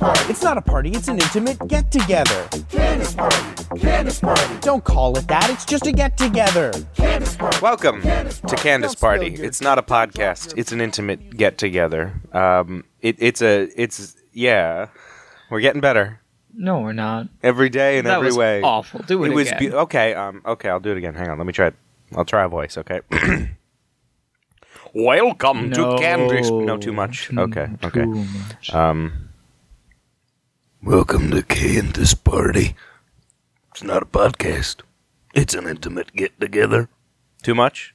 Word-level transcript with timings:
party. 0.00 0.20
It's 0.30 0.42
not 0.42 0.56
a 0.56 0.62
party, 0.62 0.90
it's 0.90 1.08
an 1.08 1.20
intimate 1.20 1.68
get 1.68 1.90
together. 1.92 2.48
Candace 2.70 3.14
party. 3.14 3.36
Candace 3.78 4.18
party. 4.20 4.54
Don't 4.62 4.82
call 4.82 5.16
it 5.18 5.28
that, 5.28 5.50
it's 5.50 5.64
just 5.66 5.86
a 5.86 5.92
get 5.92 6.16
together. 6.16 6.72
Candace 6.94 7.36
party. 7.36 7.58
Welcome 7.60 8.00
to 8.02 8.56
Candace 8.56 8.94
Don't 8.94 9.00
Party. 9.00 9.30
your- 9.30 9.44
It's 9.44 9.60
not 9.60 9.78
a 9.78 9.82
podcast. 9.82 10.54
It's 10.56 10.72
an 10.72 10.80
intimate 10.80 11.36
get 11.36 11.58
together. 11.58 12.14
Um, 12.32 12.84
it, 13.02 13.16
it's 13.18 13.42
a 13.42 13.68
it's 13.76 14.16
yeah. 14.32 14.86
We're 15.50 15.60
getting 15.60 15.80
better 15.82 16.20
No, 16.54 16.80
we're 16.80 16.92
not. 16.94 17.28
every 17.42 17.68
day 17.68 17.98
in 17.98 18.06
that 18.06 18.16
every 18.16 18.28
was 18.28 18.36
way. 18.38 18.62
awful. 18.62 19.00
Do 19.02 19.22
it, 19.24 19.30
It 19.30 19.34
was 19.34 19.48
again. 19.48 19.58
be- 19.58 19.72
okay. 19.74 20.14
Um, 20.14 20.40
okay, 20.46 20.70
I'll 20.70 20.80
do 20.80 20.92
it 20.92 20.96
again. 20.96 21.14
Hang 21.14 21.28
on, 21.28 21.36
let 21.38 21.46
me 21.46 21.52
try 21.52 21.66
it. 21.68 21.74
I'll 22.16 22.24
try 22.24 22.44
a 22.44 22.48
voice. 22.48 22.78
Okay. 22.78 23.00
Welcome 24.94 25.68
no, 25.68 25.92
to 25.96 26.02
Candace. 26.02 26.50
No, 26.50 26.76
too 26.78 26.92
much. 26.92 27.26
Too- 27.26 27.38
okay. 27.40 27.68
Okay. 27.84 28.02
Too 28.04 28.14
much. 28.24 28.74
Um. 28.74 29.26
Welcome 30.82 31.30
to 31.32 31.42
Candace 31.42 32.14
Party. 32.14 32.74
It's 33.72 33.82
not 33.82 34.02
a 34.02 34.06
podcast. 34.06 34.76
It's 35.34 35.54
an 35.54 35.66
intimate 35.66 36.12
get 36.14 36.38
together. 36.40 36.88
Too 37.42 37.54
much? 37.54 37.94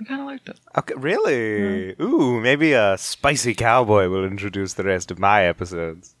I 0.00 0.04
kind 0.04 0.20
of 0.20 0.26
liked 0.26 0.48
it. 0.48 0.58
Okay, 0.76 0.94
really? 0.96 1.94
Ooh, 2.00 2.40
maybe 2.40 2.72
a 2.72 2.96
spicy 2.98 3.54
cowboy 3.54 4.08
will 4.08 4.24
introduce 4.24 4.74
the 4.74 4.84
rest 4.84 5.10
of 5.10 5.18
my 5.18 5.44
episodes. 5.44 6.14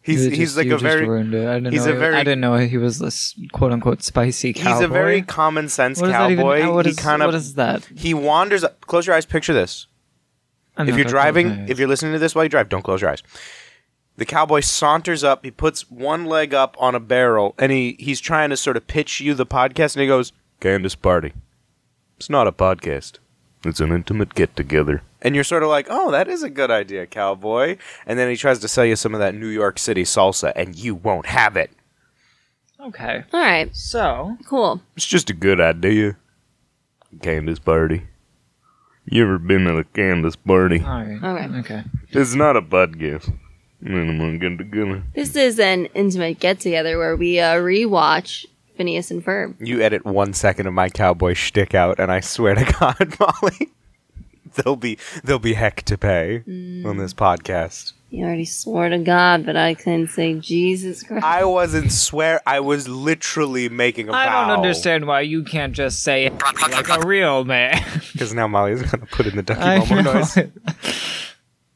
He's 0.00 0.24
You 0.24 0.30
he's 0.30 0.38
just- 0.38 0.56
like 0.56 0.66
you 0.66 0.72
a 0.74 0.78
just 0.78 0.82
very 0.82 1.08
ruined 1.08 1.34
it. 1.34 1.46
I 1.48 1.54
didn't 1.54 1.72
he's 1.72 1.86
know 1.86 1.92
a 1.92 1.94
he- 1.94 2.00
very- 2.00 2.16
I 2.16 2.24
didn't 2.24 2.40
know 2.40 2.56
he 2.56 2.76
was 2.76 2.98
this 2.98 3.38
quote 3.52 3.72
unquote 3.72 4.02
spicy 4.02 4.52
cowboy. 4.52 4.70
he's 4.72 4.80
a 4.80 4.88
very 4.88 5.22
common 5.22 5.68
sense 5.68 6.00
What 6.00 6.08
is 6.10 6.12
that 6.14 6.30
even- 6.30 6.44
cowboy. 6.44 6.62
uh, 6.62 6.72
what 6.74 6.86
he 6.86 6.90
is- 6.92 6.98
kind 6.98 7.20
what 7.20 7.28
of 7.30 7.34
is 7.36 7.54
that? 7.54 7.86
he 7.94 8.12
wanders. 8.12 8.64
Close 8.82 9.06
your 9.06 9.14
eyes. 9.14 9.24
Picture 9.26 9.54
this. 9.54 9.86
I'm 10.76 10.88
if 10.88 10.92
not 10.92 10.96
you're 10.98 11.04
gonna 11.04 11.10
driving, 11.10 11.46
close 11.48 11.58
my 11.58 11.64
if 11.68 11.78
you're 11.78 11.88
listening 11.88 12.12
to 12.14 12.18
this 12.18 12.34
while 12.34 12.44
you 12.44 12.48
drive, 12.48 12.68
don't 12.68 12.82
close 12.82 13.00
your 13.00 13.10
eyes. 13.10 13.22
The 14.22 14.26
cowboy 14.26 14.60
saunters 14.60 15.24
up. 15.24 15.44
He 15.44 15.50
puts 15.50 15.90
one 15.90 16.26
leg 16.26 16.54
up 16.54 16.76
on 16.78 16.94
a 16.94 17.00
barrel, 17.00 17.56
and 17.58 17.72
he 17.72 17.96
he's 17.98 18.20
trying 18.20 18.50
to 18.50 18.56
sort 18.56 18.76
of 18.76 18.86
pitch 18.86 19.20
you 19.20 19.34
the 19.34 19.44
podcast, 19.44 19.96
and 19.96 20.00
he 20.02 20.06
goes, 20.06 20.32
"Candace 20.60 20.94
Party. 20.94 21.32
It's 22.18 22.30
not 22.30 22.46
a 22.46 22.52
podcast. 22.52 23.18
It's 23.64 23.80
an 23.80 23.90
intimate 23.90 24.36
get 24.36 24.54
together." 24.54 25.02
And 25.22 25.34
you're 25.34 25.42
sort 25.42 25.64
of 25.64 25.70
like, 25.70 25.88
"Oh, 25.90 26.12
that 26.12 26.28
is 26.28 26.44
a 26.44 26.50
good 26.50 26.70
idea, 26.70 27.04
cowboy." 27.04 27.78
And 28.06 28.16
then 28.16 28.30
he 28.30 28.36
tries 28.36 28.60
to 28.60 28.68
sell 28.68 28.84
you 28.84 28.94
some 28.94 29.12
of 29.12 29.18
that 29.18 29.34
New 29.34 29.48
York 29.48 29.76
City 29.76 30.04
salsa, 30.04 30.52
and 30.54 30.76
you 30.76 30.94
won't 30.94 31.26
have 31.26 31.56
it. 31.56 31.72
okay, 32.78 33.24
All 33.32 33.40
right, 33.40 33.74
so 33.74 34.36
cool. 34.46 34.80
It's 34.94 35.04
just 35.06 35.30
a 35.30 35.34
good 35.34 35.60
idea. 35.60 36.16
Candace 37.20 37.58
Party. 37.58 38.04
You 39.04 39.24
ever 39.24 39.40
been 39.40 39.64
to 39.64 39.72
the 39.72 39.84
Candace 39.84 40.36
Party? 40.36 40.80
all 40.80 41.02
right, 41.04 41.50
Okay. 41.50 41.58
okay. 41.58 41.84
It's 42.10 42.36
not 42.36 42.56
a 42.56 42.62
podcast. 42.62 43.36
Intimate 43.84 44.40
get 44.40 44.58
together. 44.58 45.02
This 45.14 45.34
is 45.36 45.58
an 45.58 45.86
intimate 45.86 46.38
get 46.38 46.60
together 46.60 46.98
where 46.98 47.16
we 47.16 47.40
uh, 47.40 47.56
rewatch 47.56 48.46
Phineas 48.76 49.10
and 49.10 49.24
Ferb. 49.24 49.54
You 49.58 49.80
edit 49.80 50.04
one 50.04 50.32
second 50.32 50.66
of 50.66 50.74
my 50.74 50.88
cowboy 50.88 51.34
shtick 51.34 51.74
out, 51.74 51.98
and 51.98 52.10
I 52.10 52.20
swear 52.20 52.54
to 52.54 52.64
God, 52.80 53.16
Molly, 53.18 53.70
there'll 54.54 54.76
be 54.76 54.98
there'll 55.24 55.38
be 55.40 55.54
heck 55.54 55.82
to 55.82 55.98
pay 55.98 56.42
on 56.84 56.96
this 56.98 57.14
podcast. 57.14 57.92
You 58.12 58.26
already 58.26 58.44
swore 58.44 58.90
to 58.90 58.98
God, 58.98 59.46
but 59.46 59.56
I 59.56 59.72
couldn't 59.72 60.08
say 60.08 60.34
Jesus 60.34 61.02
Christ. 61.02 61.24
I 61.24 61.44
wasn't 61.46 61.90
swear. 61.90 62.42
I 62.46 62.60
was 62.60 62.86
literally 62.86 63.70
making 63.70 64.10
a 64.10 64.12
I 64.12 64.26
vow. 64.26 64.44
I 64.44 64.48
don't 64.48 64.58
understand 64.58 65.06
why 65.06 65.22
you 65.22 65.44
can't 65.44 65.72
just 65.72 66.02
say 66.02 66.26
it 66.26 66.34
like 66.60 66.90
a 66.90 67.06
real 67.06 67.44
man. 67.44 67.82
because 68.12 68.34
now 68.34 68.46
Molly's 68.46 68.82
gonna 68.82 69.06
put 69.06 69.26
in 69.26 69.36
the 69.36 69.42
ducky 69.42 69.62
I 69.62 69.78
momo 69.78 70.04
noise. 70.04 70.36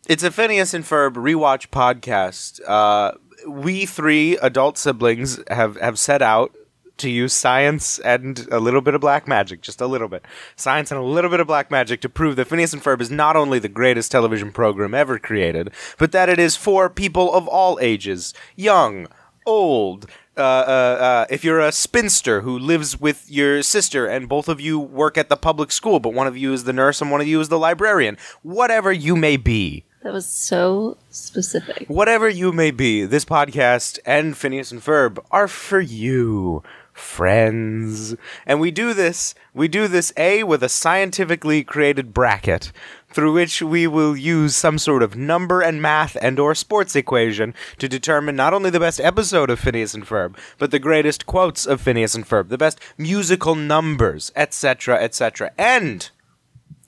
It's 0.08 0.22
a 0.22 0.30
Phineas 0.30 0.72
and 0.72 0.84
Ferb 0.84 1.14
rewatch 1.14 1.70
podcast. 1.70 2.60
Uh, 2.64 3.14
we 3.48 3.86
three 3.86 4.36
adult 4.36 4.78
siblings 4.78 5.40
have 5.50 5.76
have 5.80 5.98
set 5.98 6.22
out 6.22 6.54
to 6.98 7.10
use 7.10 7.32
science 7.32 7.98
and 7.98 8.46
a 8.52 8.60
little 8.60 8.80
bit 8.80 8.94
of 8.94 9.00
black 9.00 9.26
magic, 9.26 9.62
just 9.62 9.80
a 9.80 9.86
little 9.88 10.06
bit. 10.06 10.24
Science 10.54 10.92
and 10.92 11.00
a 11.00 11.02
little 11.02 11.28
bit 11.28 11.40
of 11.40 11.48
black 11.48 11.72
magic 11.72 12.00
to 12.02 12.08
prove 12.08 12.36
that 12.36 12.46
Phineas 12.46 12.72
and 12.72 12.84
Ferb 12.84 13.00
is 13.00 13.10
not 13.10 13.34
only 13.34 13.58
the 13.58 13.68
greatest 13.68 14.12
television 14.12 14.52
program 14.52 14.94
ever 14.94 15.18
created, 15.18 15.72
but 15.98 16.12
that 16.12 16.28
it 16.28 16.38
is 16.38 16.54
for 16.54 16.88
people 16.88 17.34
of 17.34 17.48
all 17.48 17.76
ages, 17.82 18.32
young, 18.54 19.08
old. 19.44 20.06
Uh, 20.36 20.40
uh, 20.40 20.98
uh, 21.00 21.26
if 21.30 21.42
you're 21.42 21.60
a 21.60 21.72
spinster 21.72 22.42
who 22.42 22.56
lives 22.56 23.00
with 23.00 23.28
your 23.28 23.60
sister 23.60 24.06
and 24.06 24.28
both 24.28 24.48
of 24.48 24.60
you 24.60 24.78
work 24.78 25.18
at 25.18 25.28
the 25.28 25.36
public 25.36 25.72
school, 25.72 25.98
but 25.98 26.14
one 26.14 26.28
of 26.28 26.36
you 26.36 26.52
is 26.52 26.62
the 26.62 26.72
nurse 26.72 27.00
and 27.00 27.10
one 27.10 27.20
of 27.20 27.26
you 27.26 27.40
is 27.40 27.48
the 27.48 27.58
librarian, 27.58 28.16
whatever 28.42 28.92
you 28.92 29.16
may 29.16 29.36
be, 29.36 29.84
That 30.06 30.12
was 30.12 30.26
so 30.26 30.98
specific. 31.10 31.88
whatever 31.88 32.28
you 32.28 32.52
may 32.52 32.70
be, 32.70 33.04
this 33.04 33.24
podcast 33.24 33.98
and 34.06 34.36
Phineas 34.36 34.70
and 34.70 34.80
Ferb 34.80 35.18
are 35.32 35.48
for 35.48 35.80
you, 35.80 36.62
friends. 36.92 38.14
And 38.46 38.60
we 38.60 38.70
do 38.70 38.94
this, 38.94 39.34
we 39.52 39.66
do 39.66 39.88
this 39.88 40.12
A 40.16 40.44
with 40.44 40.62
a 40.62 40.68
scientifically 40.68 41.64
created 41.64 42.14
bracket 42.14 42.70
through 43.10 43.32
which 43.32 43.60
we 43.62 43.88
will 43.88 44.16
use 44.16 44.54
some 44.54 44.78
sort 44.78 45.02
of 45.02 45.16
number 45.16 45.60
and 45.60 45.82
math 45.82 46.16
and 46.22 46.38
or 46.38 46.54
sports 46.54 46.94
equation 46.94 47.52
to 47.78 47.88
determine 47.88 48.36
not 48.36 48.54
only 48.54 48.70
the 48.70 48.78
best 48.78 49.00
episode 49.00 49.50
of 49.50 49.58
Phineas 49.58 49.92
and 49.92 50.06
Ferb, 50.06 50.36
but 50.56 50.70
the 50.70 50.78
greatest 50.78 51.26
quotes 51.26 51.66
of 51.66 51.80
Phineas 51.80 52.14
and 52.14 52.28
Ferb, 52.28 52.48
the 52.48 52.56
best 52.56 52.78
musical 52.96 53.56
numbers, 53.56 54.30
etc., 54.36 55.02
etc. 55.02 55.50
And 55.58 56.10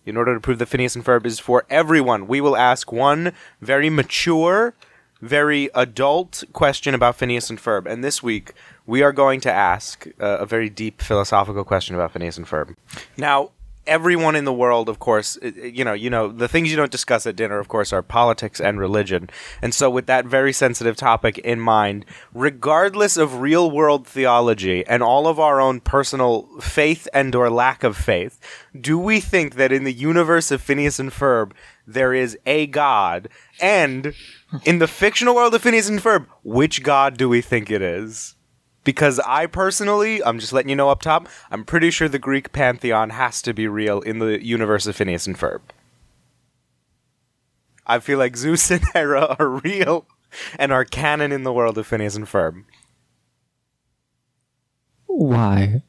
in 0.09 0.17
order 0.17 0.35
to 0.35 0.41
prove 0.41 0.59
that 0.59 0.67
Phineas 0.67 0.97
and 0.97 1.05
Ferb 1.05 1.27
is 1.27 1.39
for 1.39 1.65
everyone, 1.69 2.27
we 2.27 2.41
will 2.41 2.57
ask 2.57 2.91
one 2.91 3.33
very 3.61 3.91
mature, 3.91 4.75
very 5.21 5.69
adult 5.75 6.45
question 6.53 6.95
about 6.95 7.17
Phineas 7.17 7.51
and 7.51 7.59
Ferb. 7.59 7.87
And 7.87 8.03
this 8.03 8.23
week, 8.23 8.53
we 8.87 9.03
are 9.03 9.13
going 9.13 9.41
to 9.43 9.53
ask 9.53 10.07
uh, 10.19 10.39
a 10.39 10.47
very 10.47 10.71
deep 10.71 11.03
philosophical 11.03 11.63
question 11.63 11.95
about 11.95 12.13
Phineas 12.13 12.39
and 12.39 12.47
Ferb. 12.47 12.75
Now, 13.17 13.51
everyone 13.89 14.37
in 14.37 14.45
the 14.45 14.53
world, 14.53 14.89
of 14.89 14.99
course, 14.99 15.39
you 15.43 15.85
know, 15.85 15.95
you 15.95 16.11
know, 16.11 16.29
the 16.29 16.47
things 16.47 16.71
you 16.71 16.77
don't 16.77 16.93
discuss 16.93 17.27
at 17.27 17.35
dinner, 17.35 17.59
of 17.59 17.69
course, 17.69 17.93
are 17.93 18.03
politics 18.03 18.61
and 18.61 18.79
religion. 18.79 19.29
And 19.61 19.75
so, 19.75 19.91
with 19.91 20.07
that 20.07 20.27
very 20.27 20.53
sensitive 20.53 20.97
topic 20.97 21.39
in 21.39 21.59
mind, 21.59 22.05
regardless 22.33 23.17
of 23.17 23.41
real 23.41 23.71
world 23.71 24.07
theology 24.07 24.87
and 24.87 25.03
all 25.03 25.27
of 25.27 25.41
our 25.41 25.61
own 25.61 25.81
personal 25.81 26.49
faith 26.61 27.09
and 27.13 27.35
or 27.35 27.51
lack 27.51 27.83
of 27.83 27.97
faith, 27.97 28.39
do 28.79 28.99
we 28.99 29.19
think 29.19 29.57
that 29.57 29.73
in 29.73 29.85
the 29.85 29.93
universe 29.93 30.51
of 30.51 30.63
Phineas 30.63 31.01
and 31.01 31.11
Ferb 31.11 31.53
there 31.87 32.13
is 32.13 32.39
a 32.47 32.67
god? 32.67 33.29
And 33.61 34.15
in 34.65 34.79
the 34.79 34.87
fictional 34.87 35.35
world 35.35 35.55
of 35.55 35.63
Phineas 35.63 35.89
and 35.89 36.01
Ferb, 36.01 36.27
which 36.45 36.83
god 36.83 37.17
do 37.17 37.29
we 37.29 37.41
think 37.41 37.71
it 37.71 37.83
is? 37.83 38.37
Because 38.89 39.21
I 39.27 39.45
personally, 39.45 40.25
I'm 40.25 40.39
just 40.39 40.55
letting 40.55 40.71
you 40.71 40.75
know 40.75 40.89
up 40.89 41.03
top, 41.03 41.29
I'm 41.51 41.63
pretty 41.63 41.91
sure 41.91 42.09
the 42.09 42.19
Greek 42.19 42.53
pantheon 42.53 43.11
has 43.11 43.43
to 43.43 43.53
be 43.53 43.69
real 43.69 44.01
in 44.01 44.19
the 44.19 44.43
universe 44.43 44.87
of 44.87 44.97
Phineas 44.97 45.27
and 45.27 45.39
Ferb. 45.39 45.61
I 47.87 47.99
feel 47.99 48.19
like 48.19 48.35
Zeus 48.35 48.71
and 48.71 48.83
Hera 48.95 49.37
are 49.39 49.47
real 49.47 50.07
and 50.59 50.73
are 50.73 50.87
canon 50.87 51.33
in 51.33 51.43
the 51.43 51.53
world 51.53 51.77
of 51.77 51.87
Phineas 51.87 52.17
and 52.17 52.25
Ferb. 52.25 52.65
Why? 55.05 55.83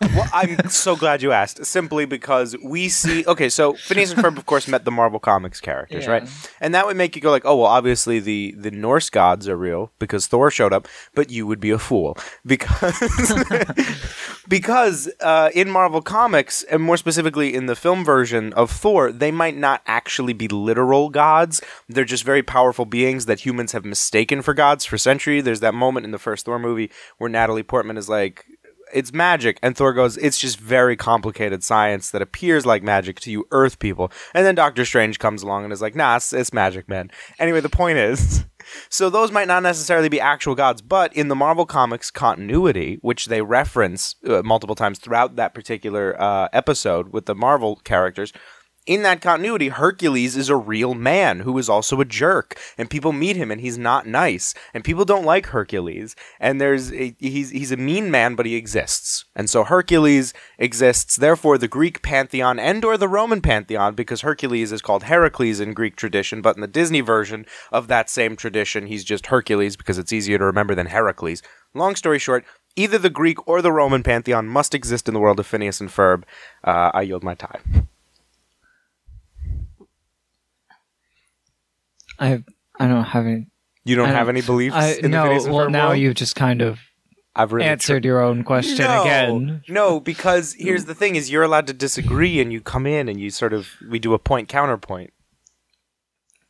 Well, 0.00 0.28
I'm 0.32 0.68
so 0.70 0.96
glad 0.96 1.22
you 1.22 1.32
asked. 1.32 1.64
Simply 1.66 2.06
because 2.06 2.56
we 2.64 2.88
see. 2.88 3.24
Okay, 3.26 3.48
so 3.48 3.74
Phineas 3.74 4.12
and 4.12 4.22
Ferb, 4.24 4.38
of 4.38 4.46
course, 4.46 4.66
met 4.66 4.84
the 4.84 4.90
Marvel 4.90 5.20
Comics 5.20 5.60
characters, 5.60 6.04
Yeah. 6.06 6.10
right? 6.10 6.28
And 6.60 6.74
that 6.74 6.86
would 6.86 6.96
make 6.96 7.14
you 7.16 7.22
go 7.22 7.30
like, 7.30 7.44
"Oh, 7.44 7.56
well, 7.56 7.66
obviously 7.66 8.18
the 8.18 8.54
the 8.56 8.70
Norse 8.70 9.10
gods 9.10 9.46
are 9.48 9.56
real 9.56 9.92
because 9.98 10.26
Thor 10.26 10.50
showed 10.50 10.72
up." 10.72 10.88
But 11.14 11.30
you 11.30 11.46
would 11.46 11.60
be 11.60 11.70
a 11.70 11.78
fool 11.78 12.16
because 12.46 12.98
because 14.48 15.10
uh, 15.20 15.50
in 15.54 15.70
Marvel 15.70 16.02
Comics, 16.02 16.62
and 16.64 16.82
more 16.82 16.96
specifically 16.96 17.54
in 17.54 17.66
the 17.66 17.76
film 17.76 18.04
version 18.04 18.52
of 18.54 18.70
Thor, 18.70 19.12
they 19.12 19.30
might 19.30 19.56
not 19.56 19.82
actually 19.86 20.32
be 20.32 20.48
literal 20.48 21.08
gods. 21.10 21.60
They're 21.88 22.04
just 22.04 22.24
very 22.24 22.42
powerful 22.42 22.84
beings 22.86 23.26
that 23.26 23.40
humans 23.40 23.72
have 23.72 23.84
mistaken 23.84 24.42
for 24.42 24.54
gods 24.54 24.84
for 24.84 24.98
centuries. 24.98 25.44
There's 25.44 25.60
that 25.60 25.74
moment 25.74 26.06
in 26.06 26.12
the 26.12 26.18
first 26.18 26.46
Thor 26.46 26.58
movie 26.58 26.90
where 27.18 27.30
Natalie 27.30 27.62
Portman 27.62 27.96
is 27.96 28.08
like, 28.08 28.46
it's 28.92 29.12
magic. 29.12 29.58
And 29.62 29.76
Thor 29.76 29.92
goes, 29.92 30.16
it's 30.16 30.38
just 30.38 30.58
very 30.58 30.96
complicated 30.96 31.62
science 31.62 32.10
that 32.10 32.22
appears 32.22 32.66
like 32.66 32.82
magic 32.82 33.20
to 33.20 33.30
you 33.30 33.46
Earth 33.50 33.78
people. 33.78 34.12
And 34.34 34.46
then 34.46 34.54
Doctor 34.54 34.84
Strange 34.84 35.18
comes 35.18 35.42
along 35.42 35.64
and 35.64 35.72
is 35.72 35.82
like, 35.82 35.94
nah, 35.94 36.16
it's, 36.16 36.32
it's 36.32 36.52
magic, 36.52 36.88
man. 36.88 37.10
Anyway, 37.38 37.60
the 37.60 37.68
point 37.68 37.98
is, 37.98 38.44
so 38.88 39.10
those 39.10 39.32
might 39.32 39.48
not 39.48 39.62
necessarily 39.62 40.08
be 40.08 40.20
actual 40.20 40.54
gods, 40.54 40.82
but 40.82 41.12
in 41.14 41.28
the 41.28 41.36
Marvel 41.36 41.66
Comics 41.66 42.10
continuity, 42.10 42.98
which 43.02 43.26
they 43.26 43.42
reference 43.42 44.16
uh, 44.26 44.42
multiple 44.42 44.76
times 44.76 44.98
throughout 44.98 45.36
that 45.36 45.54
particular 45.54 46.20
uh, 46.20 46.48
episode 46.52 47.12
with 47.12 47.26
the 47.26 47.34
Marvel 47.34 47.76
characters, 47.76 48.32
in 48.90 49.02
that 49.02 49.20
continuity, 49.20 49.68
Hercules 49.68 50.36
is 50.36 50.48
a 50.48 50.56
real 50.56 50.94
man 50.94 51.38
who 51.40 51.56
is 51.58 51.68
also 51.68 52.00
a 52.00 52.04
jerk, 52.04 52.58
and 52.76 52.90
people 52.90 53.12
meet 53.12 53.36
him 53.36 53.52
and 53.52 53.60
he's 53.60 53.78
not 53.78 54.04
nice, 54.04 54.52
and 54.74 54.82
people 54.82 55.04
don't 55.04 55.24
like 55.24 55.46
Hercules. 55.46 56.16
And 56.40 56.60
there's 56.60 56.92
a, 56.92 57.14
he's 57.20 57.50
he's 57.50 57.70
a 57.70 57.76
mean 57.76 58.10
man, 58.10 58.34
but 58.34 58.46
he 58.46 58.56
exists, 58.56 59.26
and 59.36 59.48
so 59.48 59.62
Hercules 59.62 60.34
exists. 60.58 61.14
Therefore, 61.14 61.56
the 61.56 61.68
Greek 61.68 62.02
pantheon 62.02 62.58
and 62.58 62.84
or 62.84 62.96
the 62.96 63.06
Roman 63.06 63.40
pantheon, 63.40 63.94
because 63.94 64.22
Hercules 64.22 64.72
is 64.72 64.82
called 64.82 65.04
Heracles 65.04 65.60
in 65.60 65.72
Greek 65.72 65.94
tradition, 65.94 66.42
but 66.42 66.56
in 66.56 66.60
the 66.60 66.66
Disney 66.66 67.00
version 67.00 67.46
of 67.70 67.86
that 67.86 68.10
same 68.10 68.34
tradition, 68.34 68.88
he's 68.88 69.04
just 69.04 69.26
Hercules 69.26 69.76
because 69.76 69.98
it's 69.98 70.12
easier 70.12 70.38
to 70.38 70.44
remember 70.44 70.74
than 70.74 70.86
Heracles. 70.86 71.42
Long 71.74 71.94
story 71.94 72.18
short, 72.18 72.44
either 72.74 72.98
the 72.98 73.08
Greek 73.08 73.46
or 73.46 73.62
the 73.62 73.70
Roman 73.70 74.02
pantheon 74.02 74.48
must 74.48 74.74
exist 74.74 75.06
in 75.06 75.14
the 75.14 75.20
world 75.20 75.38
of 75.38 75.46
Phineas 75.46 75.80
and 75.80 75.90
Ferb. 75.90 76.24
Uh, 76.64 76.90
I 76.92 77.02
yield 77.02 77.22
my 77.22 77.36
time. 77.36 77.89
I 82.20 82.44
I 82.78 82.86
don't 82.86 83.04
have 83.04 83.26
any. 83.26 83.46
You 83.84 83.96
don't 83.96 84.08
have 84.08 84.26
don't- 84.26 84.36
any 84.36 84.42
beliefs 84.46 84.76
I, 84.76 84.92
in 84.92 85.02
the 85.02 85.08
no, 85.08 85.24
Phineas 85.24 85.44
and 85.46 85.54
well 85.54 85.70
now 85.70 85.88
world? 85.88 86.00
you've 86.00 86.14
just 86.14 86.36
kind 86.36 86.60
of 86.62 86.78
I've 87.34 87.52
really 87.52 87.66
answered 87.68 88.04
your 88.04 88.20
own 88.20 88.44
question 88.44 88.84
no, 88.84 89.02
again. 89.02 89.62
No, 89.68 90.00
because 90.00 90.54
here's 90.58 90.84
the 90.84 90.94
thing: 90.94 91.16
is 91.16 91.30
you're 91.30 91.42
allowed 91.42 91.66
to 91.68 91.72
disagree, 91.72 92.40
and 92.40 92.52
you 92.52 92.60
come 92.60 92.86
in 92.86 93.08
and 93.08 93.18
you 93.20 93.30
sort 93.30 93.52
of 93.52 93.68
we 93.88 93.98
do 93.98 94.14
a 94.14 94.18
point 94.18 94.48
counterpoint. 94.48 95.12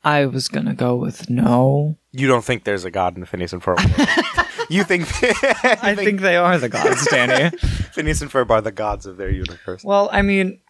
I 0.02 0.26
was 0.26 0.48
gonna 0.48 0.74
go 0.74 0.96
with 0.96 1.28
no. 1.28 1.98
You 2.12 2.26
don't 2.26 2.44
think 2.44 2.64
there's 2.64 2.84
a 2.84 2.90
god 2.90 3.14
in 3.14 3.20
the 3.20 3.26
Phineas 3.26 3.52
and 3.52 3.62
Ferb 3.62 3.76
world. 3.76 4.66
you 4.70 4.82
think 4.82 5.02
I 5.84 5.94
think 5.94 6.22
they 6.22 6.36
are 6.36 6.58
the 6.58 6.70
gods, 6.70 7.06
Danny. 7.08 7.56
Phineas 7.92 8.22
and 8.22 8.30
Ferb 8.30 8.50
are 8.50 8.62
the 8.62 8.72
gods 8.72 9.04
of 9.06 9.18
their 9.18 9.30
universe. 9.30 9.84
well, 9.84 10.08
I 10.10 10.22
mean, 10.22 10.60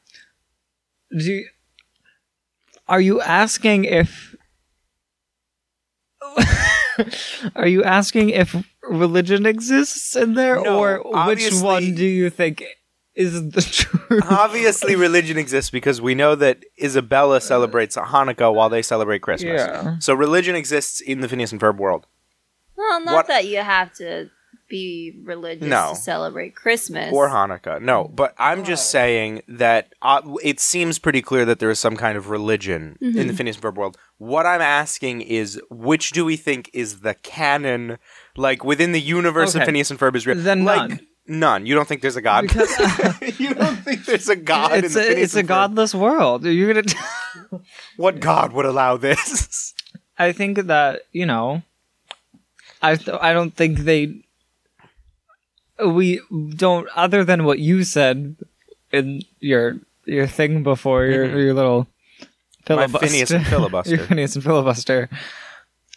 do 1.17 1.25
you, 1.25 1.49
are 2.89 3.01
you 3.01 3.21
asking 3.21 3.85
if? 3.85 4.30
are 7.57 7.67
you 7.67 7.83
asking 7.85 8.31
if 8.31 8.55
religion 8.83 9.47
exists 9.47 10.17
in 10.17 10.35
there, 10.35 10.61
No, 10.61 10.79
or 10.79 11.27
which 11.27 11.53
one 11.55 11.95
do 11.95 12.05
you 12.05 12.31
think 12.31 12.65
is 13.15 13.51
the 13.51 13.63
truth? 14.09 14.25
Obviously, 14.31 14.97
religion 14.97 15.37
exists 15.39 15.71
because 15.71 16.01
we 16.01 16.15
know 16.15 16.35
that 16.35 16.65
Isabella 16.83 17.37
uh, 17.37 17.41
celebrates 17.41 17.97
Hanukkah 17.97 18.53
while 18.55 18.69
they 18.69 18.83
celebrate 18.83 19.21
Christmas. 19.23 19.61
Yeah. 19.61 19.99
So 19.99 20.15
religion 20.15 20.55
exists 20.57 21.01
in 21.01 21.21
the 21.21 21.29
Phineas 21.29 21.53
and 21.53 21.61
Ferb 21.61 21.77
world. 21.77 22.07
Well, 22.77 23.05
not 23.05 23.15
What- 23.15 23.27
that 23.29 23.47
you 23.47 23.59
have 23.59 23.93
to 23.95 24.31
be 24.71 25.21
religious 25.25 25.69
No. 25.69 25.91
to 25.91 25.97
celebrate 26.01 26.55
Christmas. 26.55 27.13
or 27.13 27.29
Hanukkah. 27.29 27.83
No, 27.83 28.05
but 28.05 28.35
I'm 28.39 28.65
just 28.65 28.91
saying 28.91 29.43
that 29.49 29.93
uh, 30.01 30.23
it 30.43 30.59
seems 30.61 30.99
pretty 30.99 31.21
clear 31.21 31.45
that 31.45 31.59
there 31.59 31.69
is 31.71 31.79
some 31.79 31.97
kind 31.97 32.17
of 32.17 32.31
religion 32.31 32.97
in 33.03 33.13
Mm-hmm. 33.13 33.27
the 33.29 33.35
Phineas 33.35 33.57
and 33.57 33.65
Ferb 33.65 33.75
world. 33.75 33.99
What 34.17 34.47
I'm 34.47 34.63
asking 34.63 35.21
is, 35.23 35.61
which 35.71 36.13
do 36.13 36.25
we 36.25 36.37
think 36.37 36.71
is 36.73 37.01
the 37.01 37.13
canon, 37.15 37.99
like 38.37 38.65
within 38.65 38.93
the 38.93 39.01
universe 39.01 39.55
of 39.55 39.65
Phineas 39.65 39.91
and 39.91 40.01
Ferb 40.01 40.15
is 40.17 40.27
real? 40.27 40.37
Then 40.37 40.65
like, 40.65 40.89
none. 40.89 41.01
None. 41.27 41.67
You 41.67 41.75
don't 41.77 41.87
think 41.87 42.01
there's 42.03 42.17
a 42.17 42.23
god? 42.23 42.43
Because 42.43 42.71
you 43.39 43.55
don't 43.55 43.77
think 43.77 44.05
there's 44.05 44.29
a 44.29 44.35
god 44.35 44.83
it's 44.85 44.95
the 44.95 45.01
a, 45.01 45.23
it's 45.23 45.37
a 45.37 45.43
godless 45.45 45.95
world. 45.95 46.45
You're 46.45 46.73
gonna. 46.75 46.89
What 47.97 48.19
god 48.21 48.53
would 48.53 48.67
allow 48.67 48.97
this? 48.97 49.75
I 50.19 50.33
think 50.33 50.59
that 50.67 51.03
you 51.13 51.27
know, 51.27 51.63
I 52.83 52.97
th- 52.97 53.17
I 53.21 53.33
don't 53.33 53.55
think 53.55 53.79
they. 53.81 54.25
We 55.87 56.21
don't, 56.57 56.89
other 56.95 57.25
than 57.25 57.45
what 57.45 57.59
you 57.59 57.85
said 57.85 58.37
in 58.93 59.23
your 59.41 59.77
your 60.05 60.27
thing 60.27 60.63
before 60.63 61.05
your 61.07 61.39
your 61.39 61.55
little 61.55 61.87
Mm-hmm. 62.67 62.75
Filibuster. 62.77 63.07
Phineas 63.09 63.31
and 63.33 63.47
filibuster. 63.47 63.91
your 63.97 64.07
Phineas 64.07 64.35
and 64.37 64.45
filibuster. 64.45 65.09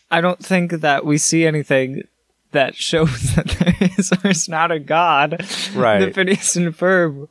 I 0.09 0.21
don't 0.21 0.39
think 0.43 0.71
that 0.71 1.05
we 1.05 1.17
see 1.19 1.45
anything 1.45 2.03
that 2.51 2.75
shows 2.75 3.33
that 3.35 3.47
there 3.47 3.89
is 3.97 4.11
or 4.11 4.29
is 4.29 4.47
not 4.49 4.71
a 4.71 4.79
god. 4.79 5.33
in 5.33 5.39
The 5.73 5.79
Right. 5.79 6.15
Phineas 6.15 6.55
and 6.55 6.73
Ferb 6.75 7.27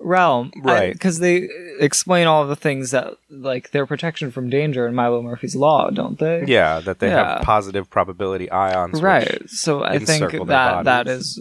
realm, 0.00 0.50
Right. 0.56 0.92
Because 0.92 1.20
they 1.20 1.48
explain 1.80 2.26
all 2.26 2.46
the 2.46 2.56
things 2.56 2.90
that, 2.90 3.14
like 3.30 3.70
their 3.70 3.86
protection 3.86 4.30
from 4.30 4.50
danger 4.50 4.86
in 4.86 4.94
Milo 4.94 5.22
Murphy's 5.22 5.54
Law, 5.56 5.88
don't 5.90 6.18
they? 6.18 6.44
Yeah, 6.46 6.80
that 6.80 6.98
they 6.98 7.08
Yeah. 7.08 7.36
have 7.36 7.42
positive 7.42 7.88
probability 7.88 8.50
ions. 8.50 9.00
right 9.00 9.48
so 9.48 9.82
i 9.84 9.98
think 9.98 10.30
that 10.48 10.84
that 10.84 11.06
is 11.08 11.40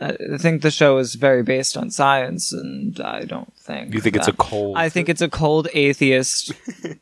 i 0.00 0.16
think 0.38 0.62
the 0.62 0.70
show 0.70 0.98
is 0.98 1.14
very 1.14 1.42
based 1.42 1.76
on 1.76 1.90
science 1.90 2.52
and 2.52 3.00
i 3.00 3.24
don't 3.24 3.52
think 3.56 3.94
You 3.94 4.00
think 4.00 4.16
it's 4.16 4.28
a 4.28 4.32
cold? 4.32 4.76
i 4.76 4.88
think 4.88 5.08
it's 5.08 5.20
a 5.22 5.28
cold 5.28 5.68
atheist 5.74 6.52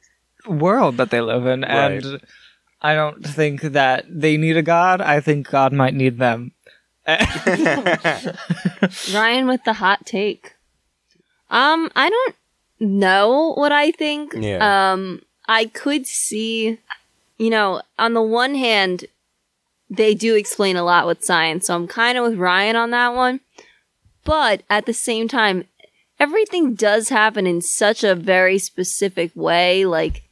world 0.46 0.96
that 0.98 1.10
they 1.10 1.20
live 1.20 1.46
in 1.46 1.62
Right. 1.62 2.04
and 2.04 2.20
i 2.82 2.94
don't 2.94 3.24
think 3.26 3.60
that 3.62 4.04
they 4.08 4.36
need 4.36 4.56
a 4.56 4.62
god 4.62 5.00
i 5.00 5.20
think 5.20 5.48
god 5.50 5.72
might 5.72 5.94
need 5.94 6.18
them 6.18 6.52
Ryan 9.12 9.46
with 9.48 9.64
the 9.64 9.72
hot 9.74 10.06
take. 10.06 10.54
Um, 11.50 11.90
I 11.96 12.08
don't 12.08 12.36
know 12.78 13.54
what 13.56 13.72
I 13.72 13.90
think. 13.90 14.34
Yeah. 14.38 14.92
Um, 14.92 15.22
I 15.48 15.66
could 15.66 16.06
see, 16.06 16.78
you 17.38 17.50
know, 17.50 17.82
on 17.98 18.14
the 18.14 18.22
one 18.22 18.54
hand, 18.54 19.04
they 19.96 20.14
do 20.14 20.34
explain 20.34 20.76
a 20.76 20.84
lot 20.84 21.06
with 21.06 21.24
science, 21.24 21.66
so 21.66 21.74
I'm 21.74 21.86
kind 21.86 22.16
of 22.18 22.24
with 22.24 22.38
Ryan 22.38 22.76
on 22.76 22.90
that 22.90 23.14
one. 23.14 23.40
But 24.24 24.62
at 24.70 24.86
the 24.86 24.94
same 24.94 25.28
time, 25.28 25.64
everything 26.20 26.74
does 26.74 27.08
happen 27.08 27.46
in 27.46 27.60
such 27.60 28.04
a 28.04 28.14
very 28.14 28.58
specific 28.58 29.32
way. 29.34 29.84
Like, 29.84 30.22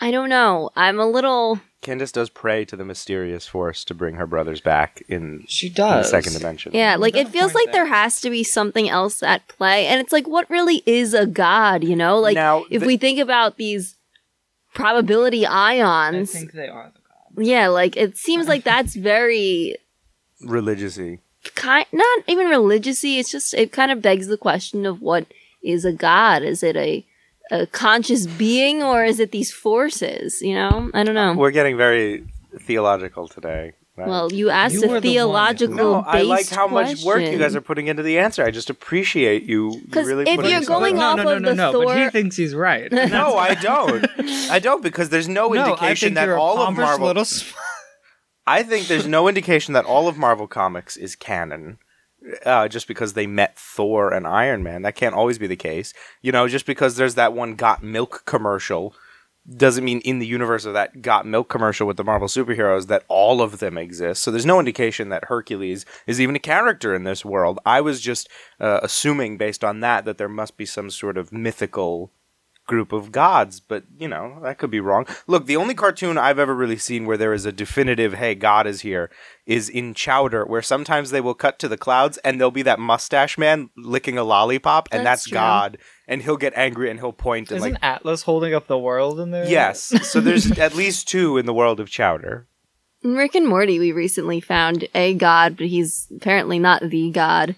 I 0.00 0.10
don't 0.10 0.28
know. 0.28 0.70
I'm 0.76 1.00
a 1.00 1.06
little. 1.06 1.60
Candace 1.80 2.12
does 2.12 2.30
pray 2.30 2.64
to 2.66 2.76
the 2.76 2.84
mysterious 2.84 3.46
force 3.46 3.84
to 3.84 3.94
bring 3.94 4.14
her 4.14 4.26
brothers 4.26 4.60
back 4.60 5.02
in, 5.08 5.44
she 5.48 5.66
in 5.66 5.72
the 5.74 5.76
does 5.76 6.10
second 6.10 6.32
dimension. 6.32 6.72
Yeah, 6.74 6.96
like 6.96 7.14
it 7.14 7.28
feels 7.28 7.54
like 7.54 7.72
there 7.72 7.84
there. 7.84 7.92
has 7.94 8.20
to 8.22 8.30
be 8.30 8.42
something 8.42 8.88
else 8.88 9.22
at 9.22 9.46
play. 9.48 9.86
And 9.86 10.00
it's 10.00 10.12
like, 10.12 10.26
what 10.26 10.48
really 10.48 10.82
is 10.86 11.12
a 11.12 11.26
god, 11.26 11.84
you 11.84 11.94
know? 11.94 12.18
Like, 12.18 12.36
Now, 12.36 12.64
if 12.70 12.80
the- 12.80 12.86
we 12.86 12.96
think 12.96 13.18
about 13.18 13.58
these 13.58 13.96
probability 14.74 15.46
ions. 15.46 16.34
i 16.34 16.38
think 16.38 16.52
they 16.52 16.68
are 16.68 16.90
the 16.94 17.00
god 17.00 17.03
yeah, 17.36 17.68
like 17.68 17.96
it 17.96 18.16
seems 18.16 18.48
like 18.48 18.64
that's 18.64 18.94
very 18.94 19.76
Religiousy. 20.42 21.20
kind, 21.54 21.86
not 21.92 22.24
even 22.26 22.48
religiously. 22.48 23.18
It's 23.18 23.30
just, 23.30 23.54
it 23.54 23.72
kind 23.72 23.90
of 23.90 24.02
begs 24.02 24.26
the 24.26 24.36
question 24.36 24.86
of 24.86 25.00
what 25.00 25.26
is 25.62 25.84
a 25.84 25.92
god? 25.92 26.42
Is 26.42 26.62
it 26.62 26.76
a, 26.76 27.06
a 27.50 27.66
conscious 27.66 28.26
being 28.26 28.82
or 28.82 29.04
is 29.04 29.20
it 29.20 29.30
these 29.32 29.52
forces, 29.52 30.42
you 30.42 30.54
know? 30.54 30.90
I 30.92 31.04
don't 31.04 31.14
know. 31.14 31.34
We're 31.34 31.50
getting 31.50 31.76
very 31.76 32.26
theological 32.60 33.28
today. 33.28 33.72
Right? 33.96 34.08
Well, 34.08 34.32
you 34.32 34.50
asked 34.50 34.74
You 34.74 34.88
were 34.88 35.00
the 35.00 35.16
a 35.18 35.26
one 35.26 35.34
who- 35.54 35.58
theological 35.58 35.76
no, 35.76 35.94
I 36.06 36.22
like 36.22 36.40
based 36.40 36.54
how 36.54 36.66
much 36.66 37.02
work 37.04 37.22
you 37.22 37.38
guys 37.38 37.54
are 37.56 37.60
putting 37.60 37.86
into 37.86 38.02
the 38.02 38.18
answer. 38.18 38.44
I 38.44 38.50
just 38.50 38.70
appreciate 38.70 39.44
you 39.44 39.80
'Cause 39.90 40.06
really 40.06 40.22
if 40.28 40.36
putting 40.36 40.50
you're 40.50 40.60
yourself 40.60 40.80
going 40.80 40.96
in. 40.96 41.02
off 41.02 41.16
no, 41.18 41.22
no, 41.24 41.30
of 41.36 41.42
no, 41.42 41.48
the 41.50 41.54
no, 41.54 41.84
but 41.84 41.98
he 41.98 42.10
thinks 42.10 42.36
he's 42.36 42.54
right. 42.54 42.90
No, 42.92 43.36
I 43.36 43.54
don't. 43.54 44.06
I 44.50 44.58
don't 44.58 44.82
because 44.82 45.08
there's 45.10 45.28
no, 45.28 45.48
no, 45.48 45.64
indication 45.64 46.14
that 46.14 46.28
all 46.28 46.58
of 46.62 46.76
Marvel. 46.76 47.06
little 47.06 47.24
I 48.46 48.62
think 48.62 48.88
there's 48.88 49.06
no 49.06 49.26
indication 49.28 49.72
that 49.74 49.84
all 49.86 50.06
of 50.08 50.18
Marvel 50.18 50.46
Comics 50.46 50.96
is 50.96 51.16
canon. 51.16 51.78
Uh, 52.46 52.68
just 52.68 52.88
because 52.88 53.12
they 53.12 53.26
met 53.26 53.58
Thor 53.58 54.10
and 54.10 54.26
Iron 54.26 54.62
Man, 54.62 54.80
that 54.80 54.94
can't 54.94 55.14
always 55.14 55.36
be 55.36 55.46
the 55.46 55.56
case. 55.56 55.92
You 56.22 56.32
know, 56.32 56.48
just 56.48 56.64
because 56.64 56.96
there's 56.96 57.16
that 57.16 57.34
one 57.34 57.54
Got 57.54 57.82
Milk 57.82 58.22
commercial 58.24 58.94
doesn't 59.56 59.84
mean 59.84 60.00
in 60.00 60.18
the 60.18 60.26
universe 60.26 60.64
of 60.64 60.72
that 60.72 61.02
Got 61.02 61.26
Milk 61.26 61.48
commercial 61.48 61.86
with 61.86 61.96
the 61.96 62.04
Marvel 62.04 62.28
superheroes 62.28 62.86
that 62.86 63.04
all 63.08 63.42
of 63.42 63.58
them 63.58 63.76
exist. 63.76 64.22
So 64.22 64.30
there's 64.30 64.46
no 64.46 64.58
indication 64.58 65.10
that 65.10 65.24
Hercules 65.24 65.84
is 66.06 66.20
even 66.20 66.36
a 66.36 66.40
character 66.40 66.94
in 66.94 67.04
this 67.04 67.24
world. 67.24 67.58
I 67.66 67.80
was 67.80 68.00
just 68.00 68.28
uh, 68.58 68.80
assuming 68.82 69.36
based 69.36 69.62
on 69.62 69.80
that 69.80 70.04
that 70.06 70.18
there 70.18 70.28
must 70.28 70.56
be 70.56 70.66
some 70.66 70.90
sort 70.90 71.18
of 71.18 71.32
mythical 71.32 72.10
group 72.66 72.92
of 72.92 73.12
gods, 73.12 73.60
but 73.60 73.84
you 73.98 74.08
know, 74.08 74.38
that 74.42 74.56
could 74.58 74.70
be 74.70 74.80
wrong. 74.80 75.06
Look, 75.26 75.46
the 75.46 75.56
only 75.56 75.74
cartoon 75.74 76.16
I've 76.16 76.38
ever 76.38 76.54
really 76.54 76.78
seen 76.78 77.04
where 77.04 77.18
there 77.18 77.34
is 77.34 77.44
a 77.44 77.52
definitive, 77.52 78.14
hey, 78.14 78.34
God 78.34 78.66
is 78.66 78.80
here, 78.80 79.10
is 79.44 79.68
in 79.68 79.92
Chowder, 79.92 80.46
where 80.46 80.62
sometimes 80.62 81.10
they 81.10 81.20
will 81.20 81.34
cut 81.34 81.58
to 81.58 81.68
the 81.68 81.76
clouds 81.76 82.16
and 82.18 82.40
there'll 82.40 82.50
be 82.50 82.62
that 82.62 82.78
mustache 82.78 83.36
man 83.36 83.68
licking 83.76 84.16
a 84.16 84.24
lollipop, 84.24 84.88
and 84.90 85.04
That's 85.04 85.24
that's. 85.24 85.32
God, 85.32 85.78
and 86.06 86.22
he'll 86.22 86.36
get 86.36 86.52
angry 86.56 86.90
and 86.90 87.00
he'll 87.00 87.12
point 87.12 87.50
and 87.50 87.58
Isn't 87.58 87.72
like, 87.74 87.82
Atlas 87.84 88.22
holding 88.22 88.54
up 88.54 88.66
the 88.66 88.78
world 88.78 89.20
in 89.20 89.30
there? 89.30 89.46
yes. 89.48 89.92
So 90.04 90.20
there's 90.20 90.50
at 90.58 90.74
least 90.74 91.08
two 91.08 91.38
in 91.38 91.46
the 91.46 91.54
world 91.54 91.80
of 91.80 91.88
Chowder. 91.90 92.46
In 93.02 93.14
Rick 93.16 93.34
and 93.34 93.46
Morty, 93.46 93.78
we 93.78 93.92
recently 93.92 94.40
found 94.40 94.88
a 94.94 95.14
god, 95.14 95.56
but 95.58 95.66
he's 95.66 96.06
apparently 96.16 96.58
not 96.58 96.82
the 96.88 97.10
god. 97.10 97.54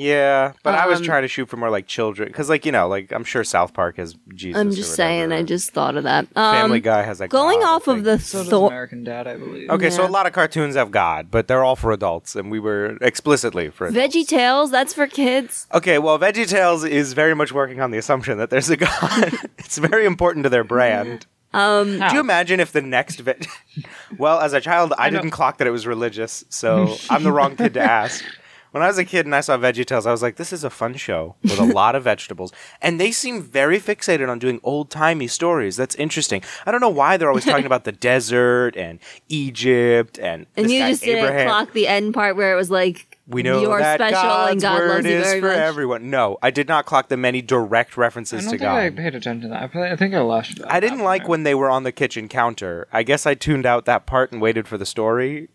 Yeah, 0.00 0.52
but 0.62 0.74
I 0.74 0.86
was 0.86 0.98
Um, 1.00 1.04
trying 1.04 1.22
to 1.22 1.28
shoot 1.28 1.48
for 1.48 1.56
more 1.58 1.68
like 1.70 1.86
children 1.86 2.28
because, 2.28 2.48
like 2.48 2.64
you 2.64 2.72
know, 2.72 2.88
like 2.88 3.12
I'm 3.12 3.22
sure 3.24 3.44
South 3.44 3.74
Park 3.74 3.98
has 3.98 4.16
Jesus. 4.34 4.58
I'm 4.58 4.68
or 4.68 4.72
just 4.72 4.94
saying. 4.94 5.30
I 5.32 5.42
just 5.42 5.72
thought 5.72 5.96
of 5.96 6.04
that. 6.04 6.26
Um, 6.34 6.54
Family 6.54 6.80
Guy 6.80 7.02
has 7.02 7.20
like 7.20 7.30
going 7.30 7.60
God, 7.60 7.74
off 7.76 7.88
of 7.88 7.96
think. 7.96 8.04
the 8.06 8.18
So 8.18 8.42
does 8.44 8.52
American 8.52 9.04
Dad, 9.04 9.26
I 9.26 9.36
believe. 9.36 9.68
Okay, 9.68 9.90
so 9.90 10.06
a 10.06 10.08
lot 10.08 10.26
of 10.26 10.32
cartoons 10.32 10.74
have 10.74 10.90
God, 10.90 11.30
but 11.30 11.48
they're 11.48 11.62
all 11.64 11.76
for 11.76 11.92
adults, 11.92 12.34
and 12.34 12.50
we 12.50 12.58
were 12.58 12.96
explicitly 13.02 13.68
for. 13.70 13.88
adults. 13.88 14.14
Veggie 14.16 14.26
Tales, 14.26 14.70
that's 14.70 14.94
for 14.94 15.06
kids. 15.06 15.66
Okay, 15.74 15.98
well, 15.98 16.18
Veggie 16.18 16.48
Tales 16.48 16.82
is 16.84 17.12
very 17.12 17.34
much 17.34 17.52
working 17.52 17.80
on 17.80 17.90
the 17.90 17.98
assumption 17.98 18.38
that 18.38 18.48
there's 18.50 18.70
a 18.70 18.76
God. 18.78 19.34
it's 19.58 19.76
very 19.78 20.06
important 20.06 20.44
to 20.44 20.48
their 20.48 20.64
brand. 20.64 21.26
Um, 21.52 21.98
Do 21.98 22.14
you 22.14 22.20
imagine 22.20 22.60
if 22.60 22.70
the 22.70 22.80
next 22.80 23.18
veg? 23.20 23.44
well, 24.18 24.38
as 24.38 24.52
a 24.52 24.60
child, 24.60 24.94
I, 24.96 25.10
know. 25.10 25.18
didn't 25.18 25.32
clock 25.32 25.58
that 25.58 25.66
it 25.66 25.72
was 25.72 25.84
religious, 25.86 26.44
so 26.48 26.96
I'm 27.10 27.24
the 27.24 27.32
wrong 27.32 27.56
kid 27.56 27.74
to 27.74 27.80
ask. 27.80 28.24
When 28.72 28.82
I 28.82 28.86
was 28.86 28.98
a 28.98 29.04
kid 29.04 29.26
and 29.26 29.34
I 29.34 29.40
saw 29.40 29.56
VeggieTales, 29.56 30.06
I 30.06 30.12
was 30.12 30.22
like, 30.22 30.36
"This 30.36 30.52
is 30.52 30.62
a 30.64 30.70
fun 30.70 30.94
show 30.94 31.34
with 31.42 31.58
a 31.58 31.64
lot 31.80 31.94
of 31.94 32.04
vegetables," 32.04 32.52
and 32.80 33.00
they 33.00 33.10
seem 33.10 33.42
very 33.42 33.80
fixated 33.80 34.28
on 34.28 34.38
doing 34.38 34.60
old 34.62 34.90
timey 34.90 35.26
stories. 35.26 35.76
That's 35.76 35.94
interesting. 35.96 36.42
I 36.66 36.70
don't 36.70 36.80
know 36.80 36.88
why 36.88 37.16
they're 37.16 37.28
always 37.28 37.44
talking 37.44 37.66
about 37.72 37.84
the 37.84 37.92
desert 37.92 38.76
and 38.76 38.98
Egypt 39.28 40.18
and 40.18 40.46
and 40.56 40.66
this 40.66 40.72
you 40.72 40.78
guy 40.80 40.90
just 40.90 41.02
didn't 41.02 41.24
Abraham. 41.24 41.46
clock 41.48 41.72
the 41.72 41.86
end 41.88 42.14
part 42.14 42.36
where 42.36 42.52
it 42.52 42.56
was 42.56 42.70
like, 42.70 43.18
We 43.26 43.42
know 43.42 43.60
you're 43.60 43.78
that 43.78 43.98
special 43.98 44.14
God's 44.22 44.52
and 44.52 44.60
God 44.62 44.78
word 44.78 44.88
loves 44.88 45.06
you 45.06 45.12
is 45.16 45.26
very 45.26 45.40
for 45.40 45.46
much. 45.48 45.56
everyone. 45.58 46.10
No, 46.10 46.38
I 46.42 46.50
did 46.50 46.68
not 46.68 46.86
clock 46.86 47.08
the 47.08 47.16
many 47.16 47.42
direct 47.42 47.96
I 47.96 48.00
references 48.02 48.44
don't 48.44 48.52
to 48.52 48.58
God. 48.58 48.76
I 48.78 48.90
paid 48.90 49.14
attention 49.14 49.40
to 49.42 49.48
that. 49.48 49.62
I 49.62 49.66
probably- 49.66 49.90
I 49.90 49.96
think 49.96 50.14
I 50.14 50.20
lost. 50.20 50.60
I 50.66 50.80
didn't 50.80 51.00
like 51.00 51.26
when 51.28 51.42
they 51.42 51.54
were 51.54 51.70
on 51.70 51.82
the 51.82 51.92
kitchen 51.92 52.28
counter. 52.28 52.86
I 52.92 53.02
guess 53.02 53.26
I 53.26 53.34
tuned 53.34 53.66
out 53.66 53.84
that 53.86 54.06
part 54.06 54.32
and 54.32 54.40
waited 54.40 54.68
for 54.68 54.78
the 54.78 54.86
story. 54.86 55.48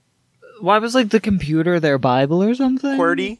Why 0.62 0.80
was 0.80 0.96
like 0.96 1.10
the 1.10 1.20
computer 1.20 1.80
their 1.80 1.98
Bible 1.98 2.42
or 2.44 2.54
something? 2.56 2.98
QWERTY, 2.98 3.40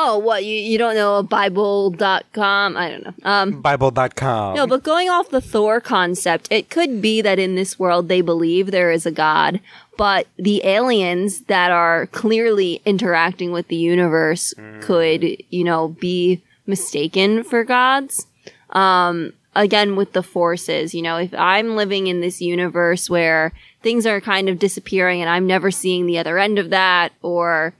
Oh, 0.00 0.16
what 0.16 0.44
you 0.44 0.56
you 0.56 0.78
don't 0.78 0.94
know 0.94 1.24
Bible.com? 1.24 2.76
I 2.76 2.88
don't 2.88 3.04
know. 3.04 3.14
Um, 3.24 3.60
Bible.com. 3.60 4.54
no, 4.54 4.64
but 4.64 4.84
going 4.84 5.10
off 5.10 5.30
the 5.30 5.40
Thor 5.40 5.80
concept, 5.80 6.46
it 6.52 6.70
could 6.70 7.02
be 7.02 7.20
that 7.20 7.40
in 7.40 7.56
this 7.56 7.80
world 7.80 8.06
they 8.08 8.20
believe 8.20 8.70
there 8.70 8.92
is 8.92 9.06
a 9.06 9.10
god, 9.10 9.58
but 9.96 10.28
the 10.36 10.64
aliens 10.64 11.40
that 11.42 11.72
are 11.72 12.06
clearly 12.06 12.80
interacting 12.84 13.50
with 13.50 13.66
the 13.66 13.76
universe 13.76 14.54
could, 14.80 15.24
you 15.50 15.64
know, 15.64 15.88
be 15.88 16.42
mistaken 16.64 17.42
for 17.42 17.64
gods. 17.64 18.28
Um, 18.70 19.32
again, 19.56 19.96
with 19.96 20.12
the 20.12 20.22
forces, 20.22 20.94
you 20.94 21.02
know, 21.02 21.16
if 21.16 21.34
I'm 21.34 21.74
living 21.74 22.06
in 22.06 22.20
this 22.20 22.40
universe 22.40 23.10
where 23.10 23.52
things 23.82 24.06
are 24.06 24.20
kind 24.20 24.48
of 24.48 24.58
disappearing 24.58 25.20
and 25.20 25.30
I'm 25.30 25.46
never 25.46 25.70
seeing 25.70 26.06
the 26.06 26.18
other 26.18 26.38
end 26.38 26.58
of 26.58 26.70
that, 26.70 27.12
or 27.22 27.74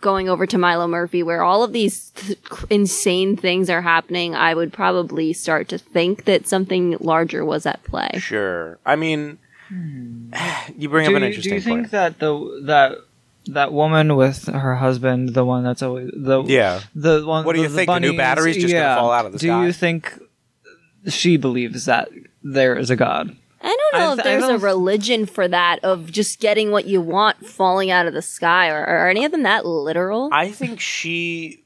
going 0.00 0.28
over 0.30 0.46
to 0.46 0.56
Milo 0.56 0.86
Murphy, 0.86 1.22
where 1.22 1.42
all 1.42 1.62
of 1.62 1.72
these 1.72 2.10
th- 2.10 2.38
insane 2.70 3.36
things 3.36 3.68
are 3.68 3.82
happening, 3.82 4.34
I 4.34 4.54
would 4.54 4.72
probably 4.72 5.32
start 5.34 5.68
to 5.68 5.78
think 5.78 6.24
that 6.24 6.46
something 6.46 6.96
larger 7.00 7.44
was 7.44 7.66
at 7.66 7.84
play. 7.84 8.10
Sure. 8.18 8.78
I 8.86 8.96
mean, 8.96 9.36
you 10.76 10.88
bring 10.88 11.08
Do 11.08 11.16
up 11.16 11.22
an 11.22 11.32
you, 11.32 11.42
do 11.42 11.50
you 11.50 11.60
think 11.60 11.80
point. 11.80 11.90
that 11.90 12.18
the 12.18 12.62
that 12.66 12.98
that 13.46 13.72
woman 13.72 14.16
with 14.16 14.46
her 14.46 14.76
husband, 14.76 15.30
the 15.34 15.44
one 15.44 15.64
that's 15.64 15.82
always 15.82 16.10
the 16.14 16.42
Yeah. 16.44 16.80
the 16.94 17.24
one? 17.26 17.44
What 17.44 17.54
do 17.56 17.62
you 17.62 17.68
the, 17.68 17.74
think, 17.74 17.88
the 17.90 17.98
new 18.00 18.08
bunnies- 18.08 18.18
battery's 18.18 18.56
just 18.56 18.72
gonna 18.72 18.94
fall 18.96 19.10
out 19.12 19.26
of 19.26 19.32
the 19.32 19.38
do 19.38 19.48
sky? 19.48 19.66
you 19.66 19.72
think 19.72 20.18
she 21.08 21.36
believes 21.36 21.84
that 21.86 22.08
there 22.42 22.76
is 22.76 22.90
a 22.90 22.96
god? 22.96 23.36
I 23.62 23.76
don't 23.92 24.00
know 24.00 24.10
I 24.10 24.12
if 24.12 24.24
there's 24.24 24.44
a 24.44 24.58
religion 24.58 25.26
for 25.26 25.46
that 25.48 25.80
of 25.82 26.10
just 26.10 26.40
getting 26.40 26.70
what 26.70 26.86
you 26.86 27.00
want 27.00 27.46
falling 27.46 27.90
out 27.90 28.06
of 28.06 28.14
the 28.14 28.22
sky, 28.22 28.68
or 28.68 28.84
are 28.84 29.08
any 29.08 29.24
of 29.24 29.32
them 29.32 29.42
that 29.42 29.66
literal? 29.66 30.30
I 30.32 30.50
think 30.50 30.80
she. 30.80 31.62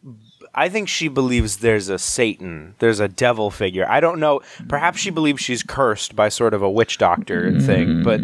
I 0.56 0.68
think 0.68 0.88
she 0.88 1.08
believes 1.08 1.56
there's 1.56 1.88
a 1.88 1.98
Satan, 1.98 2.76
there's 2.78 3.00
a 3.00 3.08
devil 3.08 3.50
figure. 3.50 3.86
I 3.88 3.98
don't 3.98 4.20
know. 4.20 4.40
Perhaps 4.68 5.00
she 5.00 5.10
believes 5.10 5.42
she's 5.42 5.64
cursed 5.64 6.14
by 6.14 6.28
sort 6.28 6.54
of 6.54 6.62
a 6.62 6.70
witch 6.70 6.98
doctor 6.98 7.60
thing, 7.60 8.04
but 8.04 8.20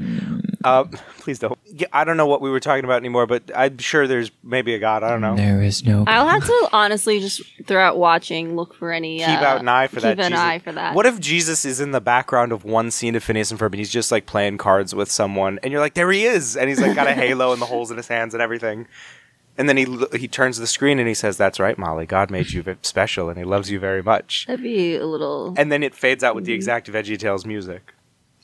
uh, 0.64 0.85
please 1.19 1.38
don't. 1.38 1.59
Yeah, 1.64 1.87
I 1.93 2.05
don't 2.05 2.17
know 2.17 2.26
what 2.26 2.40
we 2.40 2.50
were 2.50 2.61
talking 2.61 2.85
about 2.85 2.97
anymore, 2.97 3.26
but 3.26 3.50
I'm 3.55 3.79
sure 3.79 4.07
there's 4.07 4.31
maybe 4.43 4.75
a 4.75 4.79
god. 4.79 5.02
I 5.02 5.11
don't 5.11 5.23
know. 5.23 5.37
There 5.37 5.62
is 5.62 5.85
no. 5.85 6.05
I'll 6.07 6.29
have 6.29 6.45
to 6.45 6.69
honestly 6.73 7.21
just 7.21 7.43
throughout 7.67 7.97
watching 7.97 8.57
look 8.57 8.75
for 8.75 8.93
any. 8.93 9.19
keep 9.19 9.29
uh, 9.29 9.45
out 9.45 9.61
an 9.61 9.69
eye 9.69 9.87
for 9.87 9.97
keep 9.97 10.02
that. 10.02 10.19
an 10.19 10.33
Jesus. 10.33 10.38
eye 10.38 10.59
for 10.59 10.73
that. 10.73 10.95
What 10.95 11.07
if 11.07 11.19
Jesus 11.19 11.64
is 11.64 11.81
in 11.81 11.93
the 11.93 12.00
background 12.00 12.52
of 12.52 12.64
one 12.64 12.90
scene 12.90 13.14
of 13.14 13.25
Phineas 13.25 13.50
and 13.50 13.59
Ferb, 13.59 13.67
and 13.67 13.76
he's 13.76 13.90
just 13.90 14.12
like 14.12 14.26
playing 14.26 14.59
cards 14.59 14.95
with 14.95 15.11
someone, 15.11 15.59
and 15.62 15.73
you're 15.73 15.81
like, 15.81 15.95
there 15.95 16.11
he 16.12 16.25
is, 16.25 16.57
and 16.57 16.69
he's 16.69 16.81
like 16.81 16.95
got 16.95 17.07
a 17.07 17.14
halo 17.14 17.52
and 17.52 17.62
the 17.62 17.67
holes 17.67 17.90
in 17.90 17.97
his 17.97 18.09
hands 18.09 18.35
and 18.35 18.43
everything, 18.43 18.87
and 19.57 19.69
then 19.69 19.76
he 19.79 19.87
he 20.19 20.29
turns 20.29 20.59
the 20.59 20.67
screen 20.67 20.99
and 20.99 21.09
he 21.09 21.14
says, 21.14 21.37
"That's 21.37 21.59
right, 21.59 21.79
Molly. 21.79 22.07
God 22.07 22.31
made 22.31 22.50
you 22.50 22.64
special, 22.83 23.29
and 23.29 23.38
He 23.38 23.45
loves 23.45 23.71
you 23.71 23.79
very 23.79 24.02
much." 24.02 24.47
That'd 24.47 24.62
be 24.62 24.97
a 24.97 25.07
little. 25.07 25.55
And 25.57 25.73
then 25.73 25.83
it 25.83 25.95
fades 25.95 26.23
out 26.23 26.35
with 26.35 26.45
the 26.45 26.52
exact 26.52 26.90
VeggieTales 26.90 27.47
music. 27.47 27.95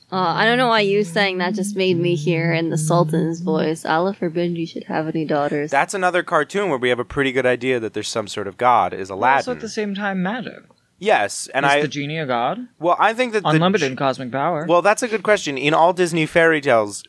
Uh, 0.09 0.15
I 0.15 0.45
don't 0.45 0.57
know 0.57 0.69
why 0.69 0.81
you 0.81 1.03
saying 1.03 1.39
that 1.39 1.53
just 1.53 1.75
made 1.75 1.97
me 1.97 2.15
hear 2.15 2.53
in 2.53 2.69
the 2.69 2.77
Sultan's 2.77 3.41
voice. 3.41 3.83
Allah 3.83 4.13
forbid 4.13 4.57
you 4.57 4.65
should 4.65 4.85
have 4.85 5.07
any 5.07 5.25
daughters. 5.25 5.69
That's 5.69 5.93
another 5.93 6.23
cartoon 6.23 6.69
where 6.69 6.77
we 6.77 6.87
have 6.89 6.99
a 6.99 7.05
pretty 7.05 7.33
good 7.33 7.45
idea 7.45 7.77
that 7.81 7.93
there's 7.93 8.07
some 8.07 8.27
sort 8.27 8.47
of 8.47 8.57
god. 8.57 8.93
Is 8.93 9.09
Aladdin. 9.09 9.37
also 9.37 9.51
at 9.51 9.59
the 9.59 9.67
same 9.67 9.93
time 9.93 10.23
magic. 10.23 10.63
yes, 10.97 11.49
and 11.53 11.65
is 11.65 11.71
I 11.73 11.81
the 11.81 11.89
genie 11.89 12.19
a 12.19 12.25
god? 12.25 12.69
well, 12.79 12.95
I 12.97 13.13
think 13.13 13.33
that 13.33 13.43
the 13.43 13.49
Unlimited 13.49 13.97
cosmic 13.97 14.31
power. 14.31 14.65
Well, 14.65 14.81
that's 14.81 15.03
a 15.03 15.09
good 15.09 15.23
question. 15.23 15.57
In 15.57 15.73
all 15.73 15.91
Disney 15.91 16.25
fairy 16.25 16.61
tales, 16.61 17.03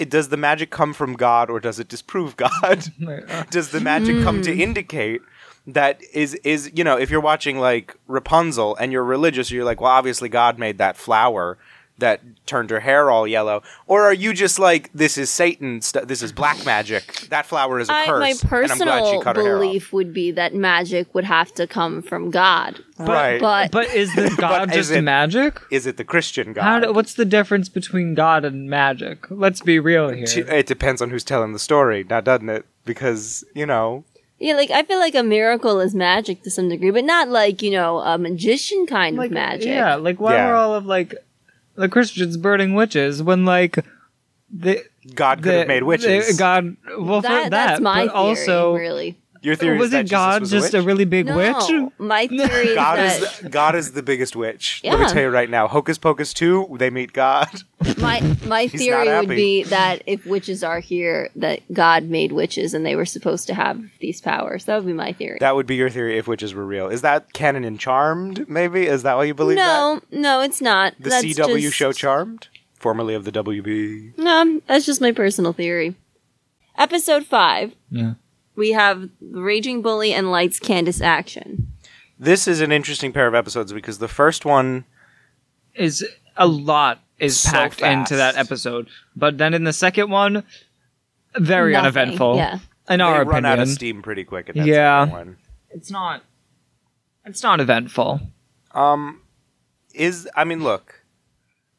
i 0.00 0.02
does 0.02 0.30
the 0.30 0.36
magic 0.36 0.70
come 0.70 0.92
from 0.92 1.14
God 1.14 1.50
or 1.50 1.60
does 1.60 1.78
it 1.78 1.86
disprove 1.86 2.36
God? 2.36 2.88
does 3.50 3.70
the 3.70 3.80
magic 3.80 4.24
come 4.24 4.42
to 4.42 4.52
indicate 4.52 5.20
that 5.68 6.00
is 6.12 6.34
is 6.36 6.72
you 6.74 6.82
know 6.82 6.96
if 6.96 7.10
you're 7.10 7.20
watching 7.20 7.60
like 7.60 7.96
Rapunzel 8.08 8.74
and 8.74 8.90
you're 8.90 9.04
religious, 9.04 9.52
you're 9.52 9.64
like, 9.64 9.80
well, 9.80 9.92
obviously 9.92 10.28
God 10.28 10.58
made 10.58 10.78
that 10.78 10.96
flower 10.96 11.58
that 12.00 12.20
turned 12.46 12.70
her 12.70 12.80
hair 12.80 13.10
all 13.10 13.26
yellow, 13.26 13.62
or 13.86 14.02
are 14.04 14.12
you 14.12 14.32
just 14.32 14.58
like 14.58 14.90
this 14.92 15.16
is 15.16 15.30
Satan? 15.30 15.80
St- 15.80 16.08
this 16.08 16.22
is 16.22 16.32
black 16.32 16.64
magic. 16.66 17.28
That 17.30 17.46
flower 17.46 17.78
is 17.78 17.88
a 17.88 17.92
I, 17.94 18.06
curse. 18.06 18.20
my 18.20 18.30
and 18.30 18.72
I'm 18.72 18.78
glad 18.78 18.98
she 19.04 19.10
personal 19.10 19.22
cut 19.22 19.36
her 19.36 19.42
belief 19.58 19.92
would 19.92 20.12
be 20.12 20.30
that 20.32 20.54
magic 20.54 21.14
would 21.14 21.24
have 21.24 21.54
to 21.54 21.66
come 21.66 22.02
from 22.02 22.30
God. 22.30 22.80
right? 22.98 23.40
But, 23.40 23.70
but 23.70 23.86
is 23.94 24.14
the 24.14 24.34
god 24.38 24.70
is 24.70 24.74
just 24.74 24.90
it- 24.90 25.02
magic? 25.02 25.60
is 25.70 25.86
it 25.86 25.96
the 25.96 26.04
Christian 26.04 26.52
God? 26.52 26.62
How 26.62 26.80
do, 26.80 26.92
what's 26.92 27.14
the 27.14 27.24
difference 27.24 27.68
between 27.68 28.14
God 28.14 28.44
and 28.44 28.68
magic? 28.68 29.30
Let's 29.30 29.60
be 29.60 29.78
real 29.78 30.08
here. 30.10 30.26
It 30.26 30.66
depends 30.66 31.00
on 31.00 31.10
who's 31.10 31.24
telling 31.24 31.52
the 31.52 31.58
story, 31.58 32.04
now 32.08 32.20
doesn't 32.20 32.48
it? 32.48 32.66
Because 32.84 33.44
you 33.54 33.66
know, 33.66 34.04
yeah, 34.38 34.54
like 34.54 34.70
I 34.70 34.82
feel 34.84 34.98
like 34.98 35.14
a 35.14 35.22
miracle 35.22 35.80
is 35.80 35.94
magic 35.94 36.42
to 36.44 36.50
some 36.50 36.68
degree, 36.70 36.90
but 36.90 37.04
not 37.04 37.28
like 37.28 37.60
you 37.62 37.70
know 37.70 37.98
a 37.98 38.16
magician 38.18 38.86
kind 38.86 39.16
like 39.16 39.26
of 39.30 39.34
magic. 39.34 39.66
Yeah, 39.68 39.96
like 39.96 40.18
why 40.18 40.34
Yeah. 40.34 40.48
were 40.48 40.54
all 40.54 40.74
of 40.74 40.86
like 40.86 41.14
the 41.80 41.88
Christians 41.88 42.36
burning 42.36 42.74
witches 42.74 43.22
when 43.22 43.44
like 43.44 43.84
the 44.52 44.84
God 45.14 45.38
could 45.38 45.52
the, 45.52 45.58
have 45.58 45.68
made 45.68 45.82
witches. 45.84 46.28
the 46.28 46.38
God 46.38 46.76
well 46.98 47.22
for 47.22 47.28
that, 47.28 47.44
that, 47.44 47.50
that's 47.50 47.80
my 47.80 48.06
but 48.06 48.12
theory. 48.12 48.28
also 48.28 48.74
really, 48.74 49.18
Your 49.42 49.54
theory 49.56 49.78
was 49.78 49.86
is 49.86 49.92
that 49.92 50.04
it 50.06 50.10
God 50.10 50.40
Jesus 50.40 50.52
was 50.52 50.62
just 50.62 50.74
a 50.74 50.78
witch? 50.78 50.86
really 50.86 51.04
big 51.06 51.26
no. 51.26 51.36
witch? 51.36 51.90
My 51.98 52.26
theory 52.28 52.68
is 52.68 52.74
God 52.74 52.96
that 52.98 53.22
is 53.22 53.38
the, 53.38 53.48
God 53.48 53.74
is 53.74 53.92
the 53.92 54.02
biggest 54.02 54.36
witch. 54.36 54.82
Let 54.84 54.98
me 54.98 55.04
Yeah. 55.06 55.12
tell 55.12 55.22
you 55.22 55.28
right 55.30 55.48
now. 55.48 55.66
Hocus 55.66 55.96
Pocus 55.98 56.34
two, 56.34 56.68
they 56.78 56.90
meet 56.90 57.12
God. 57.12 57.48
my 57.98 58.20
my 58.44 58.68
theory 58.68 59.08
would 59.08 59.28
be 59.28 59.62
that 59.64 60.02
if 60.06 60.26
witches 60.26 60.62
are 60.62 60.80
here, 60.80 61.30
that 61.36 61.60
God 61.72 62.04
made 62.04 62.32
witches 62.32 62.74
and 62.74 62.84
they 62.84 62.96
were 62.96 63.06
supposed 63.06 63.46
to 63.46 63.54
have 63.54 63.80
these 64.00 64.20
powers. 64.20 64.66
That 64.66 64.76
would 64.76 64.86
be 64.86 64.92
my 64.92 65.12
theory. 65.12 65.38
That 65.40 65.54
would 65.56 65.66
be 65.66 65.76
your 65.76 65.88
theory 65.90 66.18
if 66.18 66.28
witches 66.28 66.52
were 66.52 66.66
real. 66.66 66.88
Is 66.88 67.00
that 67.02 67.32
canon 67.32 67.64
in 67.64 67.78
Charmed? 67.78 68.46
Maybe 68.48 68.86
is 68.86 69.02
that 69.04 69.16
why 69.16 69.24
you 69.24 69.34
believe 69.34 69.56
no, 69.56 70.00
no, 70.10 70.40
it's 70.40 70.60
not. 70.60 70.94
The 71.00 71.08
That's 71.10 71.24
CW 71.24 71.60
just- 71.60 71.76
show 71.76 71.92
Charmed, 71.92 72.48
formerly 72.78 73.14
of 73.14 73.24
the 73.24 73.32
WB. 73.32 74.18
No, 74.18 74.60
that's 74.66 74.84
just 74.84 75.00
my 75.00 75.12
personal 75.12 75.52
theory. 75.54 75.96
Episode 76.76 77.26
five. 77.26 77.74
Yeah. 77.90 78.14
We 78.60 78.72
have 78.72 79.08
Raging 79.22 79.80
Bully 79.80 80.12
and 80.12 80.30
Lights 80.30 80.58
Candace 80.60 81.00
action. 81.00 81.72
This 82.18 82.46
is 82.46 82.60
an 82.60 82.72
interesting 82.72 83.10
pair 83.10 83.26
of 83.26 83.34
episodes 83.34 83.72
because 83.72 83.96
the 84.00 84.06
first 84.06 84.44
one, 84.44 84.84
Is 85.74 86.06
a 86.36 86.46
lot 86.46 87.00
is 87.18 87.40
So 87.40 87.52
packed 87.52 87.80
into 87.80 88.16
that 88.16 88.36
episode, 88.36 88.88
but 89.16 89.38
then 89.38 89.54
in 89.54 89.64
the 89.64 89.72
second 89.72 90.10
one, 90.10 90.44
very 91.38 91.72
Nothing, 91.72 91.86
uneventful. 91.86 92.36
yeah. 92.36 92.58
in 92.90 93.00
our 93.00 93.12
they 93.12 93.18
our 93.20 93.24
run 93.24 93.46
out 93.46 93.60
of 93.60 93.68
steam 93.68 94.02
pretty 94.02 94.24
quick. 94.24 94.50
At 94.50 94.56
that 94.56 94.66
Yeah. 94.66 95.06
one. 95.06 95.38
it's 95.70 95.90
not. 95.90 96.22
It's 97.24 97.42
not 97.42 97.60
eventful. 97.60 98.20
Um, 98.72 99.22
is 99.94 100.28
I 100.36 100.44
mean, 100.44 100.62
look, 100.62 101.02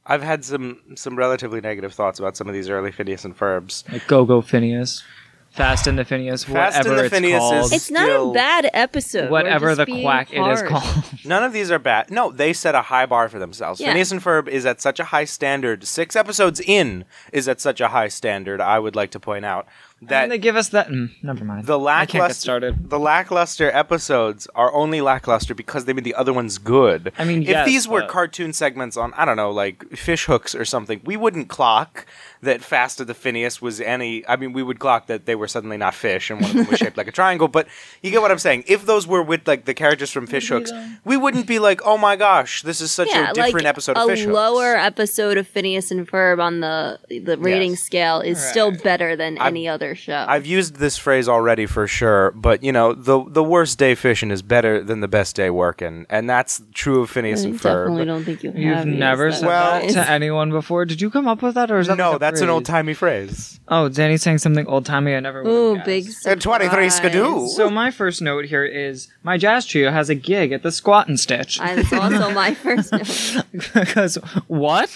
I've 0.03 0.23
had 0.23 0.43
some 0.43 0.81
some 0.95 1.15
relatively 1.15 1.61
negative 1.61 1.93
thoughts 1.93 2.17
about 2.17 2.35
some 2.37 2.47
of 2.47 2.55
these 2.55 2.69
early 2.69 2.91
Phineas 2.91 3.23
and 3.23 3.37
Ferbs. 3.37 3.87
Like 3.91 4.07
Go 4.07 4.25
Go 4.25 4.41
Phineas, 4.41 5.03
Fast 5.51 5.85
and 5.85 5.99
the 5.99 6.05
Phineas, 6.05 6.45
Fast 6.45 6.77
and 6.77 6.85
whatever 6.85 6.95
the 6.97 7.05
it's 7.07 7.13
Phineas 7.15 7.39
called, 7.39 7.65
is- 7.65 7.71
It's 7.73 7.91
not 7.91 8.03
Still- 8.05 8.31
a 8.31 8.33
bad 8.33 8.69
episode. 8.73 9.25
We're 9.25 9.31
whatever 9.31 9.67
just 9.67 9.77
the 9.79 9.85
being 9.85 10.01
quack 10.03 10.31
it 10.31 10.37
is 10.39 10.61
hard. 10.61 10.67
called. 10.67 11.03
None 11.25 11.43
of 11.43 11.51
these 11.51 11.69
are 11.71 11.77
bad. 11.79 12.09
No, 12.09 12.31
they 12.31 12.53
set 12.53 12.73
a 12.73 12.81
high 12.83 13.05
bar 13.05 13.27
for 13.27 13.37
themselves. 13.37 13.81
Yeah. 13.81 13.89
Phineas 13.89 14.11
and 14.13 14.21
Ferb 14.23 14.47
is 14.47 14.65
at 14.65 14.79
such 14.81 14.99
a 14.99 15.03
high 15.05 15.25
standard. 15.25 15.85
Six 15.85 16.15
episodes 16.15 16.61
in 16.61 17.03
is 17.33 17.49
at 17.49 17.59
such 17.59 17.81
a 17.81 17.89
high 17.89 18.07
standard. 18.07 18.61
I 18.61 18.79
would 18.79 18.95
like 18.95 19.11
to 19.11 19.19
point 19.19 19.43
out 19.43 19.67
that 20.03 20.23
and 20.23 20.31
they 20.31 20.37
give 20.37 20.55
us 20.55 20.69
that. 20.69 20.87
Mm, 20.89 21.11
never 21.21 21.45
mind. 21.45 21.65
the 21.67 21.79
I 21.79 22.05
can't 22.05 22.11
get 22.13 22.19
lackluster 22.19 22.41
started. 22.41 22.89
the 22.89 22.99
lackluster 22.99 23.69
episodes 23.71 24.47
are 24.55 24.73
only 24.73 25.01
lackluster 25.01 25.53
because 25.53 25.85
they 25.85 25.93
made 25.93 26.03
the 26.03 26.15
other 26.15 26.33
ones 26.33 26.57
good. 26.57 27.11
I 27.17 27.25
mean, 27.25 27.43
if 27.43 27.49
yes, 27.49 27.65
these 27.67 27.87
were 27.87 28.01
but- 28.01 28.09
cartoon 28.09 28.53
segments 28.53 28.97
on 28.97 29.13
I 29.15 29.25
don't 29.25 29.37
know, 29.37 29.51
like 29.51 29.89
fish 29.95 30.25
hooks 30.25 30.55
or 30.55 30.65
something, 30.65 31.01
we 31.03 31.17
wouldn't 31.17 31.49
clock 31.49 32.05
that 32.41 32.61
Fast 32.63 32.99
of 32.99 33.05
the 33.05 33.13
Phineas 33.13 33.61
was 33.61 33.79
any. 33.79 34.27
I 34.27 34.35
mean, 34.35 34.53
we 34.53 34.63
would 34.63 34.79
clock 34.79 35.05
that 35.07 35.25
they 35.27 35.35
were 35.35 35.47
suddenly 35.47 35.77
not 35.77 35.93
fish 35.93 36.31
and 36.31 36.41
one 36.41 36.49
of 36.49 36.55
them 36.57 36.67
was 36.67 36.79
shaped 36.83 36.97
like 36.97 37.07
a 37.07 37.11
triangle. 37.11 37.47
But 37.47 37.67
you 38.01 38.09
get 38.09 38.21
what 38.21 38.31
I'm 38.31 38.39
saying. 38.39 38.63
If 38.67 38.85
those 38.87 39.05
were 39.05 39.21
with 39.21 39.47
like 39.47 39.65
the 39.65 39.75
characters 39.75 40.09
from 40.09 40.25
Fish 40.25 40.49
Hooks, 40.49 40.71
we 41.05 41.17
wouldn't 41.17 41.45
be 41.45 41.59
like, 41.59 41.81
oh 41.85 41.97
my 41.99 42.15
gosh, 42.15 42.63
this 42.63 42.81
is 42.81 42.91
such 42.91 43.09
yeah, 43.09 43.29
a 43.29 43.33
different 43.33 43.65
like 43.65 43.65
episode 43.65 43.97
a 43.97 44.01
of 44.01 44.09
Fish 44.09 44.21
Hooks. 44.23 44.33
lower 44.33 44.75
episode 44.75 45.37
of 45.37 45.47
Phineas 45.47 45.91
and 45.91 46.07
Ferb 46.07 46.41
on 46.41 46.61
the 46.61 46.99
the 47.09 47.37
rating 47.37 47.71
Yes. 47.71 47.83
scale 47.83 48.21
is 48.21 48.43
still 48.43 48.71
better 48.71 49.15
than 49.15 49.37
I've- 49.37 49.47
any 49.49 49.67
other 49.67 49.90
show. 49.95 50.25
I've 50.27 50.45
used 50.45 50.75
this 50.75 50.97
phrase 50.97 51.27
already 51.29 51.65
for 51.65 51.87
sure, 51.87 52.31
but 52.31 52.63
you 52.63 52.71
know, 52.71 52.93
the 52.93 53.23
the 53.27 53.43
worst 53.43 53.77
day 53.77 53.95
fishing 53.95 54.31
is 54.31 54.41
better 54.41 54.83
than 54.83 54.99
the 55.01 55.07
best 55.07 55.35
day 55.35 55.49
working, 55.49 56.05
and 56.09 56.29
that's 56.29 56.61
true 56.73 57.01
of 57.01 57.09
Phineas 57.09 57.41
I 57.43 57.49
and 57.49 57.53
definitely 57.61 58.03
Ferb. 58.03 58.05
don't 58.07 58.23
think 58.23 58.43
you 58.43 58.51
have. 58.51 58.59
You've 58.59 58.85
used 58.87 58.99
never 58.99 59.29
that 59.31 59.37
said 59.39 59.47
Well- 59.47 59.81
that 59.81 59.91
to 60.05 60.09
anyone 60.09 60.51
before. 60.51 60.85
Did 60.85 61.01
you 61.01 61.09
come 61.09 61.27
up 61.27 61.41
with 61.41 61.55
that, 61.55 61.71
or 61.71 61.79
is 61.79 61.87
that 61.87 61.97
No, 61.97 62.07
like 62.11 62.15
a 62.17 62.19
that's 62.19 62.41
an 62.41 62.49
old 62.49 62.65
timey 62.65 62.93
phrase. 62.93 63.59
Oh, 63.67 63.87
Danny's 63.89 64.21
saying 64.21 64.39
something 64.39 64.67
old 64.67 64.85
timey. 64.85 65.15
I 65.15 65.19
never. 65.19 65.43
would've 65.43 65.55
Ooh, 65.57 65.75
guessed. 65.75 65.85
big 65.85 66.07
And 66.25 66.41
23 66.41 66.89
surprise. 66.89 66.95
skidoo. 66.95 67.47
So 67.49 67.69
my 67.69 67.89
first 67.91 68.21
note 68.21 68.45
here 68.45 68.65
is 68.65 69.07
my 69.23 69.37
jazz 69.37 69.65
trio 69.65 69.91
has 69.91 70.09
a 70.09 70.15
gig 70.15 70.51
at 70.51 70.61
the 70.63 70.71
Squat 70.71 71.07
and 71.07 71.19
Stitch. 71.19 71.57
That's 71.59 71.93
also 71.93 72.31
my 72.31 72.53
first 72.65 72.91
note. 72.91 73.45
Because 73.73 74.15
what? 74.47 74.89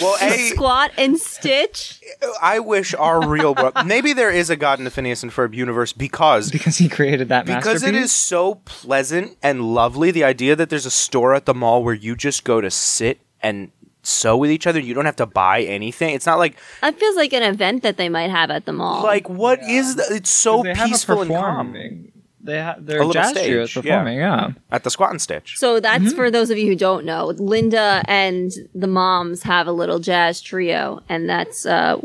Well, 0.00 0.16
a 0.22 0.30
Squat 0.50 0.92
and 0.96 1.18
Stitch. 1.18 1.99
I 2.40 2.58
wish 2.58 2.94
our 2.94 3.26
real 3.26 3.54
world. 3.54 3.74
Maybe 3.86 4.12
there 4.12 4.30
is 4.30 4.50
a 4.50 4.56
God 4.56 4.78
in 4.78 4.84
the 4.84 4.90
Phineas 4.90 5.22
and 5.22 5.32
Ferb 5.32 5.54
universe 5.54 5.92
because 5.92 6.50
because 6.50 6.76
he 6.78 6.88
created 6.88 7.28
that 7.28 7.46
because 7.46 7.82
it 7.82 7.92
masterpiece. 7.92 8.04
is 8.04 8.12
so 8.12 8.56
pleasant 8.64 9.36
and 9.42 9.74
lovely. 9.74 10.10
The 10.10 10.24
idea 10.24 10.56
that 10.56 10.70
there's 10.70 10.86
a 10.86 10.90
store 10.90 11.34
at 11.34 11.46
the 11.46 11.54
mall 11.54 11.82
where 11.84 11.94
you 11.94 12.16
just 12.16 12.44
go 12.44 12.60
to 12.60 12.70
sit 12.70 13.20
and 13.42 13.70
sew 14.02 14.36
with 14.36 14.50
each 14.50 14.66
other. 14.66 14.80
You 14.80 14.94
don't 14.94 15.04
have 15.04 15.16
to 15.16 15.26
buy 15.26 15.62
anything. 15.62 16.14
It's 16.14 16.26
not 16.26 16.38
like 16.38 16.56
That 16.80 16.98
feels 16.98 17.16
like 17.16 17.32
an 17.34 17.42
event 17.42 17.82
that 17.82 17.96
they 17.98 18.08
might 18.08 18.30
have 18.30 18.50
at 18.50 18.64
the 18.64 18.72
mall. 18.72 19.02
like 19.02 19.28
what 19.28 19.60
is 19.62 19.96
that? 19.96 20.10
It's 20.10 20.30
so 20.30 20.62
they 20.62 20.74
have 20.74 20.86
a 20.86 20.90
peaceful 20.90 21.20
and 21.22 21.30
calm 21.30 21.42
performing. 21.72 22.12
They 22.42 22.56
have 22.58 22.86
their 22.86 23.00
A 23.02 23.06
little 23.06 23.12
jazz 23.12 23.32
is 23.36 23.70
stage, 23.70 23.76
yeah. 23.84 23.96
performing. 23.98 24.18
Yeah. 24.18 24.50
at 24.70 24.82
the 24.84 24.90
Squat 24.90 25.10
and 25.10 25.20
Stitch. 25.20 25.58
So 25.58 25.78
that's 25.80 26.04
Mm-hmm. 26.04 26.16
for 26.16 26.30
those 26.30 26.50
of 26.50 26.56
you 26.58 26.66
who 26.66 26.76
don't 26.76 27.04
know. 27.04 27.26
Linda 27.26 28.02
and 28.06 28.50
the 28.74 28.86
moms 28.86 29.42
have 29.42 29.66
a 29.66 29.72
little 29.72 29.98
jazz 29.98 30.40
trio, 30.40 31.00
and 31.08 31.28
that's 31.28 31.66
uh, 31.66 32.00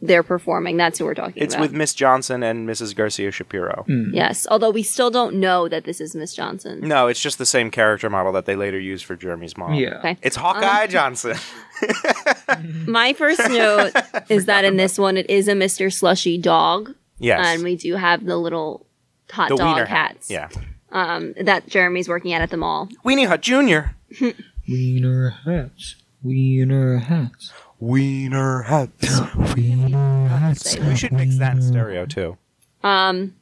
they're 0.00 0.22
performing. 0.22 0.76
That's 0.76 0.98
who 0.98 1.04
we're 1.04 1.14
talking 1.14 1.42
It's 1.42 1.54
about. 1.54 1.64
It's 1.64 1.72
with 1.72 1.78
Miss 1.78 1.92
Johnson 1.94 2.42
and 2.44 2.68
Mrs. 2.68 2.94
Garcia 2.94 3.30
Shapiro. 3.32 3.84
yes, 4.12 4.46
although 4.50 4.70
we 4.70 4.82
still 4.82 5.10
don't 5.10 5.34
know 5.36 5.68
that 5.68 5.84
this 5.84 6.00
is 6.00 6.14
Miss 6.14 6.34
Johnson. 6.34 6.80
No, 6.82 7.06
it's 7.08 7.20
just 7.20 7.38
the 7.38 7.46
same 7.46 7.70
character 7.70 8.08
model 8.10 8.32
that 8.32 8.46
they 8.46 8.54
later 8.56 8.78
used 8.80 9.04
for 9.04 9.16
Jeremy's 9.16 9.56
mom. 9.56 9.74
Yeah. 9.74 9.98
Okay. 9.98 10.16
It's 10.22 10.36
Hawkeye 10.36 10.84
Um, 10.84 10.88
Johnson. 10.90 11.36
My 12.86 13.12
first 13.12 13.40
note 13.48 13.92
is 14.28 14.46
that 14.46 14.64
in 14.64 14.76
this 14.76 14.98
one, 14.98 15.16
it 15.16 15.28
is 15.30 15.48
a 15.48 15.52
Mr. 15.52 15.92
Slushy 15.92 16.38
dog, 16.38 16.94
Yes. 17.18 17.44
and 17.46 17.62
we 17.64 17.76
do 17.76 17.94
have 17.96 18.24
the 18.24 18.36
little 18.36 18.86
hot 19.30 19.48
the 19.48 19.56
dog 19.56 19.74
Wiener 19.76 19.86
hat. 19.86 20.12
hats. 20.12 20.30
Yeah. 20.30 20.48
Um, 20.90 21.34
that 21.40 21.66
Jeremy's 21.68 22.08
working 22.08 22.32
at 22.32 22.40
at 22.42 22.50
the 22.50 22.56
mall. 22.56 22.88
Weenie 23.04 23.26
Hut 23.26 23.42
Jr. 23.42 23.90
Wiener 24.68 25.30
hats. 25.44 25.96
Wiener 26.22 26.98
hats. 26.98 27.52
Wiener 27.78 28.62
hats. 28.62 29.20
Wiener 29.54 30.28
hats. 30.28 30.78
We 30.78 30.96
should 30.96 31.12
mix 31.12 31.38
that 31.38 31.56
in 31.56 31.62
stereo 31.62 32.06
too. 32.06 32.36
Um, 32.82 33.34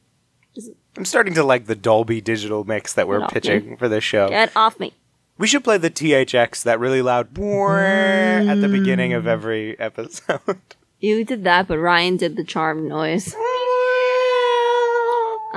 I'm 0.97 1.05
starting 1.05 1.33
to 1.35 1.43
like 1.43 1.65
the 1.65 1.75
Dolby 1.75 2.21
digital 2.21 2.63
mix 2.63 2.93
that 2.93 3.07
we're 3.07 3.19
Get 3.19 3.25
off 3.25 3.33
pitching 3.33 3.77
for 3.77 3.87
this 3.87 4.03
show. 4.03 4.29
get 4.29 4.51
off 4.55 4.79
me. 4.79 4.93
We 5.37 5.45
should 5.45 5.63
play 5.63 5.77
the 5.77 5.91
THX, 5.91 6.63
that 6.63 6.79
really 6.79 7.01
loud 7.03 7.27
at 7.37 8.55
the 8.55 8.67
beginning 8.67 9.13
of 9.13 9.27
every 9.27 9.79
episode. 9.79 10.57
You 10.99 11.23
did 11.23 11.43
that, 11.43 11.67
but 11.67 11.77
Ryan 11.77 12.17
did 12.17 12.35
the 12.35 12.43
charm 12.43 12.87
noise. 12.87 13.35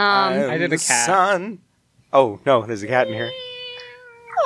Um, 0.01 0.51
I 0.51 0.57
did 0.59 0.73
a 0.73 0.79
cat. 0.79 1.07
Sun. 1.07 1.59
Oh 2.13 2.41
no, 2.47 2.65
there's 2.67 2.83
a 2.83 2.87
cat 2.87 3.07
in 3.09 3.15
here. 3.15 3.31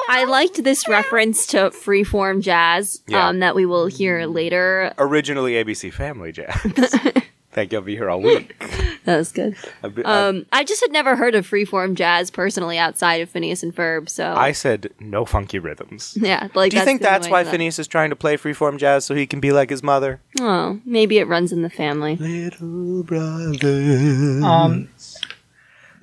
I 0.09 0.25
liked 0.25 0.63
this 0.65 0.87
reference 0.89 1.47
to 1.49 1.71
freeform 1.71 2.43
jazz 2.43 3.03
Yeah. 3.07 3.29
um, 3.29 3.39
that 3.41 3.55
we 3.55 3.65
will 3.65 3.87
hear 3.87 4.27
later. 4.27 4.93
Originally 4.99 5.53
ABC 5.55 5.93
Family 5.93 6.31
Jazz. 6.33 6.61
Think 7.53 7.71
you'll 7.73 7.83
be 7.83 7.95
here 7.97 8.11
all 8.11 8.21
week. 8.21 8.55
That 9.05 9.19
was 9.19 9.33
good. 9.33 9.55
A 9.83 9.91
bit- 9.91 10.07
Um, 10.07 10.47
I 10.51 10.65
just 10.65 10.81
had 10.81 10.91
never 10.91 11.15
heard 11.15 11.35
of 11.35 11.47
freeform 11.47 11.93
jazz 11.95 12.31
personally 12.31 12.79
outside 12.79 13.17
of 13.21 13.29
Phineas 13.29 13.63
and 13.63 13.77
Ferb. 13.77 14.09
So 14.09 14.33
I 14.35 14.53
said 14.53 14.89
no 14.99 15.27
funky 15.27 15.59
rhythms. 15.59 16.17
yeah, 16.23 16.49
like 16.55 16.71
Do 16.71 16.79
you 16.79 16.85
think 16.87 17.03
the 17.03 17.09
only 17.09 17.19
that's 17.19 17.27
way 17.27 17.31
why 17.33 17.43
that- 17.43 17.51
Phineas 17.51 17.79
is 17.79 17.87
trying 17.87 18.09
to 18.09 18.17
play 18.17 18.39
freeform 18.39 18.79
jazz 18.79 19.05
so 19.05 19.15
he 19.15 19.27
can 19.27 19.41
be 19.41 19.53
like 19.53 19.69
his 19.69 19.83
mother? 19.83 20.23
Oh, 20.41 20.81
maybe 20.87 21.19
it 21.19 21.29
runs 21.29 21.53
in 21.53 21.61
the 21.61 21.69
family. 21.69 22.17
Little 22.17 23.03
brother. 23.03 24.41
Um, 24.43 24.89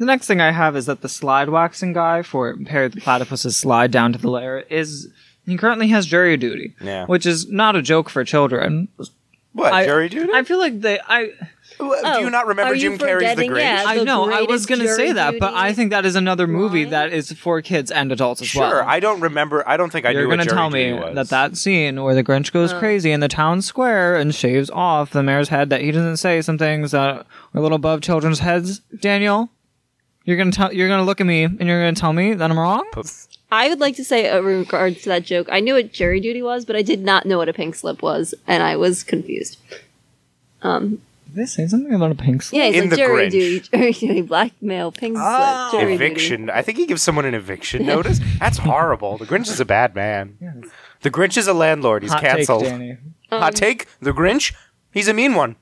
the 0.01 0.07
next 0.07 0.25
thing 0.25 0.41
I 0.41 0.49
have 0.51 0.75
is 0.75 0.87
that 0.87 1.01
the 1.01 1.07
slide 1.09 1.49
waxing 1.49 1.93
guy 1.93 2.23
for 2.23 2.57
Perry 2.65 2.87
the 2.87 2.99
Platypus's 2.99 3.55
slide 3.55 3.91
down 3.91 4.11
to 4.13 4.17
the 4.19 4.31
lair 4.31 4.57
is 4.61 5.07
he 5.45 5.57
currently 5.57 5.89
has 5.89 6.07
jury 6.07 6.37
duty, 6.37 6.73
Yeah. 6.81 7.05
which 7.05 7.27
is 7.27 7.47
not 7.51 7.75
a 7.75 7.83
joke 7.83 8.09
for 8.09 8.23
children. 8.23 8.87
what, 9.53 9.71
I- 9.73 9.85
jury 9.85 10.09
duty? 10.09 10.31
I 10.33 10.43
feel 10.43 10.57
like 10.57 10.81
they 10.81 10.99
I 11.07 11.29
Oh, 11.79 12.17
Do 12.19 12.23
you 12.25 12.29
not 12.29 12.47
remember 12.47 12.75
Jim 12.75 12.93
Carrey's 12.97 12.99
The 12.99 13.13
forgetting? 13.15 13.51
Grinch? 13.51 13.57
Yeah. 13.59 13.83
I 13.87 14.03
know 14.03 14.29
I 14.31 14.41
was 14.43 14.65
gonna 14.65 14.87
say 14.87 14.97
jury 15.05 15.11
that, 15.13 15.35
but 15.39 15.53
I 15.53 15.73
think 15.73 15.91
that 15.91 16.05
is 16.05 16.15
another 16.15 16.45
movie 16.45 16.83
line? 16.83 16.91
that 16.91 17.13
is 17.13 17.31
for 17.31 17.61
kids 17.61 17.89
and 17.91 18.11
adults 18.11 18.41
as 18.41 18.47
Sure, 18.49 18.61
well. 18.61 18.71
Sure. 18.71 18.83
I 18.89 18.99
don't 18.99 19.19
remember. 19.21 19.67
I 19.67 19.77
don't 19.77 19.91
think 19.91 20.05
I 20.05 20.11
You're 20.11 20.27
gonna 20.27 20.45
tell 20.45 20.69
me 20.69 20.91
that 21.13 21.29
that 21.29 21.57
scene 21.57 22.01
where 22.03 22.13
the 22.15 22.23
Grinch 22.23 22.51
goes 22.51 22.73
crazy 22.73 23.11
in 23.11 23.19
the 23.19 23.27
town 23.27 23.61
square 23.61 24.15
and 24.15 24.33
shaves 24.35 24.69
off 24.71 25.11
the 25.11 25.23
mayor's 25.23 25.49
head 25.49 25.69
that 25.69 25.81
he 25.81 25.91
doesn't 25.91 26.17
say 26.17 26.41
some 26.41 26.57
things 26.57 26.91
that 26.91 26.99
are 26.99 27.25
a 27.55 27.61
little 27.61 27.77
above 27.77 28.01
children's 28.01 28.39
heads. 28.39 28.79
Daniel, 28.99 29.49
you're 30.25 30.37
gonna 30.37 30.51
tell 30.51 30.71
you're 30.73 30.87
gonna 30.87 31.03
look 31.03 31.19
at 31.21 31.27
me 31.27 31.43
and 31.43 31.61
you're 31.61 31.81
gonna 31.81 31.93
tell 31.95 32.13
me 32.13 32.33
that 32.33 32.49
I'm 32.51 32.57
wrong. 32.59 32.85
I 33.51 33.67
would 33.67 33.79
like 33.81 33.95
to 33.97 34.03
say, 34.05 34.29
uh, 34.29 34.39
in 34.39 34.45
regards 34.45 35.01
to 35.03 35.09
that 35.09 35.23
joke, 35.25 35.47
I 35.51 35.59
knew 35.59 35.73
what 35.73 35.91
jury 35.91 36.19
duty 36.21 36.41
was, 36.41 36.63
but 36.63 36.75
I 36.77 36.81
did 36.81 37.01
not 37.01 37.25
know 37.25 37.37
what 37.37 37.49
a 37.49 37.53
pink 37.53 37.75
slip 37.75 38.01
was, 38.01 38.33
and 38.47 38.63
I 38.63 38.77
was 38.77 39.03
confused. 39.03 39.57
Um, 40.61 41.01
did 41.27 41.35
they 41.35 41.45
say 41.45 41.67
something 41.67 41.93
about 41.93 42.11
a 42.11 42.15
pink 42.15 42.41
slip? 42.43 42.57
Yeah, 42.59 42.67
he's 42.67 42.75
In 42.75 42.81
like 42.83 42.89
The 42.91 42.95
jury 42.97 43.27
Grinch. 43.27 43.31
duty, 43.31 43.59
jury 43.71 43.91
duty, 43.93 44.21
blackmail, 44.21 44.91
pink 44.91 45.17
Oh. 45.17 45.21
slip, 45.21 45.25
ah. 45.25 45.69
jury 45.71 45.83
duty. 45.97 46.05
eviction. 46.05 46.49
I 46.49 46.61
think 46.61 46.77
he 46.77 46.85
gives 46.85 47.01
someone 47.01 47.25
an 47.25 47.33
eviction 47.33 47.85
notice. 47.85 48.19
That's 48.39 48.57
horrible. 48.59 49.17
The 49.17 49.25
Grinch 49.25 49.47
is 49.49 49.59
a 49.59 49.65
bad 49.65 49.95
man. 49.95 50.37
The 51.01 51.09
Grinch 51.09 51.35
is 51.35 51.47
a 51.47 51.53
landlord. 51.53 52.03
He's 52.03 52.11
Hot 52.11 52.21
take, 52.21 52.35
canceled. 52.35 52.63
Danny. 52.65 52.91
Um, 53.31 53.41
Hot 53.41 53.55
take. 53.55 53.87
The 54.01 54.11
Grinch. 54.11 54.53
He's 54.93 55.07
a 55.07 55.13
mean 55.15 55.33
one. 55.33 55.55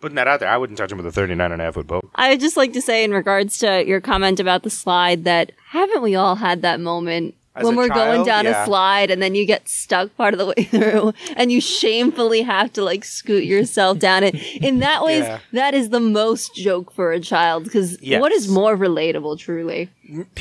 Putting 0.00 0.16
that 0.16 0.26
out 0.28 0.40
there, 0.40 0.48
I 0.48 0.56
wouldn't 0.56 0.78
touch 0.78 0.90
him 0.90 0.96
with 0.98 1.06
a 1.06 1.12
39 1.12 1.52
and 1.52 1.60
a 1.60 1.64
half 1.66 1.74
foot 1.74 1.86
boat. 1.86 2.08
I 2.14 2.30
would 2.30 2.40
just 2.40 2.56
like 2.56 2.72
to 2.72 2.80
say, 2.82 3.04
in 3.04 3.12
regards 3.12 3.58
to 3.58 3.86
your 3.86 4.00
comment 4.00 4.40
about 4.40 4.62
the 4.62 4.70
slide, 4.70 5.24
that 5.24 5.52
haven't 5.70 6.02
we 6.02 6.14
all 6.14 6.36
had 6.36 6.62
that 6.62 6.80
moment 6.80 7.34
As 7.54 7.64
when 7.66 7.76
we're 7.76 7.88
going 7.88 8.24
down 8.24 8.44
Yeah. 8.46 8.62
a 8.62 8.66
slide 8.66 9.10
and 9.10 9.20
then 9.20 9.34
you 9.34 9.44
get 9.44 9.68
stuck 9.68 10.16
part 10.16 10.32
of 10.32 10.38
the 10.38 10.46
way 10.46 10.64
through 10.70 11.12
and 11.36 11.52
you 11.52 11.60
shamefully 11.60 12.42
have 12.42 12.72
to 12.74 12.82
like 12.82 13.04
scoot 13.04 13.44
yourself 13.44 13.98
down 13.98 14.24
it? 14.24 14.34
In 14.56 14.78
that 14.78 15.04
way, 15.04 15.18
Yeah. 15.18 15.38
that 15.52 15.74
is 15.74 15.90
the 15.90 16.00
most 16.00 16.54
joke 16.54 16.92
for 16.92 17.12
a 17.12 17.20
child 17.20 17.64
because 17.64 18.00
Yes. 18.00 18.20
what 18.22 18.32
is 18.32 18.48
more 18.48 18.76
relatable, 18.78 19.38
truly, 19.38 19.90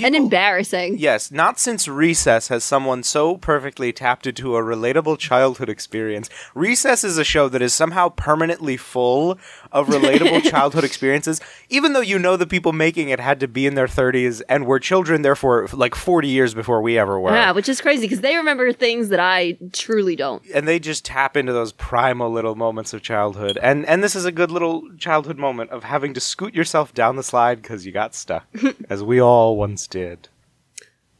and 0.01 0.15
embarrassing? 0.15 0.97
Yes, 0.97 1.32
not 1.32 1.60
since 1.60 1.88
Recess 1.88 2.47
has 2.47 2.63
someone 2.63 3.03
so 3.03 3.38
perfectly 3.38 3.91
tapped 3.93 4.27
into 4.27 4.55
a 4.55 4.62
relatable 4.62 5.17
childhood 5.19 5.69
experience. 5.69 6.29
Recess 6.55 7.03
is 7.03 7.17
a 7.17 7.23
show 7.23 7.49
that 7.49 7.62
is 7.62 7.73
somehow 7.73 8.10
permanently 8.10 8.77
full 8.77 9.38
of 9.71 9.88
relatable 9.88 10.43
childhood 10.49 10.84
experiences, 10.84 11.39
even 11.69 11.93
though 11.93 11.99
you 12.01 12.17
know 12.19 12.36
the 12.38 12.47
people 12.47 12.73
making 12.73 13.10
it 13.10 13.19
had 13.19 13.39
to 13.39 13.47
be 13.47 13.65
in 13.65 13.75
their 13.75 13.88
30s 13.88 14.41
and 14.49 14.65
were 14.65 14.79
children, 14.79 15.21
therefore, 15.21 15.67
like 15.73 15.95
40 15.95 16.27
years 16.27 16.53
before 16.53 16.82
we 16.82 16.97
ever 16.97 17.19
were. 17.19 17.32
Yeah, 17.32 17.51
which 17.51 17.69
is 17.69 17.82
crazy 17.82 18.03
because 18.05 18.21
they 18.21 18.36
remember 18.36 18.71
things 18.73 19.10
that 19.10 19.19
I 19.19 19.58
truly 19.73 20.15
don't. 20.15 20.41
and 20.53 20.67
they 20.67 20.79
just 20.79 21.05
tap 21.05 21.38
into 21.38 21.53
those 21.53 21.71
primal 21.73 22.32
little 22.32 22.55
moments 22.55 22.93
of 22.93 23.01
childhood. 23.01 23.58
And 23.62 23.86
and 23.86 24.03
this 24.03 24.15
is 24.15 24.25
a 24.25 24.32
good 24.32 24.51
little 24.51 24.84
childhood 24.97 25.38
moment 25.38 25.69
of 25.71 25.84
having 25.84 26.13
to 26.13 26.19
scoot 26.19 26.53
yourself 26.53 26.93
down 26.93 27.15
the 27.15 27.23
slide 27.23 27.62
because 27.62 27.86
you 27.86 27.91
got 27.91 28.15
stuck, 28.15 28.47
as 28.89 29.03
we 29.03 29.21
all 29.21 29.58
once 29.60 29.86
did. 29.88 30.30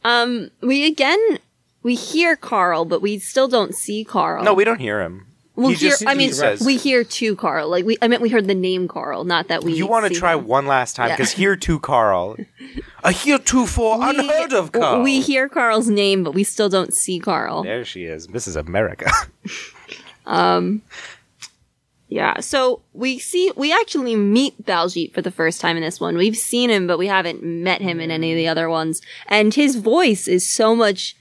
Um, 0.02 0.50
we 0.62 0.86
again 0.86 1.20
we 1.82 1.94
hear 1.94 2.36
Carl, 2.36 2.84
but 2.86 3.00
we 3.02 3.18
still 3.18 3.48
don't 3.48 3.74
see 3.74 4.02
Carl. 4.04 4.42
No, 4.44 4.54
we 4.54 4.64
don't 4.64 4.80
hear 4.80 5.00
him. 5.02 5.26
We'll 5.56 5.70
he 5.70 5.74
hear. 5.74 5.90
just 5.90 6.06
I 6.06 6.14
mean, 6.14 6.32
says, 6.32 6.64
we 6.64 6.78
hear 6.78 7.04
to 7.04 7.36
Carl. 7.36 7.68
Like 7.68 7.84
we, 7.84 7.98
I 8.00 8.08
meant 8.08 8.22
we 8.22 8.30
heard 8.30 8.46
the 8.46 8.54
name 8.54 8.88
Carl, 8.88 9.24
not 9.24 9.48
that 9.48 9.62
we. 9.62 9.74
You 9.74 9.86
want 9.86 10.10
to 10.10 10.18
try 10.18 10.32
him. 10.34 10.46
one 10.46 10.66
last 10.66 10.96
time 10.96 11.08
Yeah. 11.08 11.16
because 11.16 11.32
here 11.32 11.54
to 11.54 11.78
Carl, 11.80 12.36
a 13.04 13.12
heretofore 13.12 13.98
We- 13.98 14.08
unheard 14.08 14.54
of 14.54 14.72
Carl. 14.72 15.02
We 15.02 15.20
hear 15.20 15.48
Carl's 15.50 15.90
name, 15.90 16.24
but 16.24 16.32
we 16.32 16.44
still 16.44 16.70
don't 16.70 16.94
see 16.94 17.18
Carl. 17.20 17.62
there 17.64 17.84
she 17.84 18.04
is, 18.04 18.26
Mrs. 18.28 18.56
America. 18.56 19.10
Yeah. 22.10 22.40
So 22.40 22.82
we 22.92 23.18
see 23.18 23.52
we 23.56 23.72
actually 23.72 24.16
meet 24.16 24.66
Baljeet 24.66 25.14
for 25.14 25.22
the 25.22 25.30
first 25.30 25.60
time 25.60 25.76
in 25.76 25.82
this 25.82 26.00
one. 26.00 26.16
We've 26.16 26.36
seen 26.36 26.68
him, 26.68 26.86
but 26.86 26.98
we 26.98 27.06
haven't 27.06 27.42
met 27.42 27.80
him 27.80 28.00
in 28.00 28.10
any 28.10 28.32
of 28.32 28.36
the 28.36 28.48
other 28.48 28.68
ones. 28.68 29.00
And 29.28 29.54
his 29.54 29.76
voice 29.76 30.26
is 30.28 30.46
so 30.46 30.74
much 30.74 31.16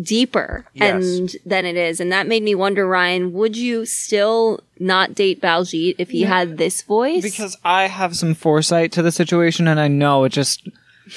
deeper 0.00 0.64
Yes. 0.74 1.04
and 1.04 1.36
than 1.44 1.64
it 1.64 1.76
is. 1.76 1.98
And 2.00 2.12
that 2.12 2.26
made 2.28 2.42
me 2.42 2.54
wonder, 2.54 2.86
Ryan, 2.86 3.32
would 3.32 3.56
you 3.56 3.84
still 3.86 4.60
not 4.78 5.14
date 5.14 5.40
Baljeet 5.40 5.96
if 5.98 6.10
he 6.10 6.22
had 6.22 6.56
this 6.58 6.82
voice? 6.82 7.22
Because 7.22 7.56
I 7.64 7.88
have 7.88 8.16
some 8.16 8.34
foresight 8.34 8.92
to 8.92 9.02
the 9.02 9.10
situation, 9.10 9.66
and 9.66 9.80
I 9.80 9.88
know 9.88 10.24
it 10.24 10.28
just, 10.30 10.68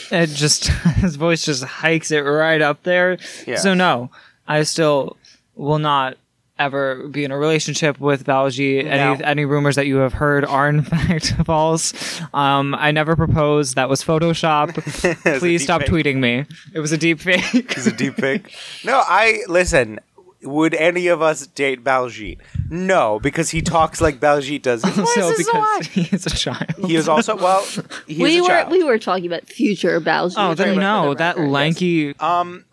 it 0.10 0.28
just, 0.28 0.67
his 0.95 1.15
voice 1.15 1.45
just 1.45 1.63
hikes 1.63 2.12
it 2.12 2.21
right 2.21 2.62
up 2.62 2.82
there. 2.84 3.19
Yeah. 3.45 3.58
So 3.58 3.74
no, 3.76 4.10
I 4.47 4.63
still 4.63 5.17
will 5.56 5.80
not 5.80 6.17
ever 6.62 7.08
be 7.08 7.24
in 7.24 7.32
a 7.32 7.38
relationship 7.38 8.00
with 8.00 8.26
Baljeet. 8.26 8.86
No. 8.86 8.91
Any 8.91 9.24
any 9.24 9.45
rumors 9.45 9.76
that 9.76 9.88
you 9.88 9.97
have 9.97 10.13
heard 10.13 10.45
are 10.45 10.69
in 10.69 10.82
fact 10.93 11.34
false. 11.45 12.21
Um, 12.34 12.76
I 12.76 12.91
never 12.91 13.15
proposed. 13.15 13.76
That 13.76 13.89
was 13.89 14.04
Photoshop. 14.04 14.78
a 15.36 15.39
Please 15.39 15.63
stop 15.63 15.82
fake. 15.82 15.89
tweeting 15.89 16.17
me. 16.19 16.45
It 16.74 16.80
was 16.80 16.91
a 16.91 16.97
deep 16.97 17.19
fake. 17.19 17.78
Is 17.78 17.88
a 17.88 17.91
deep 17.91 18.15
fake. 18.15 18.56
No, 18.86 19.02
I 19.06 19.39
listen. 19.47 20.00
Would 20.44 20.74
any 20.74 21.08
of 21.08 21.22
us 21.22 21.46
date 21.48 21.84
Baljeet? 21.84 22.40
No, 22.70 23.20
because 23.20 23.50
he 23.52 23.62
talks 23.62 24.02
like 24.02 24.20
Baljeet 24.20 24.62
does. 24.64 24.84
His 24.84 24.96
voice 24.96 25.14
so 25.16 25.30
is 25.30 25.38
because 25.38 25.54
alive. 25.56 25.86
he 25.92 26.16
is 26.16 26.26
a 26.26 26.30
child. 26.32 26.74
He 26.86 26.96
is 26.96 27.08
also 27.08 27.36
well. 27.36 27.64
He 28.08 28.14
is 28.14 28.20
we 28.20 28.38
a 28.40 28.42
were 28.42 28.48
child. 28.48 28.72
we 28.72 28.84
were 28.84 28.98
talking 28.98 29.26
about 29.28 29.48
future 29.48 30.00
Baljeet. 30.02 30.34
Oh, 30.38 30.50
for 30.52 30.56
then 30.56 30.78
no, 30.80 31.14
that 31.14 31.36
record, 31.36 31.44
yes. 31.46 31.52
lanky. 31.52 32.16
um, 32.20 32.66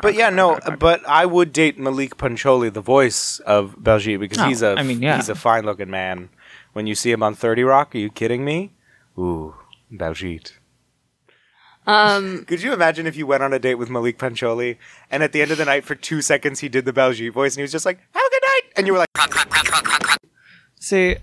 but 0.00 0.14
yeah, 0.14 0.30
no. 0.30 0.58
But 0.78 1.06
I 1.08 1.26
would 1.26 1.52
date 1.52 1.78
Maulik 1.78 2.16
Pancholy, 2.18 2.70
the 2.70 2.80
voice 2.80 3.38
of 3.40 3.76
Baljeet, 3.76 4.18
because 4.20 4.38
Oh, 4.38 4.48
he's 4.48 4.62
a 4.62 4.74
I 4.78 4.82
mean, 4.82 5.00
yeah. 5.02 5.16
he's 5.16 5.28
a 5.28 5.34
fine 5.34 5.64
looking 5.64 5.90
man. 5.90 6.28
When 6.72 6.86
you 6.86 6.94
see 6.94 7.10
him 7.12 7.22
on 7.22 7.34
Thirty 7.34 7.62
Rock, 7.62 7.94
are 7.94 7.98
you 7.98 8.10
kidding 8.10 8.44
me? 8.44 8.72
Ooh, 9.18 9.54
Baljeet. 9.92 10.52
Um, 11.86 12.44
Could 12.48 12.62
you 12.62 12.72
imagine 12.72 13.06
if 13.06 13.16
you 13.16 13.26
went 13.26 13.42
on 13.42 13.52
a 13.52 13.58
date 13.58 13.76
with 13.76 13.88
Maulik 13.88 14.18
Pancholy 14.18 14.78
and 15.10 15.22
at 15.22 15.32
the 15.32 15.40
end 15.42 15.50
of 15.50 15.58
the 15.58 15.64
night 15.64 15.84
for 15.84 15.94
two 15.94 16.20
seconds 16.20 16.60
he 16.60 16.68
did 16.68 16.84
the 16.84 16.92
Baljeet 16.92 17.32
voice 17.32 17.54
and 17.54 17.58
he 17.58 17.62
was 17.62 17.72
just 17.72 17.86
like, 17.86 17.98
"Have 18.12 18.22
a 18.26 18.30
good 18.30 18.42
night," 18.42 18.72
and 18.76 18.86
you 18.86 18.92
were 18.92 18.98
like, 18.98 19.08
See, 20.80 21.16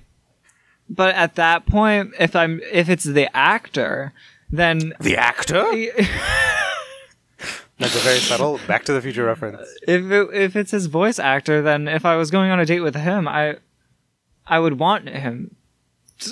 but 0.89 1.15
at 1.15 1.36
that 1.36 1.65
point, 1.65 2.13
if 2.19 2.36
I'm 2.36 2.60
if 2.71 2.89
it's 2.89 3.04
the 3.04 3.34
actor, 3.36 4.13
then 4.52 4.93
"The 4.99 5.17
actor." 5.17 5.63
if 5.71 5.95
That's 7.80 7.95
a 7.95 7.99
very 7.99 8.19
subtle 8.19 8.60
Back 8.67 8.86
to 8.86 8.93
the 8.93 9.02
Future 9.02 9.26
reference. 9.26 9.67
it, 9.88 10.04
if 10.34 10.56
it's 10.56 10.71
his 10.71 10.86
voice 10.86 11.19
actor, 11.19 11.62
then 11.62 11.88
if 11.88 12.06
I 12.06 12.15
was 12.15 12.30
going 12.32 12.52
on 12.52 12.60
a 12.60 12.65
date 12.65 12.82
with 12.82 12.95
him, 12.95 13.28
I 13.28 13.58
I 14.45 14.60
would 14.60 14.80
want 14.80 15.10
him. 15.10 15.56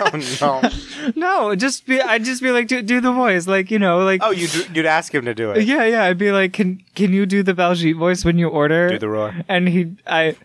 Oh 0.00 0.20
no! 0.40 1.12
No, 1.14 1.54
just 1.54 1.86
be 1.86 2.00
I'd 2.00 2.24
just 2.24 2.42
be 2.42 2.50
like 2.50 2.66
do, 2.68 2.82
do 2.82 3.00
the 3.00 3.12
voice, 3.12 3.46
like 3.46 3.70
you 3.70 3.78
know, 3.78 3.98
like 4.04 4.20
Oh, 4.22 4.30
you'd 4.30 4.76
you'd 4.76 4.86
ask 4.86 5.14
him 5.14 5.24
to 5.24 5.34
do 5.34 5.50
it. 5.52 5.64
yeah, 5.64 5.84
yeah. 5.84 6.04
I'd 6.04 6.18
be 6.18 6.32
like, 6.32 6.52
can 6.52 6.82
can 6.94 7.12
you 7.12 7.26
do 7.26 7.42
the 7.42 7.54
Baljeet 7.54 7.96
voice 7.98 8.24
when 8.24 8.38
you 8.38 8.48
order? 8.48 8.88
Do 8.90 8.98
the 8.98 9.08
roar. 9.08 9.34
And 9.48 9.68
he 9.68 9.94
I, 10.06 10.36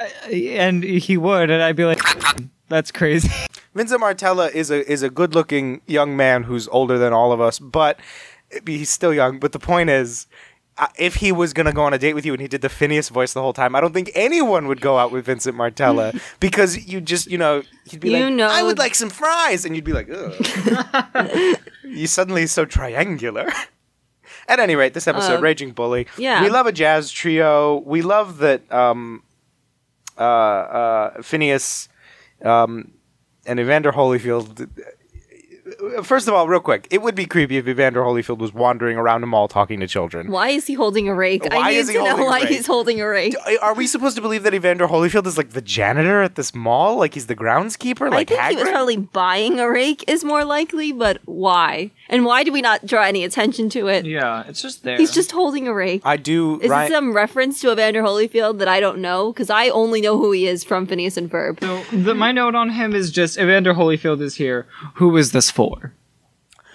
I 0.00 0.32
and 0.56 0.82
he 0.82 1.16
would, 1.16 1.50
and 1.50 1.62
I'd 1.62 1.76
be 1.76 1.84
like, 1.84 2.00
that's 2.68 2.90
crazy. 2.92 3.30
Vincent 3.74 4.00
Martella 4.00 4.48
is 4.48 4.70
a 4.70 4.90
is 4.90 5.02
a 5.02 5.10
good 5.10 5.34
looking 5.34 5.80
young 5.86 6.16
man 6.16 6.42
who's 6.44 6.68
older 6.68 6.98
than 6.98 7.12
all 7.12 7.32
of 7.32 7.40
us, 7.40 7.58
but 7.58 7.98
he's 8.66 8.90
still 8.90 9.14
young. 9.14 9.38
But 9.38 9.52
the 9.52 9.60
point 9.60 9.90
is. 9.90 10.26
If 10.98 11.16
he 11.16 11.32
was 11.32 11.52
gonna 11.52 11.72
go 11.72 11.82
on 11.84 11.92
a 11.92 11.98
date 11.98 12.14
with 12.14 12.24
you 12.24 12.32
and 12.32 12.40
he 12.40 12.48
did 12.48 12.62
the 12.62 12.68
Phineas 12.68 13.08
voice 13.10 13.32
the 13.34 13.42
whole 13.42 13.52
time, 13.52 13.76
I 13.76 13.80
don't 13.80 13.92
think 13.92 14.10
anyone 14.14 14.66
would 14.68 14.80
go 14.80 14.96
out 14.98 15.12
with 15.12 15.26
Vincent 15.26 15.54
Martella 15.56 16.12
because 16.40 16.86
you 16.86 17.00
just, 17.00 17.26
you 17.30 17.36
know, 17.38 17.62
he'd 17.84 18.00
be 18.00 18.10
You 18.10 18.24
like, 18.24 18.34
know- 18.34 18.48
"I 18.50 18.62
would 18.62 18.78
like 18.78 18.94
some 18.94 19.10
fries," 19.10 19.64
and 19.64 19.76
you'd 19.76 19.84
be 19.84 19.92
like, 19.92 20.08
"Ugh." 20.10 21.56
you 21.84 22.06
suddenly 22.06 22.46
so 22.46 22.64
triangular. 22.64 23.50
At 24.48 24.58
any 24.58 24.74
rate, 24.74 24.92
this 24.94 25.06
episode, 25.06 25.38
Uh, 25.38 25.42
Raging 25.42 25.70
Bully. 25.72 26.08
yeah. 26.18 26.42
we 26.42 26.48
love 26.50 26.66
a 26.66 26.72
jazz 26.72 27.12
trio. 27.12 27.76
We 27.86 28.02
love 28.02 28.38
that 28.38 28.70
um, 28.72 29.22
uh, 30.18 30.22
uh, 30.22 31.22
Phineas 31.22 31.88
um, 32.44 32.92
and 33.46 33.60
Evander 33.60 33.92
Holyfield. 33.92 34.68
First 36.02 36.28
of 36.28 36.34
all, 36.34 36.48
real 36.48 36.60
quick, 36.60 36.88
it 36.90 37.02
would 37.02 37.14
be 37.14 37.26
creepy 37.26 37.56
if 37.56 37.66
Evander 37.68 38.00
Holyfield 38.02 38.38
was 38.38 38.52
wandering 38.52 38.96
around 38.96 39.22
a 39.22 39.26
mall 39.26 39.48
talking 39.48 39.80
to 39.80 39.86
children. 39.86 40.30
why 40.30 40.48
is 40.48 40.66
he 40.66 40.74
holding 40.74 41.08
a 41.08 41.14
rake? 41.14 41.44
Why 41.44 41.56
I 41.58 41.70
need 41.70 41.76
is 41.78 41.88
he 41.88 41.94
to 41.94 42.04
know 42.04 42.24
why 42.24 42.46
he's 42.46 42.66
holding 42.66 43.00
a 43.00 43.08
rake. 43.08 43.34
Are 43.60 43.74
we 43.74 43.86
supposed 43.86 44.16
to 44.16 44.22
believe 44.22 44.42
that 44.42 44.54
Evander 44.54 44.88
Holyfield 44.88 45.26
is 45.26 45.36
like 45.36 45.50
the 45.50 45.62
janitor 45.62 46.22
at 46.22 46.34
this 46.34 46.54
mall? 46.54 46.96
Like 46.96 47.14
he's 47.14 47.26
the 47.26 47.36
groundskeeper? 47.36 48.10
Like 48.10 48.30
I 48.32 48.48
think 48.48 48.58
he 48.58 48.64
was 48.64 48.70
probably 48.70 48.96
buying 48.96 49.60
a 49.60 49.68
rake 49.70 50.04
is 50.08 50.24
more 50.24 50.44
likely, 50.44 50.92
but 50.92 51.20
why? 51.24 51.90
And 52.12 52.24
why 52.26 52.44
do 52.44 52.52
we 52.52 52.60
not 52.60 52.84
draw 52.86 53.02
any 53.02 53.24
attention 53.24 53.68
to 53.70 53.88
it? 53.88 54.04
Yeah, 54.06 54.44
it's 54.46 54.60
just 54.62 54.84
there. 54.84 54.96
He's 54.98 55.10
just 55.12 55.32
holding 55.32 55.66
a 55.66 55.72
rake. 55.74 56.02
I 56.04 56.16
do. 56.18 56.60
Is 56.60 56.68
Ryan- 56.70 56.92
it 56.92 56.94
some 56.94 57.12
reference 57.14 57.60
to 57.62 57.72
Evander 57.72 58.02
Holyfield 58.02 58.58
that 58.58 58.68
I 58.68 58.78
don't 58.80 58.98
know? 58.98 59.32
Because 59.32 59.48
I 59.50 59.68
only 59.70 60.00
know 60.02 60.18
who 60.18 60.30
he 60.30 60.46
is 60.46 60.62
from 60.62 60.86
Phineas 60.86 61.16
and 61.16 61.30
Ferb. 61.30 61.58
So 61.60 61.82
the, 61.96 62.14
my 62.14 62.30
note 62.30 62.54
on 62.54 62.68
him 62.70 62.94
is 62.94 63.10
just 63.10 63.38
Evander 63.38 63.74
Holyfield 63.74 64.20
is 64.20 64.34
here. 64.36 64.66
Who 64.96 65.16
is 65.16 65.32
this 65.32 65.50
for? 65.50 65.94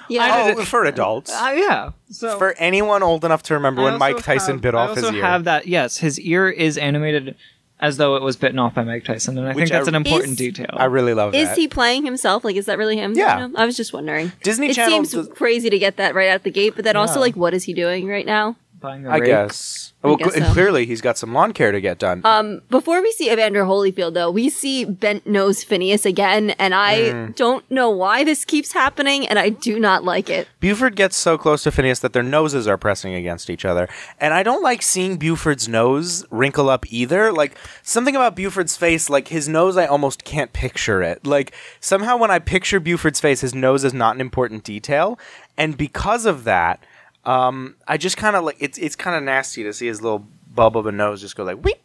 Yeah. 0.09 0.55
oh, 0.57 0.63
for 0.63 0.85
adults. 0.85 1.31
Uh, 1.31 1.53
yeah. 1.55 1.91
So 2.09 2.37
for 2.37 2.53
anyone 2.53 3.03
old 3.03 3.23
enough 3.25 3.43
to 3.43 3.53
remember 3.53 3.81
I 3.81 3.85
when 3.91 3.99
Mike 3.99 4.23
Tyson 4.23 4.55
have- 4.55 4.61
bit 4.61 4.73
I 4.73 4.79
off 4.79 4.95
his 4.95 5.03
ear. 5.03 5.07
also 5.09 5.17
ear. 5.17 5.23
have 5.23 5.43
that. 5.43 5.67
Yes, 5.67 5.97
his 5.97 6.19
ear 6.19 6.49
is 6.49 6.77
animated 6.77 7.35
as 7.79 7.97
though 7.97 8.15
it 8.15 8.21
was 8.23 8.35
bitten 8.35 8.57
off 8.59 8.73
by 8.73 8.83
Mike 8.83 9.03
Tyson, 9.05 9.37
and 9.37 9.45
I 9.47 9.49
Which 9.51 9.57
think 9.57 9.69
that's 9.71 9.87
I- 9.87 9.91
an 9.91 9.95
important 9.95 10.31
Is- 10.31 10.37
detail. 10.37 10.69
I 10.73 10.85
really 10.85 11.13
love 11.13 11.35
is 11.35 11.49
that. 11.49 11.57
he 11.57 11.67
playing 11.67 12.05
himself? 12.05 12.43
Like, 12.43 12.55
is 12.55 12.65
that 12.65 12.77
really 12.77 12.97
him? 12.97 13.13
Yeah. 13.13 13.39
You 13.41 13.47
know? 13.49 13.59
I 13.59 13.65
was 13.65 13.77
just 13.77 13.93
wondering. 13.93 14.31
Disney 14.43 14.69
it 14.69 14.73
Channel 14.73 15.05
seems 15.05 15.11
does- 15.11 15.27
crazy 15.29 15.69
to 15.69 15.77
get 15.77 15.97
that 15.97 16.15
right 16.15 16.29
out 16.29 16.43
the 16.43 16.51
gate, 16.51 16.73
but 16.75 16.83
then 16.85 16.95
also, 16.95 17.19
like, 17.19 17.35
what 17.35 17.53
is 17.53 17.65
he 17.65 17.73
doing 17.73 18.07
right 18.07 18.25
now? 18.25 18.55
Buying 18.79 19.07
a 19.07 19.09
I 19.09 19.17
rake. 19.17 19.25
guess. 19.25 19.93
Well, 20.03 20.17
guess 20.17 20.35
and 20.35 20.45
so. 20.45 20.53
clearly 20.53 20.85
he's 20.85 21.01
got 21.01 21.17
some 21.17 21.33
lawn 21.33 21.51
care 21.51 21.71
to 21.71 21.81
get 21.81 21.97
done. 21.97 22.21
Um, 22.23 22.61
before 22.69 23.01
we 23.01 23.11
see 23.13 23.31
Evander 23.31 23.63
Holyfield, 23.63 24.13
though, 24.13 24.29
we 24.29 24.49
see 24.49 24.85
bent 24.85 25.25
nose 25.25 25.63
Phineas 25.63 26.05
again, 26.05 26.51
and 26.51 26.75
I 26.75 26.97
Mm. 26.99 27.35
don't 27.35 27.69
know 27.71 27.89
why 27.89 28.23
this 28.23 28.45
keeps 28.45 28.73
happening, 28.73 29.27
and 29.27 29.39
I 29.39 29.49
do 29.49 29.79
not 29.79 30.03
like 30.03 30.29
it. 30.29 30.47
Buford 30.59 30.95
gets 30.95 31.17
so 31.17 31.37
close 31.37 31.63
to 31.63 31.71
Phineas 31.71 31.99
that 31.99 32.13
their 32.13 32.21
noses 32.23 32.67
are 32.67 32.77
pressing 32.77 33.15
against 33.15 33.49
each 33.49 33.65
other. 33.65 33.89
And 34.19 34.33
I 34.33 34.43
don't 34.43 34.61
like 34.61 34.81
seeing 34.83 35.17
Buford's 35.17 35.67
nose 35.67 36.23
wrinkle 36.29 36.69
up 36.69 36.85
either. 36.91 37.31
Like, 37.33 37.57
something 37.81 38.15
about 38.15 38.35
Buford's 38.35 38.77
face, 38.77 39.09
like, 39.09 39.29
his 39.29 39.49
nose, 39.49 39.75
I 39.75 39.87
almost 39.87 40.23
can't 40.23 40.53
picture 40.53 41.01
it. 41.01 41.25
Like, 41.25 41.51
somehow 41.79 42.17
when 42.17 42.29
I 42.31 42.37
picture 42.39 42.79
Buford's 42.79 43.19
face, 43.19 43.41
his 43.41 43.55
nose 43.55 43.83
is 43.83 43.93
not 43.93 44.13
an 44.13 44.21
important 44.21 44.63
detail. 44.63 45.17
And 45.57 45.75
because 45.75 46.27
of 46.27 46.43
that, 46.43 46.83
um, 47.27 47.75
I 47.87 47.97
just 47.97 48.17
kind 48.17 48.35
of 48.35 48.43
like, 48.43 48.57
it's, 48.59 48.77
it's 48.77 48.95
kind 48.95 49.15
of 49.15 49.21
nasty 49.23 49.63
to 49.63 49.73
see 49.73 49.87
his 49.87 50.01
little 50.01 50.25
bulb 50.55 50.75
of 50.77 50.85
a 50.87 50.91
nose 50.91 51.21
just 51.21 51.35
go 51.35 51.43
like, 51.43 51.63
weep. 51.63 51.77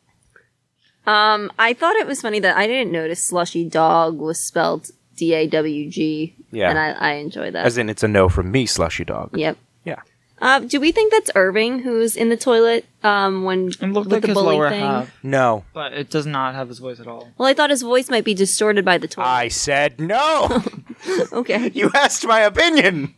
Um, 1.07 1.51
I 1.59 1.75
thought 1.75 1.97
it 1.97 2.07
was 2.07 2.21
funny 2.21 2.39
that 2.41 2.57
I 2.57 2.67
didn't 2.67 2.93
notice 2.93 3.23
slushy 3.23 3.69
dog 3.69 4.19
was 4.19 4.39
spelled 4.39 4.91
D 5.17 5.35
A 5.35 5.47
W 5.49 5.91
G. 5.91 6.35
Yeah. 6.53 6.71
And 6.71 6.79
I, 6.79 6.91
I 6.93 7.13
enjoy 7.15 7.51
that. 7.51 7.67
As 7.67 7.77
in, 7.77 7.89
it's 7.89 8.03
a 8.05 8.09
no 8.09 8.29
from 8.29 8.53
me, 8.53 8.67
slushy 8.67 9.05
dog. 9.05 9.37
yep. 9.37 9.57
Yeah. 9.85 10.01
Uh, 10.41 10.61
do 10.61 10.81
we 10.81 10.91
think 10.93 11.13
that's 11.13 11.31
Irving 11.37 11.81
who's 11.81 12.17
in 12.17 12.29
the 12.29 12.37
toilet 12.37 12.85
um, 13.05 13.45
when 13.45 13.69
It 13.69 13.83
looked 13.83 14.07
with 14.07 14.13
like 14.13 14.23
the 14.23 14.29
his 14.29 14.35
bully 14.35 14.57
lower 14.57 14.71
thing? 14.71 14.81
half, 14.81 15.13
No. 15.25 15.65
but 15.73 15.93
it 15.93 16.09
does 16.11 16.27
not 16.27 16.55
have 16.57 16.69
his 16.69 16.79
voice 16.81 16.99
at 16.99 17.07
all. 17.07 17.29
Well, 17.39 17.49
I 17.49 17.55
thought 17.55 17.71
his 17.71 17.83
voice 17.83 18.09
might 18.11 18.25
be 18.25 18.35
distorted 18.35 18.85
by 18.85 18.99
the 18.99 19.07
toilet. 19.09 19.29
I 19.29 19.49
said 19.49 20.01
no. 20.01 20.63
okay. 21.33 21.71
you 21.75 21.91
asked 21.95 22.27
my 22.27 22.41
opinion. 22.41 23.15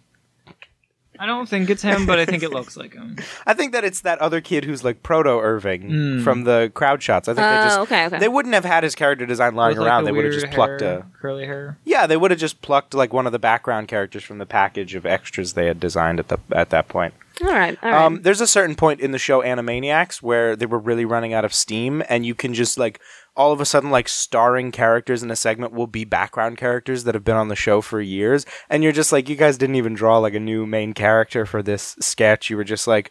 I 1.24 1.26
don't 1.26 1.48
think 1.48 1.70
it's 1.70 1.80
him, 1.80 2.04
but 2.04 2.18
I 2.18 2.26
think 2.26 2.42
it 2.42 2.50
looks 2.58 2.76
like 2.76 2.92
him. 2.92 3.16
I 3.46 3.54
think 3.54 3.72
that 3.72 3.82
it's 3.82 4.02
that 4.02 4.18
other 4.18 4.42
kid 4.42 4.64
who's 4.66 4.84
like 4.84 5.02
proto 5.02 5.30
Irving 5.40 6.20
from 6.22 6.44
the 6.44 6.70
crowd 6.74 7.02
shots. 7.02 7.28
I 7.28 7.32
think 7.32 7.46
they 7.46 7.58
Oh, 7.60 7.64
just 7.64 7.78
okay, 7.80 8.06
okay. 8.06 8.18
they 8.18 8.28
wouldn't 8.28 8.52
have 8.52 8.66
had 8.66 8.84
his 8.84 8.94
character 8.94 9.24
design 9.24 9.54
lying 9.54 9.78
With, 9.78 9.86
around. 9.86 10.04
the 10.04 10.08
they 10.08 10.12
would 10.12 10.24
have 10.26 10.32
weird 10.32 10.42
just 10.42 10.52
plucked 10.52 10.82
hair, 10.82 10.98
a 10.98 11.06
curly 11.20 11.46
hair. 11.46 11.78
yeah. 11.84 12.06
They 12.06 12.18
would 12.18 12.30
have 12.30 12.38
just 12.40 12.60
plucked 12.60 12.92
like 12.92 13.12
one 13.14 13.24
of 13.24 13.32
the 13.32 13.38
background 13.38 13.88
characters 13.88 14.22
from 14.22 14.36
the 14.36 14.44
package 14.46 14.94
of 14.94 15.06
extras 15.06 15.54
they 15.54 15.66
had 15.66 15.80
designed 15.80 16.20
at 16.20 16.28
the 16.28 16.38
at 16.52 16.68
that 16.70 16.88
point. 16.88 17.14
All 17.42 17.48
right. 17.48 17.76
All 17.82 17.90
right. 17.90 18.04
Um, 18.04 18.22
there's 18.22 18.40
a 18.42 18.46
certain 18.46 18.76
point 18.76 19.00
in 19.00 19.10
the 19.10 19.18
show 19.18 19.40
Animaniacs 19.42 20.22
where 20.22 20.54
they 20.54 20.66
were 20.66 20.78
really 20.78 21.04
running 21.04 21.32
out 21.32 21.44
of 21.44 21.52
steam, 21.54 22.02
and 22.08 22.24
you 22.26 22.34
can 22.34 22.54
just 22.54 22.78
like 22.78 23.00
all 23.36 23.52
of 23.52 23.60
a 23.60 23.64
sudden 23.64 23.90
like 23.90 24.08
starring 24.08 24.70
characters 24.70 25.22
in 25.22 25.30
a 25.30 25.36
segment 25.36 25.72
will 25.72 25.86
be 25.86 26.04
background 26.04 26.56
characters 26.56 27.04
that 27.04 27.14
have 27.14 27.24
been 27.24 27.36
on 27.36 27.48
the 27.48 27.56
show 27.56 27.80
for 27.80 28.00
years, 28.00 28.46
and 28.70 28.82
you're 28.82 28.92
just 28.92 29.12
like, 29.12 29.28
you 29.28 29.36
guys 29.36 29.58
didn't 29.58 29.76
even 29.76 29.94
draw 29.94 30.18
like 30.18 30.34
a 30.34 30.40
new 30.40 30.66
main 30.66 30.92
character 30.92 31.44
for 31.46 31.62
this 31.62 31.96
sketch. 32.00 32.48
You 32.50 32.56
were 32.56 32.64
just 32.64 32.86
like, 32.86 33.10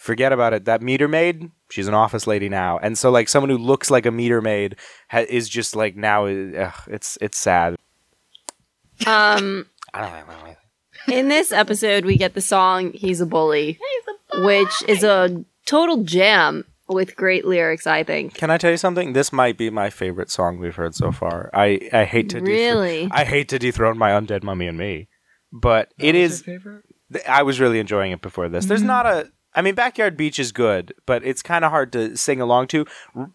forget 0.00 0.32
about 0.32 0.52
it. 0.54 0.64
That 0.64 0.80
meter 0.82 1.08
maid, 1.08 1.50
she's 1.70 1.88
an 1.88 1.94
office 1.94 2.26
lady 2.26 2.48
now, 2.48 2.78
and 2.78 2.96
so 2.96 3.10
like 3.10 3.28
someone 3.28 3.50
who 3.50 3.58
looks 3.58 3.90
like 3.90 4.06
a 4.06 4.10
meter 4.10 4.40
maid 4.40 4.76
ha- 5.10 5.26
is 5.28 5.48
just 5.48 5.76
like 5.76 5.96
now, 5.96 6.26
ugh, 6.26 6.74
it's 6.86 7.18
it's 7.20 7.36
sad. 7.36 7.76
um, 9.06 9.66
I 9.94 10.00
don't 10.00 10.28
know. 10.28 10.56
in 11.14 11.28
this 11.28 11.52
episode, 11.52 12.04
we 12.04 12.16
get 12.16 12.34
the 12.34 12.40
song 12.40 12.92
"He's 12.92 13.20
a 13.20 13.26
Bully," 13.26 13.78
which 14.34 14.82
is 14.88 15.02
a 15.04 15.44
total 15.66 16.02
jam. 16.04 16.64
With 16.88 17.16
great 17.16 17.44
lyrics. 17.44 17.86
I 17.86 18.02
think. 18.02 18.34
Can 18.34 18.50
I 18.50 18.58
tell 18.58 18.70
you 18.70 18.76
something? 18.76 19.12
This 19.12 19.32
might 19.32 19.56
be 19.58 19.70
my 19.70 19.90
favorite 19.90 20.30
song 20.30 20.58
we've 20.58 20.76
heard 20.76 20.94
so 20.94 21.12
far. 21.12 21.50
I, 21.52 21.88
I 21.92 22.04
hate 22.04 22.30
to 22.30 22.40
dethr- 22.40 22.46
Really? 22.46 23.08
I 23.10 23.24
hate 23.24 23.48
to 23.50 23.58
dethrone 23.58 23.98
my 23.98 24.10
undead 24.10 24.42
mummy 24.42 24.66
and 24.66 24.78
me, 24.78 25.08
but 25.52 25.92
it 25.98 26.14
What 26.14 26.22
was 26.22 26.32
is. 26.32 26.46
your 26.46 26.58
favorite? 26.58 26.84
th- 27.12 27.24
I 27.26 27.42
was 27.42 27.60
really 27.60 27.78
enjoying 27.78 28.12
it 28.12 28.22
before 28.22 28.48
this. 28.48 28.66
There's 28.66 28.80
mm-hmm. 28.80 28.88
not 28.88 29.06
a. 29.06 29.30
I 29.54 29.62
mean, 29.62 29.74
Backyard 29.74 30.16
Beach 30.16 30.38
is 30.38 30.52
good, 30.52 30.94
but 31.06 31.24
it's 31.24 31.42
kind 31.42 31.64
of 31.64 31.70
hard 31.70 31.92
to 31.92 32.16
sing 32.16 32.40
along 32.40 32.68
to. 32.68 32.86
R- 33.14 33.30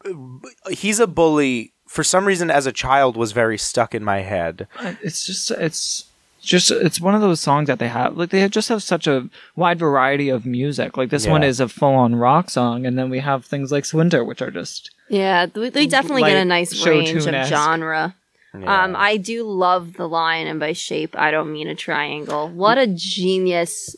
He's 0.72 1.00
a 1.00 1.08
bully. 1.08 1.74
For 1.88 2.04
some 2.04 2.26
reason, 2.26 2.50
as 2.50 2.66
a 2.66 2.72
child, 2.72 3.18
was 3.18 3.34
very 3.34 3.58
stuck 3.58 3.94
in 3.94 4.04
my 4.04 4.20
head. 4.22 4.68
It's 5.02 5.26
just 5.26 5.52
it's 5.52 6.06
just 6.44 6.72
it's 6.72 7.00
one 7.00 7.16
of 7.16 7.22
those 7.22 7.40
songs 7.40 7.68
that 7.68 7.80
they 7.80 7.88
have 7.88 8.18
like 8.18 8.30
they 8.30 8.48
just 8.50 8.70
have 8.70 8.84
such 8.84 9.08
a 9.08 9.30
wide 9.56 9.80
variety 9.80 10.30
of 10.30 10.46
music. 10.46 10.98
Like 10.98 11.10
this 11.10 11.26
one 11.26 11.44
is 11.44 11.60
a 11.60 11.70
full 11.70 11.96
on 11.96 12.16
rock 12.16 12.50
song, 12.50 12.86
and 12.86 12.98
then 13.00 13.10
we 13.10 13.20
have 13.20 13.46
things 13.46 13.72
like 13.72 13.86
Swinter, 13.86 14.24
which 14.24 14.42
are 14.42 14.52
just 14.52 14.92
Yeah, 15.10 15.46
they, 15.46 15.70
they 15.70 15.88
definitely 15.88 16.24
get 16.24 16.38
a 16.38 16.46
nice 16.46 16.86
range 16.86 17.26
of 17.26 17.48
genre. 17.48 18.16
Yeah. 18.54 18.84
Um, 18.84 18.96
I 18.96 19.18
do 19.18 19.44
love 19.44 19.94
the 19.94 20.08
line, 20.08 20.46
and 20.46 20.60
by 20.60 20.74
shape, 20.74 21.18
I 21.18 21.32
don't 21.32 21.52
mean 21.52 21.68
a 21.68 21.76
triangle. 21.76 22.50
What 22.50 22.78
a 22.78 22.86
genius, 22.86 23.96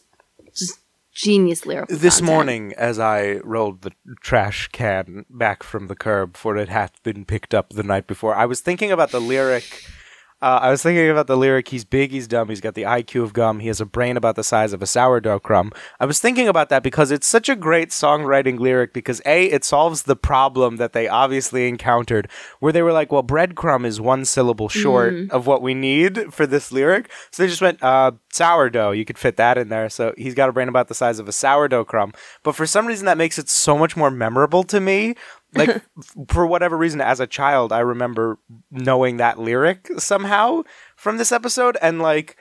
just 0.53 0.79
genius 1.13 1.65
lyrical. 1.65 1.97
This 1.97 2.19
content. 2.19 2.35
morning, 2.35 2.73
as 2.77 2.97
I 2.97 3.37
rolled 3.43 3.81
the 3.81 3.91
trash 4.21 4.69
can 4.69 5.25
back 5.29 5.61
from 5.61 5.87
the 5.87 5.95
curb, 5.95 6.37
for 6.37 6.55
it 6.55 6.69
had 6.69 6.91
been 7.03 7.25
picked 7.25 7.53
up 7.53 7.71
the 7.71 7.83
night 7.83 8.07
before, 8.07 8.33
I 8.33 8.45
was 8.45 8.61
thinking 8.61 8.91
about 8.91 9.11
the 9.11 9.19
lyric. 9.19 9.83
Uh, 10.41 10.59
I 10.61 10.69
was 10.69 10.83
thinking 10.83 11.09
about 11.09 11.27
the 11.27 11.37
lyric. 11.37 11.69
He's 11.69 11.85
big, 11.85 12.11
he's 12.11 12.27
dumb, 12.27 12.49
he's 12.49 12.61
got 12.61 12.75
the 12.75 12.83
IQ 12.83 13.23
of 13.23 13.33
gum, 13.33 13.59
he 13.59 13.67
has 13.67 13.79
a 13.79 13.85
brain 13.85 14.17
about 14.17 14.35
the 14.35 14.43
size 14.43 14.73
of 14.73 14.81
a 14.81 14.85
sourdough 14.85 15.39
crumb. 15.39 15.71
I 15.99 16.05
was 16.05 16.19
thinking 16.19 16.47
about 16.47 16.69
that 16.69 16.83
because 16.83 17.09
it's 17.09 17.25
such 17.25 17.47
a 17.47 17.55
great 17.55 17.89
songwriting 17.89 18.59
lyric 18.59 18.93
because 18.93 19.21
A, 19.25 19.45
it 19.45 19.63
solves 19.63 20.03
the 20.03 20.15
problem 20.15 20.75
that 20.75 20.93
they 20.93 21.07
obviously 21.07 21.67
encountered 21.67 22.29
where 22.59 22.73
they 22.73 22.81
were 22.81 22.91
like, 22.91 23.11
well, 23.11 23.23
breadcrumb 23.23 23.85
is 23.85 24.01
one 24.01 24.25
syllable 24.25 24.69
short 24.69 25.13
of 25.31 25.47
what 25.47 25.61
we 25.61 25.73
need 25.73 26.25
for 26.33 26.45
this 26.45 26.71
lyric. 26.71 27.09
So 27.31 27.43
they 27.43 27.49
just 27.49 27.61
went, 27.61 27.81
uh, 27.81 28.11
sourdough. 28.35 28.91
You 28.91 29.05
could 29.05 29.17
fit 29.17 29.37
that 29.37 29.57
in 29.57 29.69
there. 29.69 29.89
So 29.89 30.13
he's 30.17 30.35
got 30.35 30.49
a 30.49 30.53
brain 30.53 30.67
about 30.67 30.87
the 30.87 30.95
size 30.95 31.19
of 31.19 31.27
a 31.27 31.31
sourdough 31.31 31.85
crumb. 31.85 32.13
But 32.43 32.55
for 32.55 32.65
some 32.65 32.85
reason, 32.85 33.05
that 33.05 33.17
makes 33.17 33.39
it 33.39 33.49
so 33.49 33.77
much 33.77 33.95
more 33.95 34.11
memorable 34.11 34.63
to 34.65 34.79
me. 34.79 35.15
Like, 35.55 35.69
f- 35.97 36.15
for 36.27 36.45
whatever 36.45 36.77
reason, 36.77 37.01
as 37.01 37.19
a 37.19 37.27
child, 37.27 37.71
I 37.71 37.79
remember 37.79 38.37
knowing 38.71 39.17
that 39.17 39.39
lyric 39.39 39.89
somehow 39.97 40.63
from 40.95 41.17
this 41.17 41.31
episode. 41.31 41.77
And 41.81 42.01
like, 42.01 42.37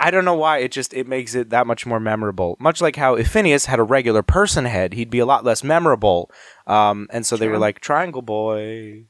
I 0.00 0.10
don't 0.10 0.24
know 0.24 0.34
why 0.34 0.58
it 0.58 0.72
just 0.72 0.94
it 0.94 1.06
makes 1.06 1.34
it 1.34 1.50
that 1.50 1.66
much 1.66 1.86
more 1.86 2.00
memorable. 2.00 2.56
Much 2.58 2.80
like 2.80 2.96
how 2.96 3.14
if 3.14 3.28
Phineas 3.28 3.66
had 3.66 3.78
a 3.78 3.84
regular 3.84 4.22
person 4.22 4.64
head, 4.64 4.94
he'd 4.94 5.10
be 5.10 5.18
a 5.20 5.26
lot 5.26 5.44
less 5.44 5.62
memorable. 5.62 6.30
Um, 6.66 7.06
and 7.10 7.24
so 7.26 7.36
they 7.36 7.48
were 7.48 7.58
like 7.58 7.80
Triangle 7.80 8.22
Boy. 8.22 9.04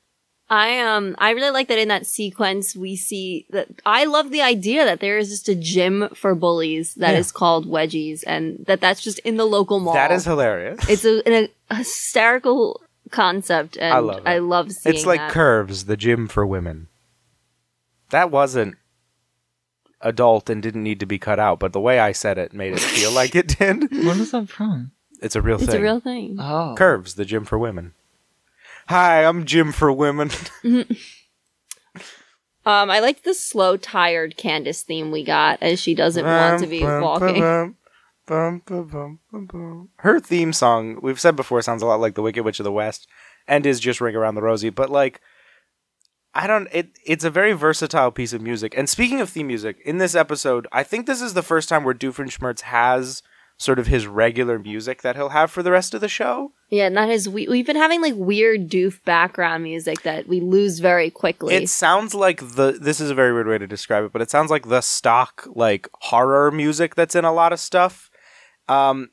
I 0.50 0.80
um 0.80 1.14
I 1.16 1.30
really 1.30 1.50
like 1.50 1.68
that 1.68 1.78
in 1.78 1.88
that 1.88 2.04
sequence 2.04 2.76
we 2.76 2.94
see 2.94 3.46
that 3.50 3.68
I 3.86 4.04
love 4.04 4.30
the 4.30 4.42
idea 4.42 4.84
that 4.84 5.00
there 5.00 5.16
is 5.16 5.30
just 5.30 5.48
a 5.48 5.54
gym 5.54 6.10
for 6.14 6.34
bullies 6.34 6.94
that 6.96 7.14
is 7.14 7.28
Yeah. 7.32 7.38
called 7.38 7.66
Wedgies 7.66 8.22
and 8.26 8.62
that 8.66 8.82
that's 8.82 9.00
just 9.00 9.18
in 9.20 9.38
the 9.38 9.46
local 9.46 9.80
mall. 9.80 9.94
That 9.94 10.12
is 10.12 10.26
hilarious. 10.26 10.78
it's 10.90 11.06
a, 11.06 11.26
an, 11.26 11.48
a 11.70 11.76
hysterical 11.76 12.82
concept 13.12 13.77
and 13.77 13.94
I 13.94 13.98
love 13.98 14.18
it. 14.18 14.29
I 14.29 14.38
love 14.38 14.72
seeing 14.72 14.94
it's 14.94 15.07
like 15.07 15.20
that. 15.20 15.31
Curves, 15.31 15.85
the 15.85 15.96
gym 15.96 16.27
for 16.27 16.46
women. 16.46 16.88
That 18.11 18.31
wasn't 18.31 18.77
adult 20.01 20.51
and 20.51 20.62
didn't 20.62 20.83
need 20.83 21.01
to 21.01 21.07
be 21.07 21.18
cut 21.18 21.38
out, 21.38 21.59
but 21.61 21.72
the 21.72 21.81
way 21.81 22.01
I 22.01 22.12
said 22.12 22.38
it 22.38 22.53
made 22.53 22.72
it 22.72 22.81
feel 22.81 23.12
like 23.12 23.35
it 23.37 23.59
did. 23.59 23.83
what 24.05 24.16
is 24.16 24.33
that 24.33 24.48
from? 24.48 24.92
It's 25.22 25.37
a 25.37 25.42
real 25.42 25.57
it's 25.57 25.66
thing. 25.66 25.75
It's 25.75 25.79
a 25.79 25.83
real 25.83 26.01
thing. 26.01 26.37
Oh, 26.40 26.75
Curves, 26.77 27.14
the 27.14 27.25
gym 27.25 27.44
for 27.44 27.59
women. 27.59 27.94
Hi, 28.88 29.25
I'm 29.25 29.44
Jim 29.46 29.72
for 29.72 29.92
women. 29.92 30.31
Um 32.64 32.90
I 32.90 33.01
liked 33.01 33.25
the 33.25 33.35
slow 33.35 33.77
tired 33.77 34.37
Candace 34.37 34.83
theme 34.83 35.11
we 35.11 35.25
got 35.25 35.61
as 35.61 35.81
she 35.81 35.96
doesn't 35.96 36.25
want 36.25 36.61
to 36.61 36.68
be 36.68 36.85
walking. 36.85 37.75
Her 39.96 40.20
theme 40.20 40.52
song, 40.52 40.98
we've 41.02 41.20
said 41.20 41.37
before, 41.37 41.61
sounds 41.62 41.82
a 41.82 41.87
lot 41.87 42.00
like 42.00 42.14
The 42.14 42.22
Wicked 42.22 42.44
Witch 42.44 42.61
of 42.61 42.64
the 42.64 42.72
West 42.72 43.06
and 43.48 43.66
is 43.66 43.80
just 43.80 44.00
Ring 44.00 44.16
Around 44.16 44.37
the 44.37 44.42
Rosie, 44.42 44.70
but 44.70 44.90
like 44.90 45.20
I 46.35 46.46
don't 46.46 46.68
it 46.72 46.90
it's 47.04 47.24
a 47.24 47.30
very 47.30 47.52
versatile 47.52 48.11
piece 48.11 48.32
of 48.32 48.40
music. 48.40 48.74
And 48.76 48.88
speaking 48.88 49.20
of 49.20 49.28
theme 49.28 49.46
music, 49.46 49.78
in 49.85 49.98
this 49.98 50.14
episode, 50.14 50.66
I 50.72 50.82
think 50.82 51.06
this 51.06 51.20
is 51.20 51.35
the 51.35 51.42
first 51.42 51.68
time 51.68 51.85
where 51.85 51.94
Doofenshmirtz 51.94 52.62
has 52.62 53.22
sort 53.58 53.78
of 53.78 53.87
his 53.87 54.06
regular 54.06 54.58
music 54.58 55.02
that 55.02 55.14
he'll 55.14 55.28
have 55.28 55.50
for 55.50 55.62
the 55.62 55.70
rest 55.70 55.94
of 55.94 56.00
the 56.00 56.08
show. 56.08 56.52
Yeah, 56.70 56.88
not 56.88 57.08
his. 57.08 57.28
we 57.28 57.46
we've 57.48 57.66
been 57.66 57.76
having 57.76 58.00
like 58.00 58.14
weird 58.16 58.70
doof 58.70 59.04
background 59.04 59.62
music 59.62 60.02
that 60.02 60.26
we 60.26 60.40
lose 60.40 60.78
very 60.78 61.11
quickly. 61.11 61.54
It 61.54 61.68
sounds 61.68 62.14
like 62.14 62.40
the 62.40 62.78
this 62.80 63.00
is 63.00 63.11
a 63.11 63.14
very 63.14 63.32
weird 63.32 63.46
way 63.46 63.58
to 63.58 63.66
describe 63.66 64.04
it, 64.04 64.12
but 64.12 64.22
it 64.22 64.30
sounds 64.30 64.50
like 64.50 64.68
the 64.68 64.80
stock 64.80 65.46
like 65.54 65.88
horror 66.00 66.50
music 66.50 66.94
that's 66.94 67.14
in 67.14 67.24
a 67.24 67.32
lot 67.32 67.52
of 67.52 67.61
stuff. 67.61 68.11
Um 68.68 69.11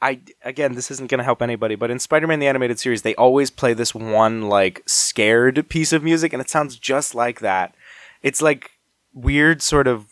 I 0.00 0.20
again, 0.42 0.74
this 0.74 0.90
isn't 0.90 1.08
going 1.10 1.18
to 1.18 1.24
help 1.24 1.42
anybody, 1.42 1.76
but 1.76 1.90
in 1.90 1.98
Spider-Man 2.00 2.40
the 2.40 2.48
animated 2.48 2.78
series, 2.78 3.02
they 3.02 3.14
always 3.14 3.50
play 3.50 3.72
this 3.72 3.94
one 3.94 4.48
like 4.48 4.82
scared 4.86 5.68
piece 5.68 5.92
of 5.92 6.02
music 6.02 6.32
and 6.32 6.42
it 6.42 6.50
sounds 6.50 6.76
just 6.76 7.14
like 7.14 7.40
that. 7.40 7.74
It's 8.22 8.42
like 8.42 8.72
weird 9.14 9.62
sort 9.62 9.86
of 9.86 10.06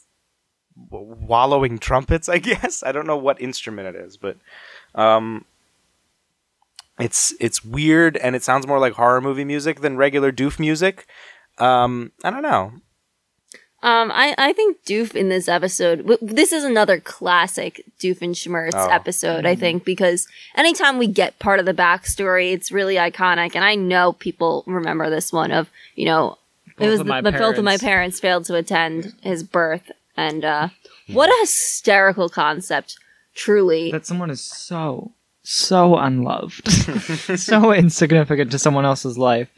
wallowing 0.91 1.79
trumpets, 1.79 2.29
I 2.29 2.39
guess. 2.51 2.83
I 2.85 2.93
don't 2.93 3.07
know 3.07 3.17
what 3.17 3.41
instrument 3.41 3.95
it 3.95 4.01
is, 4.01 4.17
but 4.17 4.37
um 4.95 5.45
it's 7.01 7.35
it's 7.41 7.65
weird 7.65 8.17
and 8.19 8.37
it 8.37 8.43
sounds 8.43 8.67
more 8.67 8.79
like 8.79 8.93
horror 8.93 9.21
movie 9.21 9.45
music 9.45 9.81
than 9.81 9.97
regular 9.97 10.31
doof 10.31 10.59
music. 10.59 11.07
Um, 11.59 12.13
I 12.23 12.31
don't 12.31 12.43
know. 12.43 12.73
Um, 13.83 14.11
I, 14.13 14.35
I 14.37 14.53
think 14.53 14.85
Doof 14.85 15.15
in 15.15 15.31
this 15.31 15.49
episode, 15.49 16.07
w- 16.07 16.19
this 16.21 16.53
is 16.53 16.65
another 16.65 17.01
classic 17.01 17.83
Doofenshmirtz 17.99 18.73
Oh. 18.75 18.89
episode, 18.91 19.47
I 19.47 19.55
think, 19.55 19.85
because 19.85 20.29
anytime 20.55 20.99
we 20.99 21.07
get 21.07 21.39
part 21.39 21.61
of 21.61 21.67
the 21.67 21.73
backstory, 21.73 22.53
it's 22.53 22.71
really 22.71 22.97
iconic. 22.97 23.55
And 23.57 23.65
I 23.65 23.75
know 23.77 24.13
people 24.13 24.65
remember 24.67 25.09
this 25.09 25.33
one 25.33 25.51
of, 25.51 25.71
you 25.95 26.05
know, 26.05 26.37
it 26.79 26.89
was 26.89 26.99
the, 26.99 27.05
my 27.05 27.21
the 27.23 27.33
both 27.33 27.57
of 27.59 27.65
my 27.65 27.79
parents. 27.79 27.83
parents 27.83 28.21
failed 28.21 28.45
to 28.47 28.55
attend 28.57 29.15
his 29.23 29.43
birth. 29.43 29.91
And, 30.17 30.45
uh, 30.45 30.69
what 31.09 31.29
a 31.31 31.37
hysterical 31.41 32.29
concept, 32.29 32.99
truly. 33.35 33.91
that 33.93 34.07
someone 34.07 34.31
is 34.31 34.41
so 34.43 35.13
so 35.43 35.97
unloved, 35.97 36.69
so 37.39 37.73
insignificant 37.73 38.51
to 38.53 38.59
someone 38.59 38.85
else's 38.85 39.17
life 39.19 39.49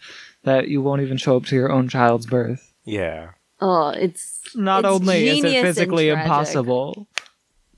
that 0.45 0.69
you 0.69 0.81
won't 0.81 1.03
even 1.03 1.17
show 1.17 1.37
up 1.37 1.45
to 1.47 1.57
your 1.57 1.71
own 1.73 1.89
child's 1.89 2.25
birth. 2.25 2.73
Yeah. 2.85 3.31
Oh, 3.65 3.91
it's 3.91 4.41
Not 4.57 4.85
It's 4.85 4.93
only 4.93 5.29
is 5.29 5.45
it 5.45 5.63
physically 5.63 6.09
impossible, 6.09 7.07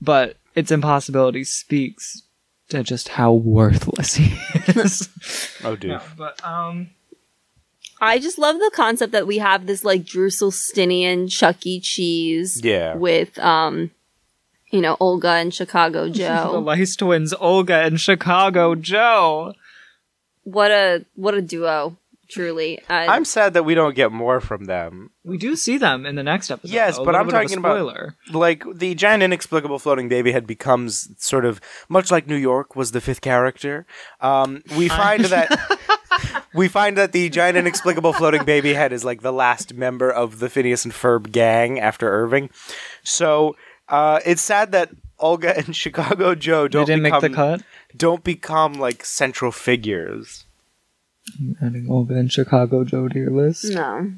but 0.01 0.37
its 0.55 0.71
impossibility 0.71 1.43
speaks 1.43 2.23
to 2.69 2.81
just 2.81 3.09
how 3.09 3.31
worthless 3.33 4.15
he 4.15 4.35
is. 4.67 5.07
Oh, 5.63 5.75
doof. 5.75 6.01
but 6.17 6.43
um, 6.43 6.89
I 8.01 8.17
just 8.19 8.37
love 8.39 8.57
the 8.57 8.71
concept 8.73 9.11
that 9.11 9.27
we 9.27 9.37
have 9.39 9.67
this 9.67 9.83
like 9.83 10.03
Drusselsteinian 10.03 11.29
Chuck 11.31 11.65
E. 11.65 11.79
Cheese 11.79 12.61
Yeah. 12.63 12.95
with 12.95 13.37
um 13.39 13.91
you 14.71 14.81
know 14.81 14.97
Olga 14.99 15.29
and 15.41 15.53
Chicago 15.53 16.09
Joe. 16.09 16.13
the 16.51 16.51
Joe. 16.53 16.59
Lice 16.59 16.95
twins, 16.95 17.33
Olga 17.39 17.81
and 17.83 17.99
Chicago 18.01 18.73
Joe. 18.75 19.53
what 20.43 20.71
a 20.71 21.05
what 21.15 21.33
a 21.35 21.41
duo, 21.41 21.97
truly. 22.29 22.81
I, 22.89 23.07
I'm 23.07 23.25
sad 23.25 23.53
that 23.53 23.63
we 23.63 23.75
don't 23.75 23.95
get 23.95 24.11
more 24.11 24.39
from 24.41 24.65
them. 24.65 25.11
We 25.23 25.37
do 25.37 25.55
see 25.55 25.77
them 25.77 26.05
in 26.05 26.15
the 26.15 26.23
next 26.23 26.51
episode. 26.51 26.73
Yes, 26.73 26.97
but 26.97 27.15
I'm 27.15 27.25
bit 27.25 27.35
of 27.35 27.41
a 27.41 27.43
talking 27.43 27.57
about- 27.57 27.75
spoiler. 27.77 28.15
Like 28.31 28.63
the 28.73 28.95
giant 28.95 29.23
inexplicable 29.23 29.79
floating 29.79 30.09
baby 30.09 30.31
head 30.31 30.45
becomes 30.47 31.09
sort 31.17 31.45
of 31.45 31.59
much 31.89 32.11
like 32.11 32.27
New 32.27 32.35
York 32.35 32.75
was 32.75 32.91
the 32.91 33.01
fifth 33.01 33.21
character. 33.21 33.85
Um, 34.21 34.63
we 34.77 34.87
find 34.89 35.25
that 35.25 35.49
we 36.53 36.67
find 36.67 36.97
that 36.97 37.11
the 37.11 37.29
giant 37.29 37.57
inexplicable 37.57 38.13
floating 38.13 38.45
baby 38.45 38.73
head 38.73 38.93
is 38.93 39.03
like 39.03 39.21
the 39.21 39.33
last 39.33 39.73
member 39.73 40.09
of 40.11 40.39
the 40.39 40.49
Phineas 40.49 40.85
and 40.85 40.93
Ferb 40.93 41.31
gang 41.31 41.79
after 41.79 42.09
Irving. 42.09 42.49
So 43.03 43.55
uh, 43.89 44.19
it's 44.25 44.41
sad 44.41 44.71
that 44.71 44.91
Olga 45.19 45.57
and 45.57 45.75
Chicago 45.83 46.35
Joe 46.35 46.67
don't 46.67 46.85
didn't 46.85 47.03
become 47.03 47.21
make 47.21 47.31
the 47.31 47.35
cut. 47.35 47.61
don't 47.95 48.23
become 48.23 48.73
like 48.73 49.05
central 49.05 49.51
figures. 49.51 50.44
Adding 51.61 51.87
Olga 51.89 52.15
and 52.15 52.31
Chicago 52.31 52.83
Joe 52.83 53.07
to 53.07 53.17
your 53.19 53.31
list. 53.31 53.65
no, 53.73 54.11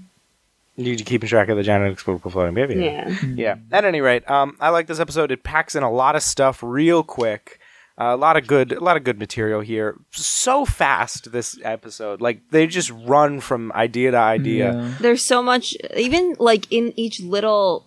You 0.76 0.84
need 0.84 0.98
to 0.98 1.04
keep 1.04 1.24
in 1.24 1.30
track 1.30 1.50
of 1.50 1.58
the 1.58 1.64
giant 1.64 1.86
inexplicable 1.86 2.32
floating 2.32 2.54
baby. 2.54 2.76
yeah. 2.76 3.10
Yeah. 3.36 3.56
At 3.72 3.86
any 3.86 4.02
rate, 4.02 4.30
um, 4.30 4.58
I 4.60 4.70
like 4.70 4.88
this 4.88 5.00
episode. 5.00 5.32
It 5.32 5.44
packs 5.44 5.76
in 5.76 5.84
a 5.84 5.92
lot 5.92 6.16
of 6.16 6.24
stuff 6.24 6.62
real 6.62 7.04
quick. 7.04 7.60
Uh, 8.00 8.14
a 8.14 8.16
lot 8.16 8.38
of 8.38 8.46
good, 8.46 8.74
a 8.74 8.80
lot 8.84 8.96
of 8.96 9.04
good 9.04 9.18
material 9.18 9.60
here. 9.62 9.96
So 10.12 10.66
fast 10.66 11.32
this 11.32 11.58
episode, 11.64 12.22
like 12.22 12.42
they 12.52 12.68
just 12.68 12.92
run 12.92 13.40
from 13.40 13.72
idea 13.72 14.12
to 14.12 14.18
idea. 14.18 14.74
Yeah. 14.74 14.94
There's 15.02 15.24
so 15.24 15.42
much, 15.42 15.76
even 15.96 16.36
like 16.38 16.72
in 16.72 16.94
each 16.96 17.20
little 17.22 17.87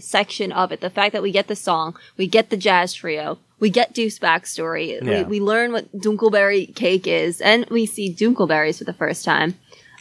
section 0.00 0.52
of 0.52 0.72
it. 0.72 0.80
The 0.80 0.90
fact 0.90 1.12
that 1.12 1.22
we 1.22 1.30
get 1.32 1.48
the 1.48 1.56
song, 1.56 1.96
we 2.16 2.26
get 2.26 2.50
the 2.50 2.56
jazz 2.56 2.92
trio, 2.94 3.38
we 3.58 3.70
get 3.70 3.92
Deuce 3.94 4.18
backstory, 4.18 5.00
Yeah. 5.02 5.22
we, 5.22 5.38
we 5.38 5.40
learn 5.40 5.72
what 5.72 5.92
Dunkelberry 5.92 6.74
cake 6.74 7.06
is, 7.06 7.40
and 7.40 7.66
we 7.70 7.86
see 7.86 8.12
Dunkelberries 8.14 8.78
for 8.78 8.84
the 8.84 8.92
first 8.92 9.24
time. 9.24 9.54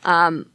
Um, 0.04 0.48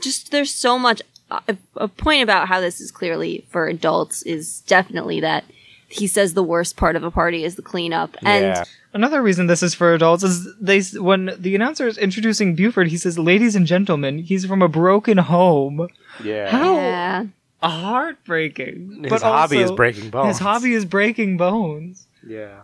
just 0.00 0.30
there's 0.30 0.52
so 0.52 0.78
much. 0.78 1.02
A, 1.28 1.56
a 1.76 1.88
point 1.88 2.22
about 2.22 2.46
how 2.46 2.60
this 2.60 2.80
is 2.80 2.92
clearly 2.92 3.44
for 3.50 3.66
adults 3.66 4.22
is 4.22 4.60
definitely 4.60 5.18
that 5.18 5.42
he 5.88 6.06
says 6.06 6.34
the 6.34 6.42
worst 6.42 6.76
part 6.76 6.94
of 6.94 7.02
a 7.02 7.10
party 7.10 7.42
is 7.42 7.56
the 7.56 7.62
cleanup, 7.62 8.16
and 8.24 8.44
yeah. 8.44 8.64
Another 8.92 9.20
reason 9.20 9.46
this 9.46 9.60
is 9.62 9.74
for 9.74 9.92
adults 9.92 10.22
is 10.22 10.48
they 10.60 10.80
when 11.00 11.32
the 11.36 11.54
announcer 11.56 11.86
is 11.88 11.98
introducing 11.98 12.54
Buford, 12.54 12.88
he 12.88 12.96
says, 12.96 13.18
"Ladies 13.18 13.56
and 13.56 13.66
gentlemen, 13.66 14.18
he's 14.20 14.46
from 14.46 14.62
a 14.62 14.68
broken 14.68 15.18
home." 15.18 15.88
Yeah. 16.22 16.48
How 16.48 16.76
yeah. 16.76 17.24
Heartbreaking! 17.68 19.00
His 19.02 19.10
but 19.10 19.22
hobby 19.22 19.58
is 19.58 19.72
breaking 19.72 20.10
bones. 20.10 20.28
His 20.28 20.38
hobby 20.38 20.72
is 20.74 20.84
breaking 20.84 21.36
bones. 21.36 22.06
Yeah. 22.26 22.62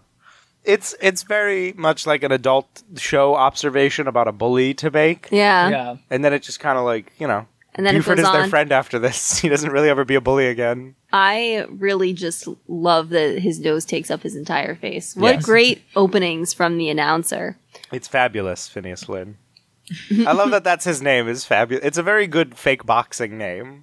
It's 0.64 0.94
it's 1.00 1.24
very 1.24 1.72
much 1.72 2.06
like 2.06 2.22
an 2.22 2.30
adult 2.32 2.82
show 2.96 3.34
observation 3.34 4.06
about 4.06 4.28
a 4.28 4.32
bully 4.32 4.74
to 4.74 4.90
make. 4.90 5.28
yeah, 5.32 5.68
yeah. 5.68 5.96
And 6.10 6.24
then 6.24 6.32
it 6.32 6.42
just 6.42 6.60
kind 6.60 6.78
of 6.78 6.84
like, 6.84 7.12
you 7.18 7.26
know, 7.26 7.46
And 7.74 7.84
then 7.84 7.94
Buford 7.96 8.20
it 8.20 8.22
goes 8.22 8.28
is 8.28 8.32
their 8.32 8.42
on. 8.44 8.50
friend 8.50 8.70
after 8.72 8.98
this. 9.00 9.38
He 9.42 9.48
doesn't 9.48 9.70
really 9.72 9.88
ever 9.88 10.04
be 10.04 10.14
a 10.14 10.20
bully 10.20 10.46
again. 10.46 10.94
I 11.12 11.66
really 11.68 12.12
just 12.12 12.46
love 12.68 13.08
that 13.10 13.40
his 13.40 13.58
nose 13.58 13.84
takes 13.84 14.08
up 14.10 14.22
his 14.22 14.36
entire 14.36 14.76
face. 14.76 15.16
What 15.16 15.34
Yes. 15.36 15.44
great 15.44 15.82
openings 15.96 16.54
from 16.54 16.78
the 16.78 16.88
announcer. 16.90 17.58
It's 17.90 18.06
fabulous, 18.06 18.68
Phineas 18.68 19.02
Flynn. 19.04 19.36
I 20.26 20.32
love 20.32 20.52
that 20.52 20.62
that's 20.64 20.84
his 20.84 21.02
name. 21.02 21.26
Is 21.28 21.44
fabulous. 21.44 21.84
It's 21.84 21.98
a 21.98 22.02
very 22.04 22.28
good 22.28 22.56
fake 22.56 22.86
boxing 22.86 23.36
name. 23.36 23.82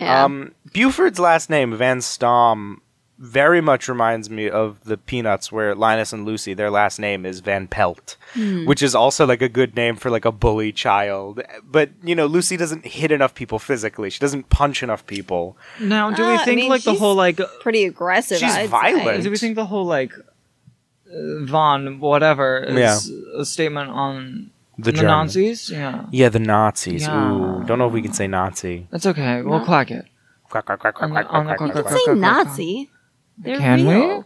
Yeah. 0.00 0.24
Um, 0.24 0.52
Buford's 0.72 1.18
last 1.18 1.48
name, 1.50 1.74
Van 1.76 2.00
Stomm, 2.00 2.80
very 3.18 3.62
much 3.62 3.88
reminds 3.88 4.28
me 4.28 4.50
of 4.50 4.84
the 4.84 4.98
Peanuts, 4.98 5.50
where 5.50 5.74
Linus 5.74 6.12
and 6.12 6.26
Lucy, 6.26 6.52
their 6.52 6.70
last 6.70 6.98
name 6.98 7.24
is 7.24 7.40
Van 7.40 7.66
Pelt, 7.66 8.16
Hmm. 8.34 8.66
which 8.66 8.82
is 8.82 8.94
also 8.94 9.24
like 9.26 9.40
a 9.40 9.48
good 9.48 9.74
name 9.74 9.96
for 9.96 10.10
like 10.10 10.26
a 10.26 10.32
bully 10.32 10.70
child. 10.70 11.40
But 11.64 11.90
you 12.04 12.14
know, 12.14 12.26
Lucy 12.26 12.58
doesn't 12.58 12.84
hit 12.84 13.10
enough 13.10 13.34
people 13.34 13.58
physically. 13.58 14.10
She 14.10 14.18
doesn't 14.20 14.50
punch 14.50 14.82
enough 14.82 15.06
people. 15.06 15.56
Now, 15.80 16.10
do 16.10 16.24
Uh, 16.24 16.28
we 16.28 16.34
I 16.34 16.44
think 16.44 16.56
mean, 16.60 16.68
like 16.68 16.82
the 16.82 16.92
whole 16.94 17.14
like 17.14 17.40
Pretty 17.60 17.84
aggressive. 17.84 18.36
She's 18.38 18.54
I'd 18.54 18.68
violent. 18.68 19.04
say. 19.04 19.22
do 19.22 19.30
we 19.30 19.38
think 19.38 19.54
the 19.56 19.64
whole 19.66 19.86
like 19.86 20.12
uh, 20.14 21.44
Von 21.44 22.00
whatever 22.00 22.58
is 22.58 23.08
a 23.34 23.46
statement 23.46 23.88
on 23.90 24.50
The, 24.78 24.92
the 24.92 25.02
Nazis? 25.02 25.70
Yeah, 25.70 26.04
Yeah, 26.10 26.28
the 26.28 26.38
Nazis. 26.38 27.02
Yeah. 27.02 27.32
Ooh, 27.32 27.64
don't 27.64 27.78
know 27.78 27.86
if 27.86 27.92
we 27.94 28.02
can 28.02 28.12
say 28.12 28.26
Nazi. 28.26 28.86
that's 28.90 29.06
okay. 29.06 29.40
We'll 29.42 29.64
clack 29.64 29.90
it. 29.90 30.04
Quack, 30.50 30.66
quack, 30.66 30.78
quack, 30.80 30.94
quack, 30.94 31.02
On 31.02 31.10
the- 31.14 31.22
quack, 31.22 31.28
quack, 31.28 31.58
quack, 31.58 31.72
quack, 31.72 31.84
quack. 31.84 31.94
say 31.94 32.04
quack, 32.04 32.18
quack, 32.20 32.46
Nazi. 32.46 32.90
They're 33.38 33.58
Can 33.58 33.86
we? 33.86 34.22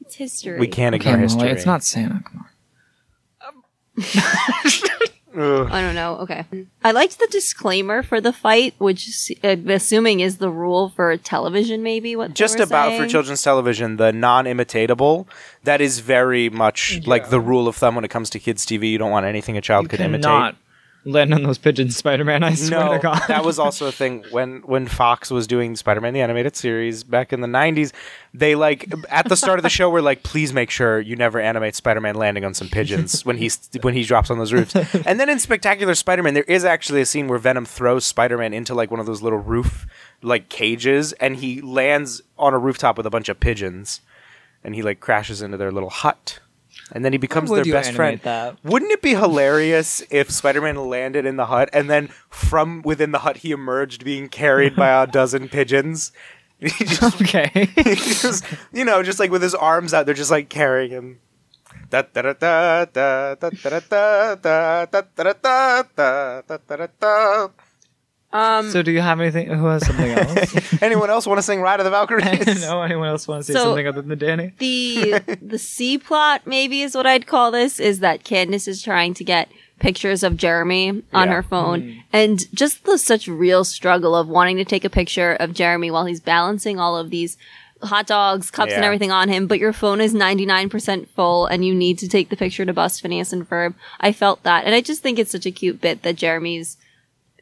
It's 0.00 0.14
history. 0.14 0.58
We 0.58 0.68
can't 0.68 0.94
ignore 0.94 1.12
Molly, 1.14 1.22
history. 1.24 1.50
it's 1.50 1.66
not 1.66 1.82
Santa. 1.82 2.22
Come 2.24 2.46
on. 2.46 2.46
Ugh. 5.36 5.68
I 5.70 5.80
don't 5.82 5.94
know. 5.94 6.16
Okay. 6.18 6.44
I 6.82 6.90
liked 6.92 7.18
the 7.18 7.28
disclaimer 7.30 8.02
for 8.02 8.20
the 8.20 8.32
fight, 8.32 8.74
which 8.78 9.08
s- 9.08 9.30
I'm 9.44 9.68
assuming 9.68 10.20
is 10.20 10.38
the 10.38 10.50
rule 10.50 10.88
for 10.96 11.16
television, 11.18 11.82
maybe. 11.82 12.16
What 12.16 12.34
just 12.34 12.58
were 12.58 12.64
about 12.64 12.96
for 12.98 13.06
children's 13.06 13.42
television, 13.42 13.96
the 13.98 14.10
non-imitatable. 14.12 15.26
That 15.64 15.80
is 15.80 16.00
very 16.00 16.48
much 16.48 17.06
like 17.06 17.28
the 17.30 17.40
rule 17.40 17.68
of 17.68 17.76
thumb 17.76 17.94
when 17.94 18.04
it 18.04 18.08
comes 18.10 18.30
to 18.30 18.38
kids' 18.38 18.64
TV. 18.64 18.90
You 18.90 18.98
don't 18.98 19.10
want 19.10 19.26
anything 19.26 19.56
a 19.56 19.60
child 19.60 19.84
You 19.84 19.88
could 19.90 20.00
cannot 20.00 20.14
imitate. 20.54 20.54
Land 21.08 21.32
on 21.34 21.42
those 21.42 21.58
pigeons, 21.58 21.96
Spider-Man. 21.96 22.42
I 22.44 22.54
swear 22.54 22.80
No, 22.84 22.92
to 22.94 22.98
God. 22.98 23.22
that 23.28 23.44
was 23.44 23.58
also 23.58 23.86
a 23.86 23.92
thing 23.92 24.24
when 24.30 24.58
when 24.62 24.86
Fox 24.86 25.30
was 25.30 25.46
doing 25.46 25.74
Spider-Man 25.76 26.14
the 26.14 26.20
animated 26.20 26.54
series 26.56 27.02
back 27.04 27.32
in 27.32 27.40
the 27.40 27.48
'90s. 27.48 27.92
They 28.34 28.54
like 28.54 28.92
at 29.08 29.28
the 29.28 29.36
start 29.36 29.58
of 29.58 29.62
the 29.62 29.68
show 29.70 29.88
were 29.90 30.02
like, 30.02 30.22
"Please 30.22 30.52
make 30.52 30.70
sure 30.70 31.00
you 31.00 31.16
never 31.16 31.40
animate 31.40 31.74
Spider-Man 31.74 32.14
landing 32.14 32.44
on 32.44 32.54
some 32.54 32.68
pigeons 32.68 33.24
when 33.24 33.36
he's 33.38 33.68
when 33.82 33.94
he 33.94 34.04
drops 34.04 34.30
on 34.30 34.38
those 34.38 34.52
roofs." 34.52 34.74
And 35.06 35.18
then 35.18 35.28
in 35.28 35.38
Spectacular 35.38 35.94
Spider-Man, 35.94 36.34
there 36.34 36.42
is 36.44 36.64
actually 36.64 37.00
a 37.00 37.06
scene 37.06 37.28
where 37.28 37.38
Venom 37.38 37.64
throws 37.64 38.04
Spider-Man 38.04 38.52
into 38.52 38.74
like 38.74 38.90
one 38.90 39.00
of 39.00 39.06
those 39.06 39.22
little 39.22 39.38
roof 39.38 39.86
like 40.22 40.48
cages, 40.48 41.12
and 41.14 41.36
he 41.36 41.60
lands 41.60 42.22
on 42.38 42.52
a 42.54 42.58
rooftop 42.58 42.96
with 42.96 43.06
a 43.06 43.10
bunch 43.10 43.28
of 43.28 43.40
pigeons, 43.40 44.00
and 44.64 44.74
he 44.74 44.82
like 44.82 45.00
crashes 45.00 45.40
into 45.42 45.56
their 45.56 45.72
little 45.72 45.90
hut. 45.90 46.40
And 46.92 47.04
then 47.04 47.12
he 47.12 47.18
becomes 47.18 47.50
their 47.50 47.64
best 47.64 47.92
friend. 47.92 48.20
that? 48.22 48.56
Wouldn't 48.64 48.90
it 48.92 49.02
be 49.02 49.14
hilarious 49.14 50.02
if 50.10 50.30
Spider-Man 50.30 50.76
landed 50.88 51.26
in 51.26 51.36
the 51.36 51.46
hut 51.46 51.68
and 51.72 51.90
then 51.90 52.08
from 52.30 52.82
within 52.82 53.12
the 53.12 53.18
hut 53.20 53.38
he 53.38 53.50
emerged 53.50 54.04
being 54.04 54.28
carried 54.28 54.74
by 54.74 55.02
a 55.02 55.06
dozen 55.06 55.48
pigeons? 55.48 56.12
Just, 56.60 57.20
okay. 57.22 57.68
just- 57.76 58.44
you 58.72 58.84
know, 58.84 59.02
just 59.02 59.20
like 59.20 59.30
with 59.30 59.42
his 59.42 59.54
arms 59.54 59.94
out, 59.94 60.06
they're 60.06 60.14
just 60.14 60.30
like 60.30 60.48
carrying 60.48 60.90
him. 60.90 61.20
Um, 68.32 68.70
so, 68.70 68.82
do 68.82 68.90
you 68.90 69.00
have 69.00 69.20
anything? 69.20 69.48
Who 69.48 69.64
has 69.66 69.86
something 69.86 70.10
else? 70.10 70.82
Anyone 70.82 71.08
else 71.08 71.26
want 71.26 71.38
to 71.38 71.42
sing 71.42 71.62
"Ride 71.62 71.80
of 71.80 71.84
the 71.84 71.90
Valkyries"? 71.90 72.60
no, 72.62 72.82
anyone 72.82 73.08
else 73.08 73.26
want 73.26 73.40
to 73.40 73.44
say 73.46 73.54
So- 73.54 73.64
something 73.64 73.86
other 73.86 74.02
than 74.02 74.18
Danny? 74.18 74.52
the 74.58 75.22
the 75.42 75.58
C 75.58 75.96
plot 75.96 76.42
maybe 76.46 76.82
is 76.82 76.94
what 76.94 77.06
I'd 77.06 77.26
call 77.26 77.50
this 77.50 77.80
is 77.80 78.00
that 78.00 78.24
Candace 78.24 78.68
is 78.68 78.82
trying 78.82 79.14
to 79.14 79.24
get 79.24 79.48
pictures 79.78 80.22
of 80.22 80.36
Jeremy 80.36 81.02
on 81.14 81.28
Yeah. 81.28 81.34
her 81.36 81.42
phone 81.42 82.02
and 82.12 82.52
just 82.54 82.84
the 82.84 82.98
such 82.98 83.28
real 83.28 83.64
struggle 83.64 84.14
of 84.14 84.28
wanting 84.28 84.56
to 84.58 84.64
take 84.64 84.84
a 84.84 84.90
picture 84.90 85.32
of 85.34 85.54
Jeremy 85.54 85.90
while 85.90 86.04
he's 86.04 86.20
balancing 86.20 86.78
all 86.80 86.96
of 86.96 87.10
these 87.10 87.38
hot 87.84 88.06
dogs, 88.08 88.50
cups 88.50 88.72
and 88.72 88.82
Yeah. 88.82 88.86
everything 88.86 89.12
on 89.12 89.28
him, 89.28 89.46
but 89.46 89.60
your 89.60 89.72
phone 89.72 90.00
is 90.00 90.12
99% 90.12 91.08
full 91.14 91.46
and 91.46 91.64
you 91.64 91.74
need 91.74 91.96
to 91.98 92.08
take 92.08 92.28
the 92.28 92.36
picture 92.36 92.66
to 92.66 92.72
bust 92.72 93.00
Phineas 93.00 93.32
and 93.32 93.48
Ferb. 93.48 93.74
I 94.00 94.10
felt 94.12 94.42
that. 94.42 94.64
And 94.64 94.74
I 94.74 94.80
just 94.80 95.00
think 95.00 95.16
it's 95.18 95.30
such 95.30 95.46
a 95.46 95.52
cute 95.52 95.80
bit 95.80 96.02
that 96.02 96.16
Jeremy's 96.16 96.76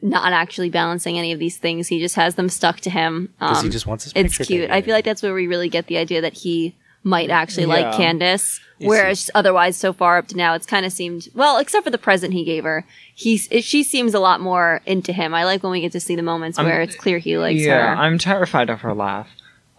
not 0.01 0.31
actually 0.33 0.69
balancing 0.69 1.17
any 1.17 1.31
of 1.31 1.39
these 1.39 1.57
things. 1.57 1.87
He 1.87 1.99
just 1.99 2.15
has 2.15 2.35
them 2.35 2.49
stuck 2.49 2.79
to 2.81 2.89
him. 2.89 3.33
Because 3.39 3.61
he 3.61 3.67
Um, 3.67 3.71
just 3.71 3.87
wants 3.87 4.03
his 4.03 4.13
it's 4.15 4.35
cute. 4.37 4.47
taken. 4.47 4.71
I 4.71 4.81
feel 4.81 4.93
like 4.93 5.05
that's 5.05 5.23
where 5.23 5.33
we 5.33 5.47
really 5.47 5.69
get 5.69 5.87
the 5.87 5.97
idea 5.97 6.21
that 6.21 6.33
he 6.33 6.75
might 7.03 7.29
actually 7.29 7.65
like 7.65 7.85
Yeah. 7.85 7.97
Candace, 7.97 8.59
whereas 8.79 9.31
otherwise, 9.33 9.77
so 9.77 9.93
far 9.93 10.17
up 10.17 10.27
to 10.27 10.35
now, 10.37 10.53
it's 10.55 10.65
kind 10.65 10.85
of 10.85 10.91
seemed 10.91 11.29
well, 11.33 11.57
except 11.57 11.83
for 11.85 11.89
the 11.89 11.97
present 11.97 12.33
he 12.33 12.43
gave 12.43 12.63
her. 12.63 12.85
He's 13.15 13.47
it, 13.49 13.63
she 13.63 13.81
seems 13.83 14.13
a 14.13 14.19
lot 14.19 14.41
more 14.41 14.81
into 14.85 15.13
him. 15.13 15.33
I 15.33 15.45
like 15.45 15.63
when 15.63 15.71
we 15.71 15.81
get 15.81 15.93
to 15.93 15.99
see 15.99 16.15
the 16.15 16.21
moments 16.21 16.57
where 16.59 16.81
it's 16.81 16.95
clear 16.95 17.17
he 17.17 17.37
likes 17.37 17.61
yeah, 17.61 17.95
her. 17.95 18.01
I'm 18.01 18.17
terrified 18.17 18.69
of 18.69 18.81
her 18.81 18.93
laugh. 18.93 19.27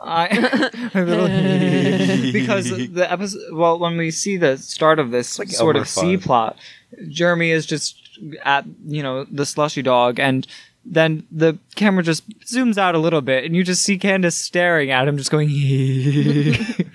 I 0.01 0.29
because 2.33 2.71
the 2.71 3.07
episode. 3.11 3.53
Well, 3.53 3.79
when 3.79 3.97
we 3.97 4.11
see 4.11 4.37
the 4.37 4.57
start 4.59 4.99
of 4.99 5.11
this 5.11 5.39
like 5.39 5.49
sort 5.49 5.77
Elmer 5.77 5.83
of 5.83 5.89
C 5.89 6.17
plot, 6.17 6.57
Jeremy 7.09 7.51
is 7.51 7.67
just 7.67 8.08
at 8.45 8.65
you 8.87 9.03
know 9.03 9.25
the 9.25 9.47
slushy 9.47 9.83
dog, 9.83 10.19
and 10.19 10.47
then 10.85 11.27
the 11.31 11.59
camera 11.75 12.03
just 12.03 12.29
zooms 12.41 12.79
out 12.79 12.95
a 12.95 12.99
little 12.99 13.21
bit, 13.21 13.45
and 13.45 13.55
you 13.55 13.63
just 13.65 13.83
see 13.83 13.99
Candace 13.99 14.37
staring 14.37 14.91
at 14.91 15.07
him, 15.09 15.17
just 15.17 15.31
going. 15.31 15.49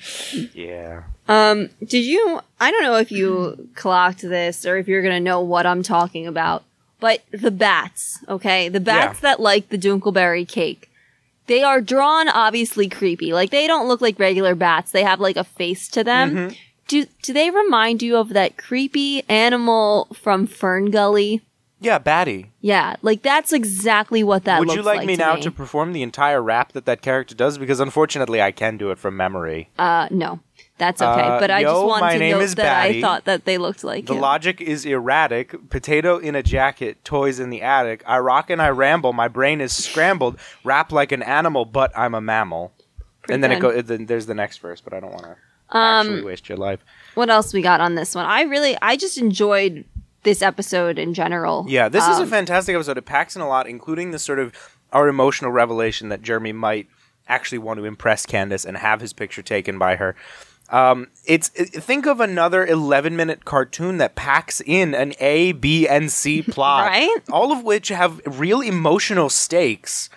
Yeah. 0.54 1.04
Um, 1.28 1.70
did 1.86 2.04
you? 2.04 2.42
I 2.60 2.72
don't 2.72 2.84
know 2.84 2.96
if 2.98 3.12
you 3.12 3.70
clocked 3.76 4.22
this 4.22 4.66
or 4.66 4.78
if 4.78 4.88
you're 4.88 5.02
gonna 5.02 5.20
know 5.20 5.42
what 5.42 5.66
I'm 5.66 5.84
talking 5.84 6.28
about, 6.28 6.64
but 7.00 7.22
the 7.32 7.52
bats. 7.52 8.20
Okay, 8.28 8.70
the 8.70 8.80
bats 8.80 9.20
that 9.22 9.40
like 9.40 9.70
the 9.70 9.78
Dunkelberry 9.78 10.48
cake. 10.48 10.90
They 11.48 11.62
are 11.62 11.82
drawn 11.82 12.30
obviously 12.30 12.88
creepy. 12.90 13.34
Like 13.34 13.52
they 13.52 13.68
don't 13.68 13.88
look 13.88 14.02
like 14.02 14.20
regular 14.20 14.56
bats. 14.56 14.92
They 14.92 15.04
have 15.04 15.20
like 15.20 15.38
a 15.38 15.44
face 15.44 15.88
to 15.90 16.04
them. 16.04 16.52
Do 16.88 17.06
do 17.22 17.34
they 17.34 17.50
remind 17.50 18.02
you 18.02 18.18
of 18.18 18.30
that 18.30 18.58
creepy 18.58 19.24
animal 19.30 20.08
from 20.14 20.48
Fern 20.48 20.92
Gully? 20.92 21.42
Yeah, 21.80 21.98
Batty. 21.98 22.52
Yeah, 22.62 22.96
like 23.02 23.24
that's 23.24 23.52
exactly 23.52 24.24
what 24.24 24.46
that 24.46 24.60
Would 24.60 24.74
you 24.74 24.82
like, 24.82 25.06
me 25.06 25.18
to 25.18 25.20
now 25.20 25.36
to 25.36 25.52
perform 25.52 25.92
the 25.92 26.02
entire 26.02 26.42
rap 26.42 26.72
that 26.72 26.86
that 26.86 27.02
character 27.02 27.36
does? 27.36 27.58
Because 27.58 27.82
unfortunately, 27.82 28.42
I 28.42 28.52
can 28.52 28.78
do 28.78 28.90
it 28.92 28.98
from 28.98 29.18
memory. 29.18 29.70
Uh, 29.78 30.08
no, 30.10 30.40
that's 30.78 31.02
okay. 31.02 31.22
Uh, 31.22 31.40
but 31.42 31.52
I 31.52 31.60
yo, 31.60 31.74
just 31.74 31.86
wanted 31.86 32.20
to 32.20 32.30
note 32.32 32.56
that 32.56 32.86
I 32.86 33.02
thought 33.02 33.26
that 33.26 33.44
they 33.44 33.58
looked 33.58 33.84
like 33.84 34.06
The 34.06 34.14
him. 34.16 34.22
logic 34.22 34.62
is 34.62 34.86
erratic. 34.86 35.70
Potato 35.70 36.18
in 36.18 36.36
a 36.36 36.44
jacket, 36.44 37.04
toys 37.04 37.38
in 37.38 37.50
the 37.50 37.62
attic. 37.62 38.02
I 38.06 38.20
rock 38.20 38.50
and 38.50 38.62
I 38.62 38.70
ramble. 38.70 39.12
My 39.12 39.28
brain 39.28 39.60
is 39.60 39.74
scrambled. 39.74 40.40
Rap 40.64 40.94
like 40.94 41.12
an 41.12 41.22
animal, 41.22 41.66
but 41.66 41.92
I'm 41.98 42.16
a 42.16 42.22
mammal. 42.22 42.72
Pretty 43.24 43.34
and 43.34 43.44
then 43.44 43.52
it 43.52 43.60
goes. 43.60 43.84
Then 43.84 44.06
there's 44.06 44.26
the 44.26 44.36
next 44.36 44.60
verse, 44.60 44.80
but 44.80 44.94
I 44.94 45.02
don't 45.02 45.12
want 45.12 45.24
to 45.24 45.36
Um, 45.74 46.08
actually 46.08 46.22
waste 46.24 46.50
your 46.50 46.58
life. 46.58 46.80
what 47.16 47.30
else 47.30 47.54
we 47.54 47.62
got 47.62 47.82
on 47.82 47.96
this 47.96 48.14
one? 48.16 48.26
I 48.26 48.42
really, 48.44 48.78
I 48.82 48.96
just 48.96 49.18
enjoyed 49.18 49.86
this 50.24 50.42
episode 50.42 50.98
in 50.98 51.14
general. 51.14 51.66
Yeah, 51.68 51.90
this 51.90 52.08
is 52.08 52.20
a 52.20 52.24
Um, 52.24 52.30
fantastic 52.30 52.74
episode. 52.76 52.98
It 52.98 53.06
packs 53.06 53.36
in 53.36 53.42
a 53.42 53.48
lot, 53.48 53.68
including 53.68 54.12
the 54.12 54.20
sort 54.20 54.40
of 54.40 54.54
our 54.94 55.08
emotional 55.08 55.52
revelation 55.52 56.10
that 56.10 56.22
Jeremy 56.22 56.54
might 56.54 56.88
actually 57.28 57.58
want 57.58 57.80
to 57.80 57.86
impress 57.86 58.26
Candace 58.26 58.64
and 58.66 58.78
have 58.78 59.02
his 59.02 59.12
picture 59.14 59.42
taken 59.42 59.78
by 59.80 59.96
her. 59.98 60.16
Um, 60.70 61.08
it's 61.26 61.52
it- 61.56 61.70
think 61.84 62.06
of 62.06 62.20
another 62.22 62.66
11 62.66 63.16
minute 63.16 63.44
cartoon 63.46 63.98
that 63.98 64.16
packs 64.16 64.62
in 64.66 64.96
an 64.96 65.14
A, 65.20 65.52
B, 65.52 65.88
and 65.88 66.10
C 66.12 66.42
plot, 66.48 66.88
Right? 66.88 67.18
all 67.32 67.52
of 67.52 67.64
which 67.64 67.90
have 67.90 68.22
real 68.26 68.62
emotional 68.62 69.30
stakes. 69.30 70.10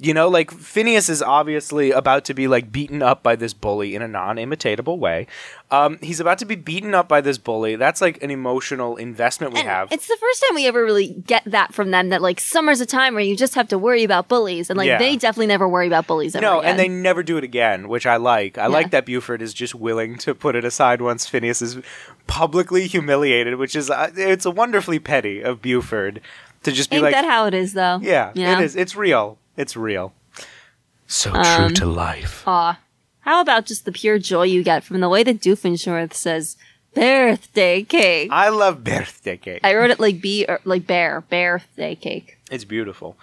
You 0.00 0.12
know, 0.12 0.28
like 0.28 0.50
Phineas 0.50 1.08
is 1.08 1.22
obviously 1.22 1.92
about 1.92 2.24
to 2.24 2.34
be 2.34 2.48
like 2.48 2.72
beaten 2.72 3.00
up 3.00 3.22
by 3.22 3.36
this 3.36 3.54
bully 3.54 3.94
in 3.94 4.02
a 4.02 4.08
non-imitatable 4.08 4.98
way. 4.98 5.28
Um, 5.70 5.98
he's 6.02 6.18
about 6.18 6.38
to 6.38 6.44
be 6.44 6.56
beaten 6.56 6.94
up 6.96 7.06
by 7.08 7.20
this 7.20 7.38
bully. 7.38 7.76
That's 7.76 8.00
like 8.00 8.20
an 8.20 8.32
emotional 8.32 8.96
investment 8.96 9.52
we 9.54 9.60
And 9.60 9.68
have. 9.68 9.92
It's 9.92 10.08
the 10.08 10.16
first 10.20 10.42
time 10.42 10.56
we 10.56 10.66
ever 10.66 10.82
really 10.84 11.10
get 11.24 11.44
that 11.46 11.72
from 11.72 11.92
them. 11.92 12.08
That 12.08 12.22
like 12.22 12.40
summer's 12.40 12.80
a 12.80 12.86
time 12.86 13.14
where 13.14 13.22
you 13.22 13.36
just 13.36 13.54
have 13.54 13.68
to 13.68 13.78
worry 13.78 14.02
about 14.02 14.26
bullies, 14.26 14.68
and 14.68 14.76
like 14.76 14.88
Yeah. 14.88 14.98
they 14.98 15.14
definitely 15.16 15.46
never 15.46 15.68
worry 15.68 15.86
about 15.86 16.08
bullies. 16.08 16.34
Ever 16.34 16.42
No, 16.44 16.58
again. 16.58 16.70
and 16.70 16.78
they 16.80 16.88
never 16.88 17.22
do 17.22 17.36
it 17.36 17.44
again, 17.44 17.88
which 17.88 18.04
I 18.04 18.16
like. 18.16 18.58
I 18.58 18.66
like 18.66 18.90
that 18.90 19.06
Buford 19.06 19.40
is 19.42 19.54
just 19.54 19.76
willing 19.76 20.18
to 20.18 20.34
put 20.34 20.56
it 20.56 20.64
aside 20.64 21.02
once 21.02 21.28
Phineas 21.28 21.62
is 21.62 21.78
publicly 22.26 22.88
humiliated, 22.88 23.56
which 23.56 23.76
is 23.76 23.90
uh, 23.90 24.10
it's 24.16 24.44
a 24.44 24.50
wonderfully 24.50 24.98
petty 24.98 25.40
of 25.40 25.62
Buford 25.62 26.20
to 26.64 26.72
just 26.72 26.90
be 26.90 26.96
ain't 26.96 27.04
like, 27.04 27.14
that 27.14 27.24
how 27.24 27.46
it 27.46 27.54
is 27.54 27.74
though? 27.74 28.00
yeah, 28.02 28.32
You 28.34 28.44
know? 28.44 28.58
it 28.58 28.64
is. 28.64 28.74
It's 28.74 28.96
real. 28.96 29.38
It's 29.56 29.76
real. 29.76 30.12
So 31.06 31.30
true 31.30 31.40
Um, 31.40 31.74
to 31.74 31.86
life. 31.86 32.42
Aw. 32.46 32.78
How 33.20 33.40
about 33.40 33.66
just 33.66 33.84
the 33.84 33.92
pure 33.92 34.18
joy 34.18 34.42
you 34.44 34.62
get 34.62 34.84
from 34.84 35.00
the 35.00 35.08
way 35.08 35.22
that 35.22 35.40
Doofenshmirtz 35.40 36.14
says 36.14 36.56
birthday 36.94 37.82
cake? 37.82 38.28
I 38.32 38.48
love 38.48 38.84
birthday 38.84 39.36
cake. 39.36 39.60
I 39.64 39.74
wrote 39.74 39.90
it 39.90 40.00
like 40.00 40.20
B 40.20 40.44
or 40.48 40.60
like 40.64 40.86
bear, 40.86 41.22
birthday 41.28 41.94
cake. 41.94 42.38
it's 42.50 42.64
beautiful. 42.64 43.16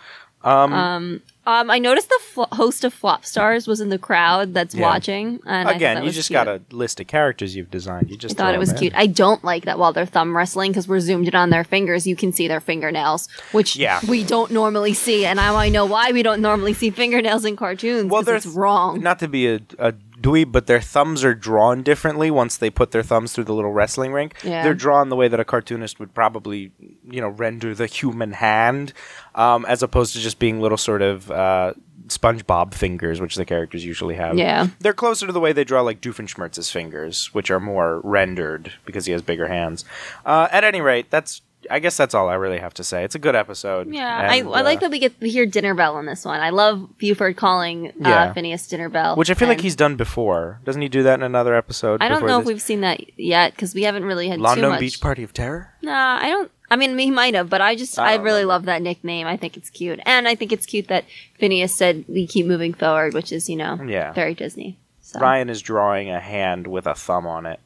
Um, 0.44 0.74
Um, 0.74 1.22
um, 1.48 1.72
I 1.72 1.80
noticed 1.80 2.10
the 2.10 2.20
fl- 2.22 2.44
host 2.52 2.84
of 2.84 2.94
Flop 2.94 3.24
Starz 3.24 3.68
was 3.68 3.82
in 3.82 3.90
the 3.90 3.98
crowd 3.98 4.54
that's 4.54 4.76
Yeah. 4.76 4.82
watching. 4.84 5.40
And 5.46 5.68
I 5.68 5.72
thought 5.72 5.76
again, 5.78 5.96
that 5.96 6.02
you 6.02 6.06
was 6.08 6.16
just 6.16 6.28
cute. 6.30 6.36
got 6.36 6.48
a 6.48 6.62
list 6.72 7.00
of 7.00 7.08
characters 7.08 7.56
you've 7.56 7.72
designed. 7.72 8.10
You 8.10 8.16
I 8.16 8.18
just 8.18 8.38
thought 8.38 8.46
throw 8.50 8.54
it 8.56 8.60
was 8.60 8.70
them 8.70 8.76
in. 8.78 8.82
cute. 8.82 8.94
I 8.96 9.08
don't 9.08 9.44
like 9.44 9.66
that 9.66 9.80
while 9.80 9.92
they're 9.94 10.06
thumb 10.06 10.38
wrestling 10.38 10.72
because 10.72 10.88
we're 10.88 11.00
zoomed 11.00 11.28
in 11.28 11.36
on 11.36 11.50
their 11.50 11.64
fingers. 11.64 12.06
You 12.06 12.16
can 12.16 12.32
see 12.32 12.48
their 12.48 12.60
fingernails, 12.60 13.28
which 13.52 13.76
Yeah. 13.76 14.00
we 14.08 14.24
don't 14.24 14.52
normally 14.52 14.94
see. 14.94 15.26
And 15.26 15.40
I 15.40 15.52
want 15.52 15.68
to 15.68 15.74
know 15.74 15.86
why 15.86 16.12
we 16.12 16.22
don't 16.24 16.42
normally 16.42 16.74
see 16.74 16.90
fingernails 16.92 17.44
in 17.46 17.56
cartoons. 17.56 18.12
Well, 18.12 18.24
Well, 18.24 18.36
it's 18.36 18.46
wrong. 18.46 19.02
Not 19.02 19.20
to 19.20 19.28
be 19.28 19.48
a, 19.48 19.60
a 19.80 19.94
dweeb, 20.22 20.52
but 20.52 20.68
their 20.68 20.82
thumbs 20.82 21.24
are 21.24 21.34
drawn 21.34 21.84
differently 21.84 22.30
once 22.30 22.58
they 22.58 22.70
put 22.70 22.92
their 22.92 23.04
thumbs 23.04 23.34
through 23.34 23.46
the 23.46 23.54
little 23.54 23.72
wrestling 23.72 24.14
rink. 24.14 24.36
Yeah. 24.44 24.64
They're 24.64 24.74
drawn 24.74 25.10
the 25.10 25.16
way 25.16 25.28
that 25.28 25.40
a 25.40 25.46
cartoonist 25.46 26.00
would 26.00 26.14
probably, 26.14 26.72
you 27.10 27.22
know, 27.22 27.30
render 27.30 27.74
the 27.74 27.88
human 27.88 28.34
hand, 28.34 28.94
um, 29.36 29.66
as 29.66 29.84
opposed 29.84 30.14
to 30.14 30.20
just 30.20 30.40
being 30.40 30.62
little 30.62 30.78
sort 30.78 31.02
of 31.02 31.32
uh, 31.32 31.74
SpongeBob 32.08 32.74
fingers, 32.74 33.20
which 33.20 33.36
the 33.36 33.46
characters 33.46 33.84
usually 33.86 34.16
have. 34.16 34.38
Yeah. 34.38 34.68
They're 34.80 34.94
closer 34.94 35.26
to 35.28 35.34
the 35.34 35.40
way 35.40 35.54
they 35.54 35.64
draw 35.64 35.82
like 35.82 36.02
Doofenshmirtz's 36.02 36.70
fingers, 36.70 37.34
which 37.34 37.50
are 37.50 37.60
more 37.60 38.02
rendered 38.04 38.74
because 38.86 39.06
he 39.06 39.12
has 39.14 39.22
bigger 39.22 39.48
hands. 39.48 39.86
Uh, 40.26 40.48
at 40.52 40.64
any 40.64 40.82
rate, 40.82 41.10
that's. 41.10 41.42
I 41.72 41.80
guess 41.80 41.98
that's 41.98 42.14
all 42.14 42.30
I 42.30 42.36
really 42.36 42.60
have 42.60 42.74
to 42.76 42.84
say. 42.84 43.04
It's 43.04 43.16
a 43.16 43.20
good 43.20 43.36
episode. 43.36 43.92
yeah, 43.94 44.22
and, 44.22 44.32
I, 44.32 44.38
I 44.40 44.62
like 44.62 44.78
uh, 44.80 44.82
that 44.82 44.92
we 44.92 45.00
get 45.00 45.14
we 45.20 45.30
hear 45.30 45.46
Dinner 45.46 45.74
Bell 45.74 45.98
in 46.00 46.06
this 46.06 46.26
one. 46.26 46.40
I 46.40 46.50
love 46.50 46.98
Buford 46.98 47.38
calling 47.38 47.88
uh, 47.88 47.92
Yeah. 48.10 48.34
Phineas 48.34 48.68
Dinner 48.68 48.90
Bell, 48.90 49.16
Which 49.16 49.30
I 49.30 49.34
feel 49.34 49.48
like 49.48 49.62
he's 49.62 49.76
done 49.76 49.96
before. 49.96 50.60
Doesn't 50.66 50.82
he 50.82 50.90
do 50.90 51.04
that 51.04 51.16
in 51.16 51.24
another 51.24 51.56
episode? 51.56 52.02
I 52.02 52.10
don't 52.10 52.26
know 52.28 52.40
this? 52.40 52.42
if 52.42 52.48
we've 52.48 52.62
seen 52.62 52.82
that 52.82 53.18
yet 53.18 53.54
because 53.56 53.74
we 53.74 53.84
haven't 53.84 54.06
really 54.06 54.28
had 54.28 54.38
too 54.38 54.44
London 54.44 54.70
much. 54.72 54.80
Beach 54.80 55.00
Party 55.02 55.24
of 55.24 55.34
Terror. 55.34 55.74
Nah, 55.82 56.20
I 56.22 56.30
don't. 56.30 56.52
I 56.70 56.78
mean, 56.78 56.98
he 56.98 57.12
might 57.12 57.34
have, 57.36 57.50
but 57.50 57.60
I 57.62 57.76
just 57.76 58.00
I 58.00 58.12
I, 58.12 58.16
really 58.16 58.42
remember. 58.42 58.48
love 58.48 58.66
that 58.66 58.82
nickname. 58.82 59.28
I 59.28 59.36
think 59.38 59.58
it's 59.58 59.70
cute, 59.70 60.00
and 60.06 60.28
I 60.28 60.36
think 60.36 60.52
it's 60.54 60.66
cute 60.66 60.88
that 60.88 61.04
Phineas 61.38 61.76
said 61.76 62.06
we 62.08 62.28
keep 62.28 62.46
moving 62.46 62.74
forward, 62.74 63.14
which 63.14 63.32
is 63.32 63.50
you 63.50 63.58
know 63.58 63.78
Yeah. 63.86 64.14
very 64.14 64.34
Disney. 64.34 64.78
So. 65.02 65.20
Ryan 65.20 65.50
is 65.50 65.62
drawing 65.62 66.10
a 66.10 66.20
hand 66.22 66.68
with 66.68 66.88
a 66.88 66.96
thumb 66.96 67.28
on 67.28 67.46
it, 67.46 67.60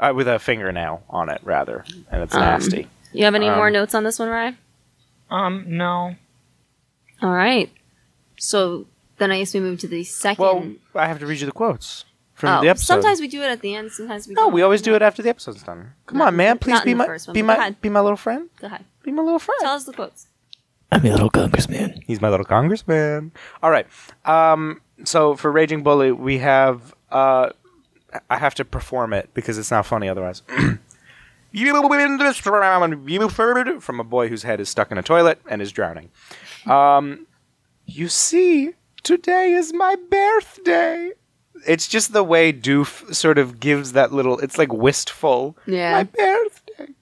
uh, 0.00 0.12
with 0.16 0.26
a 0.26 0.38
fingernail 0.38 1.02
on 1.10 1.28
it, 1.28 1.40
rather, 1.44 1.84
and 2.10 2.22
it's 2.22 2.34
Um, 2.34 2.40
nasty. 2.40 2.86
You 3.14 3.24
have 3.24 3.34
any 3.34 3.48
Um, 3.48 3.56
more 3.56 3.70
notes 3.70 3.94
on 3.94 4.04
this 4.04 4.18
one, 4.18 4.28
Ryan? 4.28 4.58
Um, 5.30 5.64
no. 5.66 6.16
All 7.22 7.30
right. 7.30 7.70
So 8.36 8.86
then 9.18 9.30
I 9.30 9.38
guess 9.38 9.54
we 9.54 9.60
move 9.60 9.78
to 9.80 9.88
the 9.88 10.04
second. 10.04 10.42
Well, 10.42 10.72
I 10.94 11.06
have 11.06 11.18
to 11.20 11.26
read 11.26 11.40
you 11.40 11.46
the 11.46 11.52
quotes 11.52 12.04
from 12.34 12.58
oh, 12.58 12.60
the 12.60 12.68
episode. 12.68 12.86
sometimes 12.86 13.20
we 13.20 13.28
do 13.28 13.40
it 13.42 13.46
at 13.46 13.60
the 13.60 13.74
end. 13.74 13.92
Sometimes 13.92 14.26
we 14.28 14.34
no, 14.34 14.42
don't. 14.42 14.52
we 14.52 14.62
always 14.62 14.82
do 14.82 14.94
it 14.94 15.02
after 15.02 15.22
the 15.22 15.28
episode's 15.28 15.62
done. 15.62 15.92
Come 16.06 16.18
Not 16.18 16.28
on, 16.28 16.36
man, 16.36 16.58
please 16.58 16.80
be 16.82 16.94
my 16.94 17.06
one, 17.06 17.18
be 17.32 17.42
my 17.42 17.70
be 17.80 17.88
my 17.88 18.00
little 18.00 18.16
friend. 18.16 18.50
Go 18.60 18.66
ahead. 18.66 18.84
Be 19.02 19.12
my 19.12 19.22
little 19.22 19.38
friend. 19.38 19.58
Tell 19.60 19.74
us 19.74 19.84
the 19.84 19.92
quotes. 19.92 20.26
I'm 20.92 21.04
a 21.06 21.10
little 21.10 21.30
congressman. 21.30 22.02
He's 22.06 22.20
my 22.20 22.28
little 22.28 22.44
congressman. 22.44 23.32
All 23.62 23.70
right. 23.70 23.86
Um, 24.24 24.80
so 25.04 25.34
for 25.36 25.50
Raging 25.50 25.82
Bully, 25.82 26.12
we 26.12 26.38
have. 26.38 26.94
Uh, 27.10 27.50
I 28.30 28.38
have 28.38 28.54
to 28.56 28.64
perform 28.64 29.12
it 29.12 29.30
because 29.34 29.58
it's 29.58 29.70
not 29.70 29.86
funny 29.86 30.08
otherwise. 30.08 30.42
from 33.80 34.00
a 34.00 34.04
boy 34.04 34.28
whose 34.28 34.42
head 34.42 34.58
is 34.58 34.68
stuck 34.68 34.90
in 34.90 34.98
a 34.98 35.04
toilet 35.04 35.40
and 35.48 35.62
is 35.62 35.70
drowning. 35.70 36.10
Um, 36.66 37.28
you 37.86 38.08
see, 38.08 38.72
today 39.04 39.52
is 39.52 39.72
my 39.72 39.94
birthday. 40.10 41.12
It's 41.64 41.86
just 41.86 42.12
the 42.12 42.24
way 42.24 42.52
Doof 42.52 43.14
sort 43.14 43.38
of 43.38 43.60
gives 43.60 43.92
that 43.92 44.12
little. 44.12 44.40
It's 44.40 44.58
like 44.58 44.72
wistful. 44.72 45.56
Yeah. 45.64 45.92
My 45.92 46.02
birthday. 46.02 46.94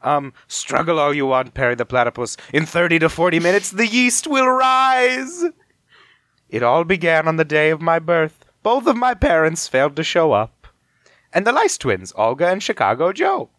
Um, 0.00 0.32
struggle 0.46 0.98
all 0.98 1.12
you 1.12 1.26
want, 1.26 1.52
Perry 1.52 1.74
the 1.74 1.84
Platypus. 1.84 2.38
In 2.54 2.64
30 2.64 3.00
to 3.00 3.08
40 3.10 3.40
minutes, 3.40 3.72
the 3.72 3.86
yeast 3.86 4.26
will 4.26 4.48
rise. 4.48 5.44
It 6.48 6.62
all 6.62 6.84
began 6.84 7.28
on 7.28 7.36
the 7.36 7.44
day 7.44 7.68
of 7.68 7.82
my 7.82 7.98
birth. 7.98 8.46
Both 8.62 8.86
of 8.86 8.96
my 8.96 9.12
parents 9.12 9.68
failed 9.68 9.96
to 9.96 10.02
show 10.02 10.32
up. 10.32 10.66
And 11.30 11.46
the 11.46 11.52
Lice 11.52 11.76
twins, 11.76 12.14
Olga 12.16 12.48
and 12.48 12.62
Chicago 12.62 13.12
Joe. 13.12 13.50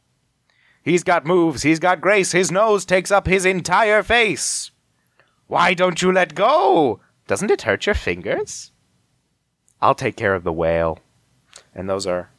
He's 0.83 1.03
got 1.03 1.25
moves, 1.25 1.63
he's 1.63 1.79
got 1.79 2.01
grace, 2.01 2.31
his 2.31 2.51
nose 2.51 2.85
takes 2.85 3.11
up 3.11 3.27
his 3.27 3.45
entire 3.45 4.01
face. 4.03 4.71
Why 5.47 5.73
don't 5.73 6.01
you 6.01 6.11
let 6.11 6.35
go? 6.35 6.99
Doesn't 7.27 7.51
it 7.51 7.63
hurt 7.63 7.85
your 7.85 7.95
fingers? 7.95 8.71
I'll 9.81 9.95
take 9.95 10.15
care 10.15 10.35
of 10.35 10.43
the 10.43 10.53
whale. 10.53 10.99
And 11.75 11.89
those 11.89 12.05
are 12.05 12.29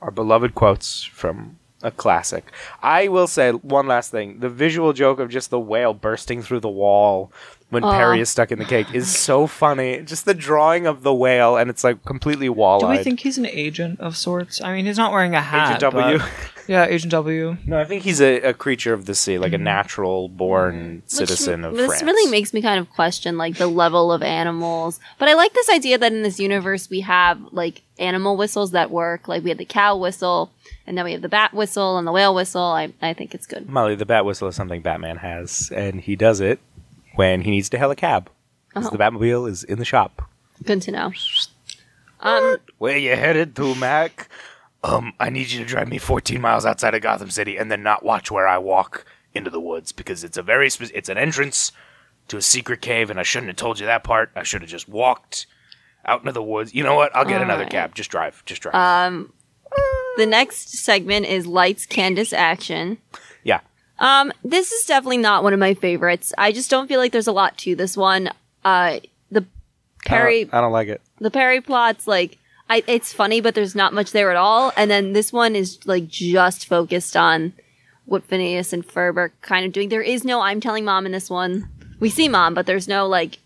our 0.00 0.10
beloved 0.10 0.54
quotes 0.54 1.04
from 1.04 1.58
a 1.82 1.90
classic. 1.90 2.50
I 2.82 3.08
will 3.08 3.26
say 3.26 3.52
one 3.52 3.86
last 3.86 4.10
thing. 4.10 4.40
The 4.40 4.48
visual 4.48 4.92
joke 4.92 5.20
of 5.20 5.30
just 5.30 5.50
the 5.50 5.60
whale 5.60 5.94
bursting 5.94 6.42
through 6.42 6.60
the 6.60 6.68
wall 6.68 7.30
when 7.70 7.82
Perry 7.82 8.20
is 8.20 8.28
stuck 8.28 8.52
in 8.52 8.58
the 8.58 8.64
cake 8.64 8.94
is 8.94 9.14
so 9.14 9.46
funny. 9.46 10.00
Just 10.02 10.24
the 10.24 10.34
drawing 10.34 10.86
of 10.86 11.02
the 11.02 11.12
whale 11.12 11.56
and 11.56 11.68
it's 11.68 11.82
like 11.82 12.04
completely 12.04 12.48
wall 12.48 12.80
Do 12.80 12.86
we 12.86 12.98
think 12.98 13.20
he's 13.20 13.38
an 13.38 13.46
agent 13.46 14.00
of 14.00 14.16
sorts? 14.16 14.60
I 14.60 14.74
mean, 14.74 14.86
he's 14.86 14.98
not 14.98 15.12
wearing 15.12 15.34
a 15.34 15.40
hat. 15.40 15.82
Agent 15.82 15.92
W? 15.92 16.18
but- 16.18 16.30
yeah, 16.68 16.86
Agent 16.86 17.10
W. 17.10 17.56
No, 17.66 17.78
I 17.78 17.84
think 17.84 18.04
he's 18.04 18.20
a, 18.20 18.40
a 18.40 18.54
creature 18.54 18.92
of 18.92 19.06
the 19.06 19.14
sea, 19.14 19.38
like 19.38 19.52
a 19.52 19.56
mm-hmm. 19.56 19.64
natural 19.64 20.28
born 20.28 21.02
citizen 21.06 21.62
Which, 21.62 21.70
of 21.70 21.76
this 21.76 21.86
France. 21.86 22.02
really 22.04 22.30
makes 22.30 22.54
me 22.54 22.62
kind 22.62 22.78
of 22.78 22.88
question 22.90 23.36
like 23.36 23.56
the 23.56 23.66
level 23.66 24.12
of 24.12 24.22
animals. 24.22 25.00
But 25.18 25.28
I 25.28 25.34
like 25.34 25.52
this 25.52 25.68
idea 25.68 25.98
that 25.98 26.12
in 26.12 26.22
this 26.22 26.38
universe 26.38 26.88
we 26.88 27.00
have 27.00 27.40
like 27.52 27.82
animal 27.98 28.36
whistles 28.36 28.70
that 28.70 28.90
work. 28.90 29.26
Like 29.26 29.42
we 29.42 29.50
have 29.50 29.58
the 29.58 29.64
cow 29.64 29.96
whistle, 29.96 30.52
and 30.86 30.96
then 30.96 31.04
we 31.04 31.12
have 31.12 31.22
the 31.22 31.28
bat 31.28 31.54
whistle 31.54 31.98
and 31.98 32.06
the 32.06 32.12
whale 32.12 32.34
whistle. 32.34 32.62
I 32.62 32.92
I 33.02 33.14
think 33.14 33.34
it's 33.34 33.46
good. 33.46 33.68
Molly, 33.68 33.94
the 33.94 34.06
bat 34.06 34.24
whistle 34.24 34.48
is 34.48 34.56
something 34.56 34.80
Batman 34.80 35.16
has, 35.16 35.72
and 35.74 36.00
he 36.00 36.16
does 36.16 36.40
it 36.40 36.60
when 37.16 37.42
he 37.42 37.50
needs 37.50 37.68
to 37.70 37.78
hail 37.78 37.90
a 37.90 37.96
cab. 37.96 38.30
Oh. 38.76 38.80
The 38.90 38.98
Batmobile 38.98 39.48
is 39.48 39.64
in 39.64 39.78
the 39.78 39.84
shop. 39.84 40.22
Good 40.64 40.82
to 40.82 40.90
know. 40.90 41.12
Um, 42.20 42.56
Where 42.78 42.96
you 42.96 43.16
headed 43.16 43.54
to, 43.56 43.74
Mac? 43.74 44.28
Um, 44.82 45.12
I 45.20 45.30
need 45.30 45.50
you 45.50 45.60
to 45.60 45.64
drive 45.64 45.88
me 45.88 45.98
14 45.98 46.40
miles 46.40 46.66
outside 46.66 46.94
of 46.94 47.02
Gotham 47.02 47.30
City 47.30 47.56
and 47.56 47.70
then 47.70 47.82
not 47.82 48.04
watch 48.04 48.30
where 48.30 48.46
I 48.46 48.58
walk 48.58 49.04
into 49.34 49.50
the 49.50 49.60
woods 49.60 49.92
because 49.92 50.24
it's 50.24 50.36
a 50.36 50.42
very 50.42 50.68
spe- 50.70 50.92
it's 50.94 51.08
an 51.08 51.18
entrance 51.18 51.72
to 52.28 52.36
a 52.36 52.42
secret 52.42 52.80
cave 52.80 53.10
and 53.10 53.18
I 53.18 53.22
shouldn't 53.22 53.48
have 53.48 53.56
told 53.56 53.80
you 53.80 53.86
that 53.86 54.04
part. 54.04 54.30
I 54.36 54.42
should 54.42 54.62
have 54.62 54.70
just 54.70 54.88
walked 54.88 55.46
out 56.04 56.20
into 56.20 56.32
the 56.32 56.42
woods. 56.42 56.74
You 56.74 56.82
know 56.84 56.94
what? 56.94 57.14
I'll 57.16 57.24
get 57.24 57.40
another 57.42 57.60
Alright. 57.64 57.70
cab. 57.72 57.94
Just 57.94 58.10
drive. 58.10 58.42
Just 58.46 58.62
drive. 58.62 58.74
um, 58.74 59.32
the 60.16 60.26
next 60.26 60.78
segment 60.78 61.26
is 61.26 61.46
Lights 61.46 61.86
Candace 61.86 62.32
Action. 62.32 62.98
Um, 63.98 64.32
this 64.42 64.72
is 64.72 64.86
definitely 64.86 65.18
not 65.18 65.42
one 65.42 65.52
of 65.52 65.60
my 65.60 65.74
favorites. 65.74 66.32
I 66.36 66.52
just 66.52 66.70
don't 66.70 66.88
feel 66.88 66.98
like 67.00 67.12
there's 67.12 67.26
a 67.26 67.32
lot 67.32 67.56
to 67.58 67.74
this 67.76 67.96
one. 67.96 68.30
Uh, 68.64 69.00
the 69.30 69.44
Perry 70.04 70.42
I 70.42 70.44
don't, 70.44 70.54
I 70.54 70.60
don't 70.60 70.72
like 70.72 70.88
it. 70.88 71.00
the 71.20 71.30
Perry 71.30 71.60
plot's 71.60 72.06
like 72.06 72.38
I 72.68 72.82
it's 72.86 73.12
funny, 73.12 73.40
but 73.40 73.54
there's 73.54 73.74
not 73.74 73.92
much 73.92 74.12
there 74.12 74.30
at 74.30 74.36
all. 74.36 74.72
And 74.76 74.90
then 74.90 75.12
this 75.12 75.32
one 75.32 75.54
is 75.54 75.78
like 75.86 76.08
just 76.08 76.66
focused 76.66 77.16
on 77.16 77.52
what 78.06 78.24
Phineas 78.24 78.72
and 78.72 78.86
Ferb 78.86 79.16
are 79.16 79.32
kind 79.42 79.64
of 79.64 79.72
doing. 79.72 79.88
There 79.88 80.02
is 80.02 80.24
no 80.24 80.40
I'm 80.40 80.60
telling 80.60 80.84
mom 80.84 81.06
in 81.06 81.12
this 81.12 81.30
one. 81.30 81.68
We 82.00 82.10
see 82.10 82.28
mom, 82.28 82.54
but 82.54 82.66
there's 82.66 82.88
no 82.88 83.06
like 83.06 83.38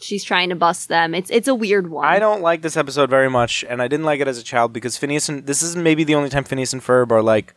she's 0.00 0.24
trying 0.24 0.50
to 0.50 0.54
bust 0.56 0.88
them. 0.88 1.14
It's 1.14 1.30
it's 1.30 1.48
a 1.48 1.54
weird 1.54 1.90
one. 1.90 2.04
I 2.04 2.18
don't 2.18 2.42
like 2.42 2.62
this 2.62 2.76
episode 2.76 3.10
very 3.10 3.30
much, 3.30 3.64
and 3.68 3.82
I 3.82 3.88
didn't 3.88 4.06
like 4.06 4.20
it 4.20 4.28
as 4.28 4.38
a 4.38 4.42
child 4.42 4.72
because 4.72 4.96
Phineas 4.96 5.28
and 5.28 5.46
this 5.46 5.62
is 5.62 5.74
maybe 5.74 6.04
the 6.04 6.14
only 6.14 6.28
time 6.30 6.44
Phineas 6.44 6.72
and 6.72 6.82
Ferb 6.82 7.10
are 7.10 7.22
like 7.22 7.54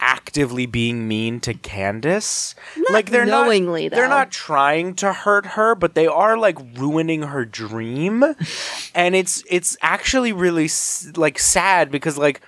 actively 0.00 0.66
being 0.66 1.06
mean 1.06 1.38
to 1.40 1.54
Candace. 1.54 2.54
like 2.90 3.10
they're 3.10 3.26
knowingly, 3.26 3.88
not, 3.88 3.94
they're 3.94 4.08
not 4.08 4.30
trying 4.30 4.94
to 4.96 5.12
hurt 5.12 5.46
her, 5.46 5.74
but 5.74 5.94
they 5.94 6.06
are 6.06 6.36
like 6.36 6.58
ruining 6.76 7.22
her 7.22 7.44
dream, 7.44 8.24
and 8.94 9.14
it's 9.14 9.44
it's 9.48 9.76
actually 9.82 10.32
really 10.32 10.68
like 11.16 11.38
sad 11.38 11.90
because 11.90 12.18
like 12.18 12.40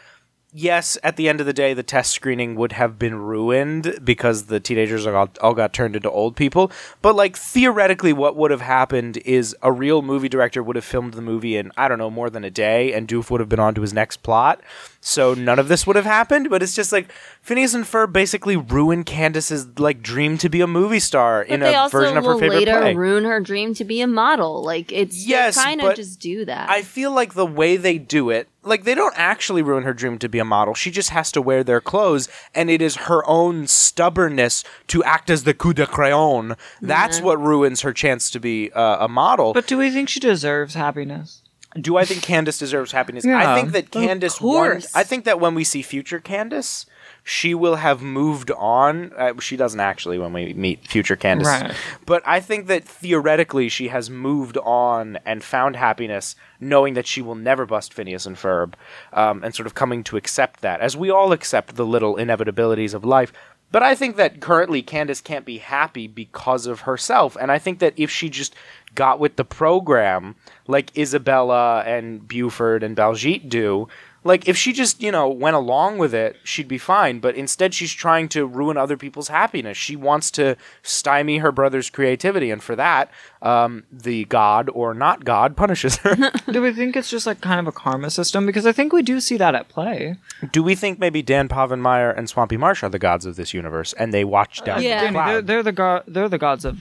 yes, 0.52 0.98
at 1.02 1.16
the 1.16 1.28
end 1.28 1.40
of 1.40 1.46
the 1.46 1.52
day, 1.52 1.74
the 1.74 1.82
test 1.82 2.12
screening 2.12 2.54
would 2.54 2.72
have 2.72 2.98
been 2.98 3.16
ruined 3.16 3.98
because 4.04 4.44
the 4.44 4.60
teenagers 4.60 5.06
all, 5.06 5.30
all 5.40 5.54
got 5.54 5.72
turned 5.72 5.96
into 5.96 6.10
old 6.10 6.36
people. 6.36 6.70
But 7.00 7.16
like 7.16 7.36
theoretically, 7.36 8.12
what 8.12 8.36
would 8.36 8.50
have 8.50 8.60
happened 8.60 9.16
is 9.18 9.56
a 9.62 9.72
real 9.72 10.02
movie 10.02 10.28
director 10.28 10.62
would 10.62 10.76
have 10.76 10.84
filmed 10.84 11.14
the 11.14 11.22
movie 11.22 11.56
in 11.56 11.72
I 11.76 11.88
don't 11.88 11.98
know 11.98 12.10
more 12.10 12.30
than 12.30 12.44
a 12.44 12.50
day, 12.50 12.92
and 12.92 13.08
Doof 13.08 13.30
would 13.30 13.40
have 13.40 13.48
been 13.48 13.60
on 13.60 13.74
to 13.74 13.80
his 13.80 13.92
next 13.92 14.18
plot. 14.18 14.60
So 15.04 15.34
none 15.34 15.58
of 15.58 15.66
this 15.66 15.84
would 15.84 15.96
have 15.96 16.04
happened. 16.04 16.48
But 16.48 16.62
it's 16.62 16.76
just 16.76 16.92
like 16.92 17.10
Phineas 17.42 17.74
and 17.74 17.84
Ferb 17.84 18.12
basically 18.12 18.56
ruined 18.56 19.04
Candace's 19.04 19.66
like 19.78 20.00
dream 20.00 20.38
to 20.38 20.48
be 20.48 20.60
a 20.60 20.66
movie 20.68 21.00
star 21.00 21.44
But 21.46 21.54
in 21.54 21.60
they 21.60 21.74
a 21.74 21.78
also 21.78 21.98
version 21.98 22.16
of 22.16 22.24
her 22.24 22.38
favorite 22.38 22.58
later 22.60 22.80
play. 22.80 22.94
ruin 22.94 23.24
her 23.24 23.40
dream 23.40 23.74
to 23.74 23.84
be 23.84 24.00
a 24.00 24.06
model. 24.06 24.62
Like 24.62 24.92
it's 24.92 25.26
Yes, 25.26 25.56
kind 25.62 25.80
of 25.80 25.88
but 25.88 25.96
just 25.96 26.20
do 26.20 26.44
that. 26.44 26.70
I 26.70 26.82
feel 26.82 27.10
like 27.12 27.34
the 27.34 27.44
way 27.44 27.76
they 27.76 27.98
do 27.98 28.30
it, 28.30 28.48
like 28.62 28.84
they 28.84 28.94
don't 28.94 29.14
actually 29.16 29.60
ruin 29.60 29.82
her 29.82 29.92
dream 29.92 30.18
to 30.20 30.28
be 30.28 30.38
a 30.38 30.44
model. 30.44 30.72
She 30.72 30.92
just 30.92 31.10
has 31.10 31.32
to 31.32 31.42
wear 31.42 31.64
their 31.64 31.80
clothes, 31.80 32.28
and 32.54 32.70
it 32.70 32.80
is 32.80 32.94
her 32.94 33.28
own 33.28 33.66
stubbornness 33.66 34.62
to 34.86 35.02
act 35.02 35.30
as 35.30 35.42
the 35.42 35.52
coup 35.52 35.72
de 35.74 35.84
crayon. 35.86 36.54
That's 36.80 37.20
what 37.20 37.40
ruins 37.40 37.80
her 37.80 37.92
chance 37.92 38.30
to 38.30 38.38
be 38.38 38.70
uh, 38.72 39.04
a 39.04 39.08
model. 39.08 39.52
But 39.52 39.66
do 39.66 39.76
we 39.78 39.90
think 39.90 40.08
she 40.08 40.20
deserves 40.20 40.74
happiness? 40.74 41.41
Do 41.80 41.96
I 41.96 42.04
think 42.04 42.22
Candace 42.22 42.58
deserves 42.58 42.92
happiness? 42.92 43.24
I 43.24 43.54
think 43.54 43.72
that 43.72 43.90
Candace. 43.90 44.38
Course. 44.38 44.94
I 44.94 45.04
think 45.04 45.24
that 45.24 45.40
when 45.40 45.54
we 45.54 45.64
see 45.64 45.82
future 45.82 46.20
Candace. 46.20 46.86
She 47.24 47.54
will 47.54 47.76
have 47.76 48.02
moved 48.02 48.50
on. 48.50 49.12
Uh, 49.16 49.38
she 49.38 49.56
doesn't 49.56 49.78
actually 49.78 50.18
when 50.18 50.32
we 50.32 50.54
meet 50.54 50.88
future 50.88 51.14
Candace. 51.14 51.46
Right. 51.46 51.72
But 52.04 52.20
I 52.26 52.40
think 52.40 52.66
that 52.66 52.84
theoretically 52.84 53.68
she 53.68 53.88
has 53.88 54.10
moved 54.10 54.58
on 54.58 55.20
and 55.24 55.44
found 55.44 55.76
happiness 55.76 56.34
knowing 56.58 56.94
that 56.94 57.06
she 57.06 57.22
will 57.22 57.36
never 57.36 57.64
bust 57.64 57.94
Phineas 57.94 58.26
and 58.26 58.36
Ferb 58.36 58.74
um, 59.12 59.44
and 59.44 59.54
sort 59.54 59.68
of 59.68 59.74
coming 59.74 60.02
to 60.04 60.16
accept 60.16 60.62
that, 60.62 60.80
as 60.80 60.96
we 60.96 61.10
all 61.10 61.30
accept 61.32 61.76
the 61.76 61.86
little 61.86 62.16
inevitabilities 62.16 62.92
of 62.92 63.04
life. 63.04 63.32
But 63.70 63.82
I 63.84 63.94
think 63.94 64.16
that 64.16 64.40
currently 64.40 64.82
Candace 64.82 65.20
can't 65.20 65.46
be 65.46 65.58
happy 65.58 66.08
because 66.08 66.66
of 66.66 66.80
herself. 66.80 67.36
And 67.40 67.50
I 67.50 67.58
think 67.58 67.78
that 67.78 67.94
if 67.96 68.10
she 68.10 68.28
just 68.28 68.54
got 68.94 69.18
with 69.18 69.36
the 69.36 69.44
program 69.44 70.34
like 70.66 70.96
Isabella 70.96 71.82
and 71.82 72.26
Buford 72.26 72.82
and 72.82 72.96
Baljeet 72.96 73.48
do, 73.48 73.88
like 74.24 74.46
if 74.48 74.56
she 74.56 74.72
just, 74.72 75.02
you 75.02 75.10
know, 75.10 75.28
went 75.28 75.56
along 75.56 75.98
with 75.98 76.14
it, 76.14 76.36
she'd 76.44 76.68
be 76.68 76.78
fine. 76.78 77.18
But 77.18 77.34
instead 77.34 77.74
she's 77.74 77.92
trying 77.92 78.28
to 78.28 78.46
ruin 78.46 78.76
other 78.76 78.96
people's 78.96 79.26
happiness. 79.26 79.76
She 79.76 79.96
wants 79.96 80.30
to 80.32 80.56
stymie 80.84 81.38
her 81.38 81.50
brother's 81.50 81.90
creativity, 81.90 82.52
and 82.52 82.62
for 82.62 82.76
that, 82.76 83.10
um, 83.42 83.82
the 83.90 84.24
god 84.26 84.70
or 84.72 84.94
not 84.94 85.24
god 85.24 85.56
punishes 85.56 85.96
her. 85.96 86.14
Do 86.52 86.62
we 86.62 86.72
think 86.72 86.94
it's 86.96 87.10
just 87.10 87.26
like 87.26 87.40
kind 87.40 87.58
of 87.58 87.66
a 87.66 87.72
karma 87.72 88.10
system? 88.10 88.46
Because 88.46 88.64
I 88.64 88.70
think 88.70 88.92
we 88.92 89.02
do 89.02 89.18
see 89.18 89.36
that 89.38 89.56
at 89.56 89.68
play. 89.68 90.14
do 90.52 90.62
we 90.62 90.76
think 90.76 91.00
maybe 91.00 91.20
Dan 91.22 91.48
Povenmire 91.48 92.16
and 92.16 92.30
Swampy 92.30 92.56
Marsh 92.56 92.84
are 92.84 92.88
the 92.88 93.00
gods 93.00 93.26
of 93.26 93.34
this 93.34 93.52
universe 93.52 93.92
and 93.94 94.14
they 94.14 94.24
watch 94.24 94.62
down 94.62 94.82
Yeah. 94.82 95.04
from 95.04 95.14
Danny, 95.14 95.26
the 95.26 95.32
they're, 95.32 95.42
they're 95.42 95.62
the 95.64 95.72
go- 95.72 96.02
they're 96.06 96.28
the 96.28 96.38
gods 96.38 96.64
of 96.64 96.78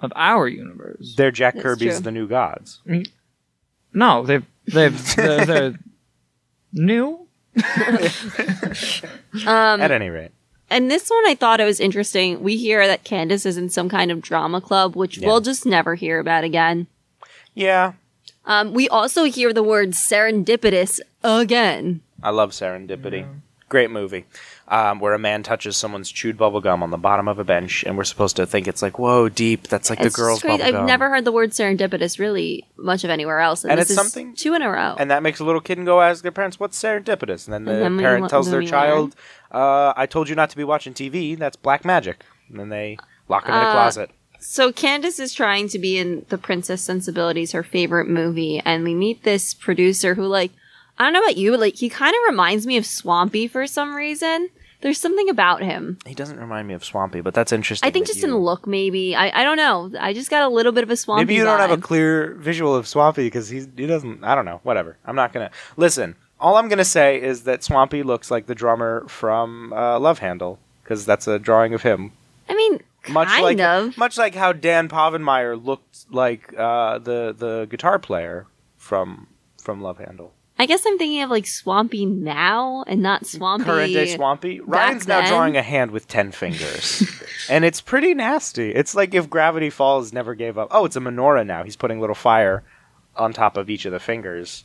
of 0.00 0.12
our 0.16 0.48
universe. 0.48 1.14
They're 1.16 1.30
Jack 1.30 1.54
That's 1.54 1.62
Kirby's 1.64 1.94
true. 1.94 2.00
the 2.04 2.10
new 2.10 2.26
gods. 2.26 2.80
No, 3.92 4.24
they've 4.24 4.44
they've 4.66 5.14
they're, 5.16 5.46
they're 5.46 5.78
new. 6.72 7.26
Um, 9.46 9.80
At 9.80 9.90
any 9.92 10.08
rate. 10.08 10.30
and 10.70 10.90
this 10.90 11.08
one, 11.08 11.24
I 11.26 11.34
thought 11.36 11.60
it 11.60 11.64
was 11.64 11.78
interesting. 11.80 12.42
We 12.42 12.56
hear 12.56 12.86
that 12.86 13.04
Candace 13.04 13.46
is 13.46 13.56
in 13.56 13.70
some 13.70 13.88
kind 13.88 14.10
of 14.10 14.20
drama 14.20 14.60
club, 14.60 14.96
which 14.96 15.18
Yeah. 15.18 15.28
we'll 15.28 15.40
just 15.40 15.64
never 15.64 15.94
hear 15.94 16.18
about 16.18 16.42
again. 16.44 16.86
Yeah. 17.54 17.92
Um, 18.44 18.72
we 18.72 18.88
also 18.88 19.24
hear 19.24 19.52
the 19.52 19.62
word 19.62 19.90
serendipitous 19.90 20.98
again. 21.22 22.00
I 22.22 22.30
love 22.30 22.50
Serendipity. 22.50 23.26
Great 23.68 23.90
movie. 23.90 24.24
Um, 24.72 25.00
where 25.00 25.14
a 25.14 25.18
man 25.18 25.42
touches 25.42 25.76
someone's 25.76 26.12
chewed 26.12 26.38
bubble 26.38 26.60
gum 26.60 26.80
on 26.84 26.90
the 26.90 26.96
bottom 26.96 27.26
of 27.26 27.40
a 27.40 27.44
bench, 27.44 27.82
and 27.82 27.98
we're 27.98 28.04
supposed 28.04 28.36
to 28.36 28.46
think 28.46 28.68
it's 28.68 28.82
like, 28.82 29.00
whoa, 29.00 29.28
deep. 29.28 29.66
That's 29.66 29.90
like 29.90 29.98
It's 29.98 30.14
the 30.14 30.22
girl's 30.22 30.42
bubble 30.42 30.62
I've 30.62 30.72
gum. 30.74 30.86
never 30.86 31.08
heard 31.10 31.24
the 31.24 31.32
word 31.32 31.50
serendipitous 31.50 32.20
really 32.20 32.64
much 32.76 33.02
of 33.02 33.10
anywhere 33.10 33.40
else, 33.40 33.64
and, 33.64 33.72
And 33.72 33.80
this 33.80 33.90
it's 33.90 33.90
is 33.90 33.96
something- 33.96 34.32
two 34.36 34.54
in 34.54 34.62
a 34.62 34.70
row. 34.70 34.94
And 34.96 35.10
that 35.10 35.24
makes 35.24 35.40
a 35.40 35.44
little 35.44 35.60
kid 35.60 35.78
and 35.78 35.86
go 35.88 36.00
ask 36.00 36.22
their 36.22 36.30
parents, 36.30 36.60
what's 36.60 36.80
serendipitous? 36.80 37.46
And 37.48 37.52
then 37.52 37.64
the 37.64 37.72
And 37.72 37.82
then 37.82 37.98
parent 37.98 38.22
le- 38.22 38.28
tells 38.28 38.48
their 38.48 38.62
child, 38.62 39.16
uh, 39.50 39.92
I 39.96 40.06
told 40.06 40.28
you 40.28 40.36
not 40.36 40.50
to 40.50 40.56
be 40.56 40.62
watching 40.62 40.94
TV. 40.94 41.36
That's 41.36 41.56
black 41.56 41.84
magic. 41.84 42.24
And 42.48 42.60
then 42.60 42.68
they 42.68 42.96
lock 43.28 43.46
him 43.48 43.54
in 43.54 43.60
a 43.60 43.64
Uh, 43.64 43.72
closet. 43.72 44.10
So 44.38 44.70
Candace 44.70 45.18
is 45.18 45.34
trying 45.34 45.68
to 45.70 45.80
be 45.80 45.98
in 45.98 46.24
The 46.28 46.38
Princess 46.38 46.80
Sensibilities, 46.80 47.50
her 47.50 47.64
favorite 47.64 48.06
movie, 48.08 48.62
and 48.64 48.84
we 48.84 48.94
meet 48.94 49.24
this 49.24 49.52
producer 49.52 50.14
who, 50.14 50.26
like, 50.26 50.52
I 50.96 51.02
don't 51.02 51.12
know 51.12 51.22
about 51.24 51.36
you, 51.36 51.50
but 51.50 51.58
like, 51.60 51.74
he 51.74 51.88
kind 51.88 52.14
of 52.14 52.20
reminds 52.30 52.68
me 52.68 52.76
of 52.76 52.86
Swampy 52.86 53.48
for 53.48 53.66
some 53.66 53.96
reason. 53.96 54.48
There's 54.80 54.98
something 54.98 55.28
about 55.28 55.62
him. 55.62 55.98
He 56.06 56.14
doesn't 56.14 56.38
remind 56.40 56.66
me 56.68 56.74
of 56.74 56.84
Swampy, 56.84 57.20
but 57.20 57.34
that's 57.34 57.52
interesting. 57.52 57.86
I 57.86 57.90
think 57.90 58.06
just 58.06 58.20
you- 58.20 58.28
in 58.28 58.36
look, 58.36 58.66
maybe. 58.66 59.14
I, 59.14 59.40
I 59.40 59.44
don't 59.44 59.56
know. 59.56 59.92
I 60.00 60.12
just 60.12 60.30
got 60.30 60.42
a 60.42 60.48
little 60.48 60.72
bit 60.72 60.82
of 60.84 60.90
a 60.90 60.96
Swampy. 60.96 61.22
Maybe 61.24 61.34
you 61.34 61.44
don't 61.44 61.60
have 61.60 61.70
a 61.70 61.76
clear 61.76 62.34
visual 62.34 62.74
of 62.74 62.86
Swampy 62.88 63.24
because 63.26 63.48
he's 63.48 63.68
he 63.76 63.86
doesn't. 63.86 64.24
I 64.24 64.34
don't 64.34 64.44
know. 64.46 64.60
Whatever. 64.62 64.96
I'm 65.04 65.16
not 65.16 65.32
gonna 65.32 65.50
listen. 65.76 66.16
All 66.40 66.56
I'm 66.56 66.68
gonna 66.68 66.84
say 66.84 67.20
is 67.20 67.42
that 67.44 67.62
Swampy 67.62 68.02
looks 68.02 68.30
like 68.30 68.46
the 68.46 68.54
drummer 68.54 69.06
from 69.08 69.72
uh, 69.74 69.98
Love 69.98 70.20
Handle 70.20 70.58
because 70.82 71.04
that's 71.04 71.28
a 71.28 71.38
drawing 71.38 71.74
of 71.74 71.82
him. 71.82 72.12
I 72.48 72.54
mean, 72.54 72.80
Much 73.10 73.28
kind 73.28 73.42
like 73.44 73.60
of. 73.60 73.96
much 73.98 74.16
like 74.16 74.34
how 74.34 74.52
Dan 74.52 74.88
Povenmire 74.88 75.62
looked 75.62 76.06
like 76.10 76.54
uh, 76.58 76.98
the 76.98 77.34
the 77.36 77.66
guitar 77.70 77.98
player 77.98 78.46
from 78.78 79.26
from 79.62 79.82
Love 79.82 79.98
Handle. 79.98 80.32
I 80.60 80.66
guess 80.66 80.84
I'm 80.84 80.98
thinking 80.98 81.22
of 81.22 81.30
like 81.30 81.46
Swampy 81.46 82.04
now 82.04 82.84
and 82.86 83.00
not 83.00 83.24
Swampy. 83.24 83.64
Current 83.64 83.94
day 83.94 84.14
Swampy. 84.14 84.60
Ryan's 84.60 85.08
now 85.08 85.22
then. 85.22 85.30
drawing 85.30 85.56
a 85.56 85.62
hand 85.62 85.90
with 85.90 86.06
ten 86.06 86.32
fingers, 86.32 87.02
and 87.48 87.64
it's 87.64 87.80
pretty 87.80 88.12
nasty. 88.12 88.74
It's 88.74 88.94
like 88.94 89.14
if 89.14 89.30
Gravity 89.30 89.70
Falls 89.70 90.12
never 90.12 90.34
gave 90.34 90.58
up. 90.58 90.68
Oh, 90.70 90.84
it's 90.84 90.96
a 90.96 91.00
menorah 91.00 91.46
now. 91.46 91.64
He's 91.64 91.76
putting 91.76 91.98
little 91.98 92.14
fire 92.14 92.62
on 93.16 93.32
top 93.32 93.56
of 93.56 93.70
each 93.70 93.86
of 93.86 93.92
the 93.92 93.98
fingers, 93.98 94.64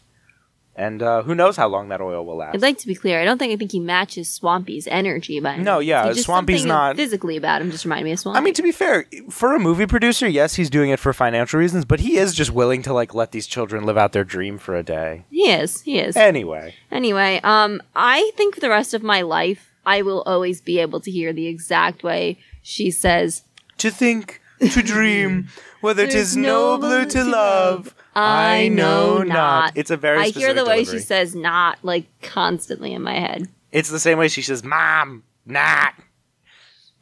and 0.75 1.01
uh, 1.01 1.23
who 1.23 1.33
knows 1.35 1.55
how 1.57 1.67
long 1.67 1.89
that 1.89 2.01
oil 2.01 2.25
will 2.25 2.37
last. 2.37 2.55
I'd 2.55 2.61
like 2.61 2.77
to 2.79 2.87
be 2.87 2.95
clear. 2.95 3.21
I 3.21 3.25
don't 3.25 3.37
think 3.37 3.53
I 3.53 3.55
think 3.55 3.71
he 3.71 3.79
matches 3.79 4.29
Swampy's 4.29 4.87
energy, 4.87 5.39
but 5.39 5.59
No, 5.59 5.79
yeah, 5.79 6.07
just 6.11 6.25
Swampy's 6.25 6.61
something 6.61 6.67
not- 6.67 6.95
physically 6.95 7.37
about 7.37 7.61
him. 7.61 7.71
Just 7.71 7.85
remind 7.85 8.03
me 8.05 8.11
of 8.11 8.19
Swampy. 8.19 8.37
I 8.37 8.41
mean, 8.41 8.53
to 8.55 8.61
be 8.63 8.71
fair, 8.71 9.05
for 9.29 9.53
a 9.55 9.59
movie 9.59 9.85
producer, 9.85 10.27
yes, 10.27 10.55
he's 10.55 10.69
doing 10.69 10.89
it 10.89 10.99
for 10.99 11.13
financial 11.13 11.59
reasons, 11.59 11.85
but 11.85 11.99
he 12.01 12.17
is 12.17 12.33
just 12.35 12.51
willing 12.51 12.81
to 12.83 12.93
like 12.93 13.13
let 13.13 13.31
these 13.31 13.47
children 13.47 13.85
live 13.85 13.97
out 13.97 14.11
their 14.11 14.23
dream 14.25 14.57
for 14.57 14.75
a 14.75 14.83
day. 14.83 15.25
he 15.29 15.49
is. 15.49 15.81
He 15.81 15.99
is. 15.99 16.15
Anyway, 16.17 16.73
Anyway, 16.91 17.39
um, 17.43 17.81
I 17.95 18.31
think 18.35 18.55
for 18.55 18.61
the 18.61 18.69
rest 18.69 18.93
of 18.93 19.03
my 19.03 19.21
life, 19.21 19.71
I 19.85 20.01
will 20.01 20.23
always 20.23 20.61
be 20.61 20.79
able 20.79 20.99
to 21.01 21.11
hear 21.11 21.31
the 21.33 21.47
exact 21.47 22.03
way 22.03 22.39
she 22.61 22.89
says, 22.89 23.43
to 23.77 23.91
think, 23.91 24.41
to 24.59 24.81
dream, 24.81 25.47
whether 25.81 26.03
whether 26.03 26.11
'tis 26.11 26.35
nobler 26.35 27.05
to 27.05 27.23
love, 27.23 27.95
I 28.15 28.69
know 28.69 29.23
not. 29.23 29.73
It's 29.75 29.91
a 29.91 29.97
very 29.97 30.19
I 30.19 30.29
hear 30.29 30.53
the 30.53 30.65
way 30.65 30.83
delivery. 30.83 30.99
she 30.99 31.05
says 31.05 31.35
"not" 31.35 31.79
like 31.83 32.07
constantly 32.21 32.93
in 32.93 33.01
my 33.01 33.19
head. 33.19 33.47
It's 33.71 33.89
the 33.89 33.99
same 33.99 34.17
way 34.17 34.27
she 34.27 34.41
says, 34.41 34.63
"Mom, 34.63 35.23
not." 35.45 35.93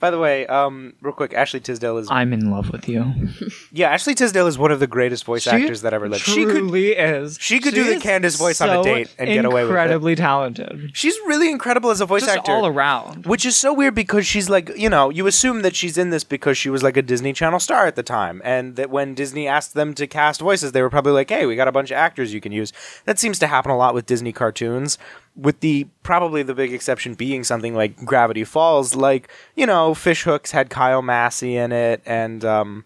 By 0.03 0.11
the 0.11 0.19
way, 0.19 0.45
um, 0.47 0.95
real 0.99 1.13
quick, 1.13 1.33
Ashley 1.33 1.61
Tisdale 1.61 1.97
is 1.97 2.11
I'm 2.11 2.33
in 2.33 2.51
love 2.51 2.71
with 2.71 2.89
you. 2.89 3.13
yeah. 3.71 3.89
Ashley 3.89 4.13
Tisdale 4.13 4.47
is 4.47 4.57
one 4.57 4.69
of 4.69 4.81
the 4.81 4.85
greatest 4.85 5.23
voice 5.23 5.47
actors 5.47 5.81
that 5.83 5.93
ever 5.93 6.09
lived. 6.09 6.25
She 6.25 6.43
could 6.43 6.57
truly 6.57 6.89
is. 6.89 7.37
she 7.39 7.61
could 7.61 7.73
do 7.73 7.85
the 7.85 8.01
Candace 8.01 8.35
voice 8.35 8.59
on 8.59 8.69
a 8.69 8.83
date 8.83 9.15
and 9.17 9.29
get 9.29 9.45
away 9.45 9.61
with 9.61 9.69
it. 9.69 9.73
Incredibly 9.73 10.17
talented. 10.17 10.91
She's 10.93 11.15
really 11.25 11.49
incredible 11.49 11.89
as 11.89 12.01
a 12.01 12.05
voice 12.05 12.25
Just 12.25 12.39
actor. 12.39 12.51
all 12.51 12.67
around. 12.67 13.27
Which 13.27 13.45
is 13.45 13.55
so 13.55 13.73
weird 13.73 13.95
because 13.95 14.27
she's 14.27 14.49
like, 14.49 14.75
you 14.75 14.89
know, 14.89 15.09
you 15.09 15.25
assume 15.25 15.61
that 15.61 15.73
she's 15.73 15.97
in 15.97 16.09
this 16.09 16.25
because 16.25 16.57
she 16.57 16.69
was 16.69 16.83
like 16.83 16.97
a 16.97 17.01
Disney 17.01 17.31
Channel 17.31 17.61
star 17.61 17.87
at 17.87 17.95
the 17.95 18.03
time. 18.03 18.41
And 18.43 18.75
that 18.75 18.89
when 18.89 19.15
Disney 19.15 19.47
asked 19.47 19.73
them 19.73 19.93
to 19.93 20.05
cast 20.05 20.41
voices, 20.41 20.73
they 20.73 20.81
were 20.81 20.89
probably 20.89 21.13
like, 21.13 21.29
hey, 21.29 21.45
we 21.45 21.55
got 21.55 21.69
a 21.69 21.71
bunch 21.71 21.91
of 21.91 21.95
actors 21.95 22.33
you 22.33 22.41
can 22.41 22.51
use. 22.51 22.73
That 23.05 23.19
seems 23.19 23.39
to 23.39 23.47
happen 23.47 23.71
a 23.71 23.77
lot 23.77 23.93
with 23.93 24.05
Disney 24.05 24.33
cartoons, 24.33 24.97
with 25.35 25.59
the 25.61 25.87
probably 26.03 26.43
the 26.43 26.53
big 26.53 26.73
exception 26.73 27.15
being 27.15 27.43
something 27.43 27.75
like 27.75 27.97
Gravity 28.05 28.43
Falls. 28.43 28.95
Like, 28.95 29.29
you 29.55 29.65
know, 29.65 29.93
Fish 29.93 30.23
Hooks 30.23 30.51
had 30.51 30.69
Kyle 30.69 31.01
Massey 31.01 31.57
in 31.57 31.71
it. 31.71 32.01
And, 32.05 32.45
um, 32.45 32.85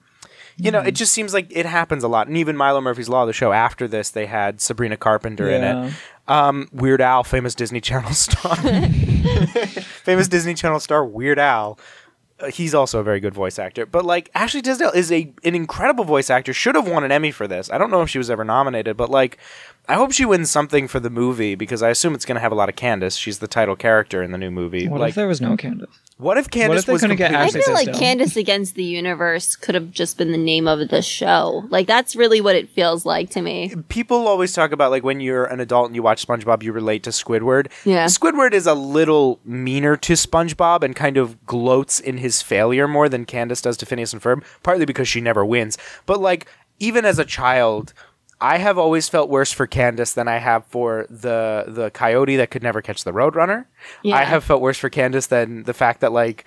you 0.56 0.72
know, 0.72 0.80
it 0.80 0.95
just 0.95 1.12
seems 1.12 1.34
like 1.34 1.48
it 1.50 1.66
happens 1.66 2.04
a 2.04 2.08
lot. 2.08 2.28
And 2.28 2.38
even 2.38 2.58
Milo 2.58 2.82
Murphy's 2.82 3.10
Law, 3.10 3.26
the 3.26 3.34
show 3.34 3.52
after 3.52 3.88
this, 3.88 4.10
they 4.10 4.26
had 4.26 4.60
Sabrina 4.62 4.98
Carpenter 4.98 5.50
in 5.50 5.64
it. 5.64 5.93
Um, 6.28 6.68
Weird 6.74 7.00
Al, 7.02 7.24
famous 7.24 7.54
Disney 7.54 7.80
Channel 7.80 8.12
star. 8.14 8.56
famous 8.56 10.28
Disney 10.28 10.54
Channel 10.54 10.80
star 10.80 11.06
Weird 11.06 11.39
Al. 11.39 11.78
Uh, 12.39 12.48
he's 12.48 12.76
also 12.76 13.00
a 13.00 13.04
very 13.04 13.20
good 13.20 13.34
voice 13.34 13.58
actor. 13.58 13.86
But 13.86 14.06
like 14.06 14.30
Ashley 14.36 14.62
Tisdale 14.62 14.91
is 14.91 15.12
a 15.12 15.32
an 15.43 15.56
incredible 15.56 16.04
voice 16.04 16.30
actor. 16.30 16.54
Should 16.54 16.76
have 16.76 16.88
won 16.88 17.04
an 17.04 17.12
Emmy 17.12 17.32
for 17.32 17.48
this. 17.48 17.72
I 17.72 17.78
don't 17.78 17.89
know 17.89 18.02
if 18.02 18.10
she 18.10 18.18
was 18.18 18.30
ever 18.30 18.43
nominated, 18.43 18.95
but 18.98 19.10
like 19.10 19.38
I 19.90 19.96
hope 19.96 20.12
she 20.12 20.26
wins 20.26 20.50
something 20.50 20.88
for 20.88 21.00
the 21.00 21.10
movie 21.10 21.56
because 21.56 21.82
I 21.82 21.90
assume 21.90 22.14
it's 22.14 22.26
going 22.26 22.36
to 22.36 22.42
have 22.42 22.52
a 22.52 22.56
lot 22.56 22.68
of 22.68 22.76
Candace. 22.76 23.16
She's 23.16 23.40
the 23.40 23.48
title 23.48 23.76
character 23.76 24.22
in 24.22 24.32
the 24.32 24.38
new 24.38 24.52
movie. 24.52 24.88
What 24.88 25.00
like 25.00 25.10
if 25.10 25.16
there 25.16 25.28
was 25.28 25.40
no 25.40 25.56
Candace? 25.56 25.88
What 26.18 26.38
if 26.38 26.50
Candace 26.50 26.80
if 26.80 26.86
they 26.88 26.94
was 26.94 27.02
couldn't 27.02 27.18
get 27.18 27.32
I 27.34 27.46
Ashley 27.46 27.62
feel 27.62 27.74
like 27.74 27.94
Candace 27.94 28.36
Against 28.36 28.76
the 28.76 28.84
Universe 28.84 29.56
could 29.56 29.76
have 29.76 29.92
just 29.92 30.18
been 30.18 30.32
the 30.32 30.38
name 30.38 30.68
of 30.68 30.90
the 30.90 31.02
show. 31.02 31.64
Like 31.70 31.88
that's 31.88 32.16
really 32.16 32.42
what 32.42 32.56
it 32.56 32.70
feels 32.70 33.06
like 33.06 33.30
to 33.32 33.42
me. 33.42 33.74
people 33.88 34.28
always 34.28 34.52
talk 34.52 34.72
about 34.72 34.92
like 34.92 35.04
when 35.04 35.22
you're 35.22 35.46
an 35.46 35.60
adult 35.60 35.88
and 35.88 35.96
you 35.96 36.04
watch 36.04 36.26
SpongeBob, 36.26 36.64
you 36.64 36.74
relate 36.74 37.04
to 37.04 37.12
Squidward. 37.12 37.68
Yeah. 37.86 38.06
Squidward 38.06 38.52
is 38.52 38.68
a 38.68 38.74
little 38.74 39.40
meaner 39.46 39.96
to 39.98 40.14
SpongeBob 40.14 40.84
and 40.84 40.96
kind 40.96 41.16
of 41.16 41.46
gloats 41.46 42.00
in 42.00 42.18
his 42.18 42.42
failure 42.42 42.88
more 42.88 43.08
than 43.08 43.24
Candace 43.24 43.62
does 43.62 43.78
to 43.78 43.86
Phineas 43.86 44.12
and 44.12 44.22
Ferb, 44.22 44.44
partly 44.64 44.86
because 44.86 45.08
she 45.08 45.22
never 45.22 45.46
wins. 45.46 45.78
But 46.06 46.20
like 46.20 46.48
even 46.80 47.06
as 47.06 47.20
a 47.20 47.26
child, 47.26 47.94
I 48.40 48.58
have 48.58 48.78
always 48.78 49.10
felt 49.10 49.30
worse 49.30 49.52
for 49.52 49.66
Candace 49.66 50.14
than 50.14 50.28
I 50.28 50.38
have 50.38 50.66
for 50.66 51.08
the 51.10 51.66
the 51.68 51.90
coyote 51.92 52.38
that 52.38 52.52
could 52.52 52.64
never 52.64 52.82
catch 52.82 53.04
the 53.04 53.12
roadrunner. 53.12 53.66
Yeah. 54.04 54.16
I 54.16 54.24
have 54.24 54.44
felt 54.44 54.62
worse 54.62 54.78
for 54.78 54.90
Candace 54.90 55.28
than 55.28 55.64
the 55.64 55.74
fact 55.74 56.02
that 56.02 56.12
like 56.12 56.46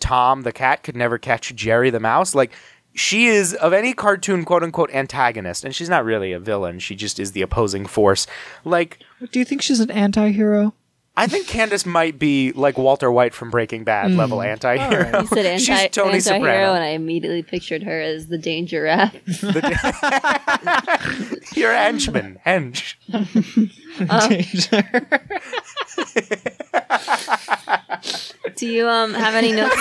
Tom 0.00 0.42
the 0.42 0.52
cat 0.52 0.82
could 0.82 0.96
never 0.96 1.18
catch 1.18 1.54
Jerry 1.54 1.90
the 1.90 2.00
mouse. 2.00 2.34
Like 2.34 2.52
she 2.94 3.26
is 3.26 3.54
of 3.54 3.72
any 3.72 3.92
cartoon 3.92 4.44
quote 4.44 4.64
unquote 4.64 4.90
antagonist, 4.92 5.64
and 5.64 5.74
she's 5.74 5.88
not 5.88 6.04
really 6.04 6.32
a 6.32 6.40
villain. 6.40 6.80
She 6.80 6.96
just 6.96 7.20
is 7.20 7.32
the 7.32 7.42
opposing 7.42 7.86
force. 7.86 8.26
Like 8.64 8.98
Do 9.30 9.38
you 9.38 9.44
think 9.44 9.62
she's 9.62 9.80
an 9.80 9.90
anti-hero? 9.90 10.74
I 11.18 11.26
think 11.26 11.48
Candace 11.48 11.84
might 11.84 12.16
be 12.18 12.52
like 12.52 12.78
Walter 12.78 13.10
White 13.10 13.34
from 13.34 13.50
Breaking 13.50 13.82
Bad 13.84 14.12
level 14.12 14.40
anti-hero. 14.40 15.20
You 15.22 15.26
said 15.26 15.46
anti- 15.46 15.58
she's 15.58 15.90
Tony 15.90 16.14
anti-hero, 16.14 16.38
Soprano. 16.38 16.74
and 16.74 16.84
I 16.84 16.88
immediately 16.90 17.42
pictured 17.42 17.82
her 17.82 18.00
as 18.00 18.28
the 18.28 18.38
Danger 18.38 18.82
Rat. 18.82 19.14
You're 21.56 21.72
a 21.72 21.76
henchman. 21.76 22.38
Hench. 22.46 22.94
Danger. 24.28 24.84
Do 28.56 28.66
you 28.66 28.88
um 28.88 29.14
have 29.14 29.34
any 29.34 29.52
notes, 29.52 29.76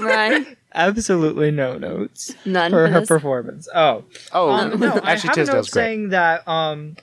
Ryan? 0.00 0.56
Absolutely 0.76 1.50
no 1.52 1.78
notes 1.78 2.34
None 2.44 2.70
for 2.70 2.86
for 2.86 2.92
her 2.92 3.00
this? 3.00 3.08
performance. 3.08 3.68
Oh, 3.74 4.04
Oh, 4.32 4.50
Um, 4.50 4.80
no, 4.80 4.92
I 5.02 5.12
Ashley 5.12 5.14
have 5.14 5.22
a 5.22 5.26
note 5.28 5.34
Tisdale's 5.34 5.70
great. 5.70 5.82
saying 5.82 6.08
that 6.10 6.46
um, 6.48 6.96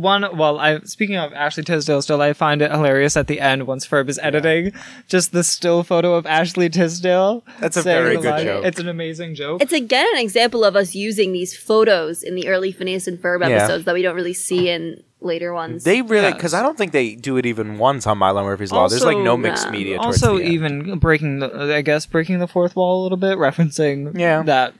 one. 0.00 0.36
Well, 0.36 0.58
I 0.58 0.80
speaking 0.80 1.16
of 1.16 1.32
Ashley 1.32 1.62
Tisdale, 1.62 2.02
still 2.02 2.20
I 2.20 2.32
find 2.32 2.62
it 2.62 2.70
hilarious 2.70 3.16
at 3.16 3.26
the 3.26 3.40
end 3.40 3.66
once 3.66 3.86
Ferb 3.86 4.08
is 4.08 4.18
editing, 4.22 4.72
just 5.08 5.32
the 5.32 5.44
still 5.44 5.82
photo 5.82 6.14
of 6.14 6.26
Ashley 6.26 6.68
Tisdale. 6.68 7.44
That's 7.60 7.76
a 7.76 7.82
saying 7.82 8.02
very 8.04 8.16
good 8.16 8.24
line. 8.24 8.44
joke. 8.44 8.64
It's 8.64 8.80
an 8.80 8.88
amazing 8.88 9.34
joke. 9.34 9.62
It's 9.62 9.72
again 9.72 10.06
an 10.14 10.20
example 10.20 10.64
of 10.64 10.76
us 10.76 10.94
using 10.94 11.32
these 11.32 11.56
photos 11.56 12.22
in 12.22 12.34
the 12.34 12.48
early 12.48 12.72
Phineas 12.72 13.06
and 13.06 13.18
Ferb 13.20 13.40
Yeah. 13.40 13.56
episodes 13.56 13.84
that 13.84 13.94
we 13.94 14.02
don't 14.02 14.14
really 14.16 14.34
see 14.34 14.68
in 14.68 15.02
later 15.22 15.52
ones. 15.52 15.84
They 15.84 16.00
really 16.00 16.32
because 16.32 16.54
I 16.54 16.62
don't 16.62 16.78
think 16.78 16.92
they 16.92 17.14
do 17.14 17.36
it 17.36 17.44
even 17.44 17.76
once 17.78 18.06
on 18.06 18.16
Milo 18.16 18.42
Murphy's 18.42 18.72
Law. 18.72 18.88
There's 18.88 19.04
like 19.04 19.18
no 19.18 19.36
mixed 19.36 19.70
media. 19.70 19.96
Towards 19.98 20.22
also 20.22 20.38
the 20.38 20.44
end. 20.44 20.52
even 20.54 20.98
breaking 20.98 21.40
the, 21.40 21.74
I 21.74 21.82
guess 21.82 22.06
breaking 22.06 22.38
the 22.38 22.48
fourth 22.48 22.74
wall 22.74 23.00
a 23.00 23.02
little 23.02 23.18
bit, 23.18 23.36
referencing 23.36 24.18
Yeah. 24.18 24.42
that, 24.44 24.72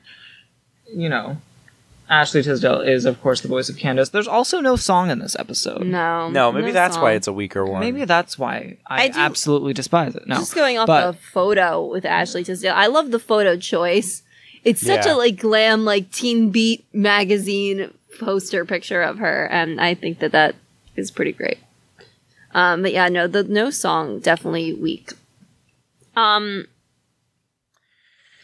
you 0.94 1.08
know, 1.10 1.36
Ashley 2.10 2.42
Tisdale 2.42 2.80
is 2.80 3.04
of 3.06 3.20
course 3.22 3.40
the 3.40 3.48
voice 3.48 3.68
of 3.68 3.76
Candace. 3.76 4.08
There's 4.08 4.26
also 4.28 4.60
no 4.60 4.74
song 4.76 5.10
in 5.10 5.20
this 5.20 5.36
episode. 5.38 5.86
no, 5.86 6.28
no, 6.28 6.50
maybe 6.52 6.72
that's 6.72 6.96
song. 6.96 7.04
why 7.04 7.12
it's 7.12 7.28
a 7.28 7.32
weaker 7.32 7.64
one. 7.64 7.80
Maybe 7.80 8.04
that's 8.04 8.36
why 8.38 8.76
I, 8.86 9.04
I 9.04 9.08
do- 9.08 9.18
absolutely 9.18 9.72
despise 9.72 10.16
it. 10.16 10.26
No, 10.26 10.36
Just 10.36 10.54
going 10.54 10.76
off 10.76 10.88
but 10.88 11.12
the 11.12 11.16
photo 11.18 11.86
with 11.86 12.04
Ashley 12.04 12.42
Tisdale, 12.44 12.74
I 12.76 12.88
love 12.88 13.12
the 13.12 13.20
photo 13.20 13.56
choice. 13.56 14.22
It's 14.64 14.80
such 14.84 15.06
Yeah. 15.06 15.14
a 15.14 15.16
like 15.16 15.36
glam, 15.38 15.84
like 15.84 16.10
Teen 16.10 16.50
Beat 16.50 16.84
magazine 16.92 17.94
poster 18.18 18.64
picture 18.64 19.00
of 19.02 19.18
her, 19.18 19.46
and 19.46 19.80
I 19.80 19.94
think 19.94 20.18
that 20.18 20.32
that 20.32 20.56
is 20.96 21.10
pretty 21.10 21.32
great. 21.32 21.58
Um, 22.52 22.82
but 22.82 22.92
yeah, 22.92 23.08
no, 23.08 23.28
the 23.28 23.44
no 23.44 23.70
song 23.70 24.18
definitely 24.18 24.74
weak. 24.74 25.12
Um, 26.16 26.66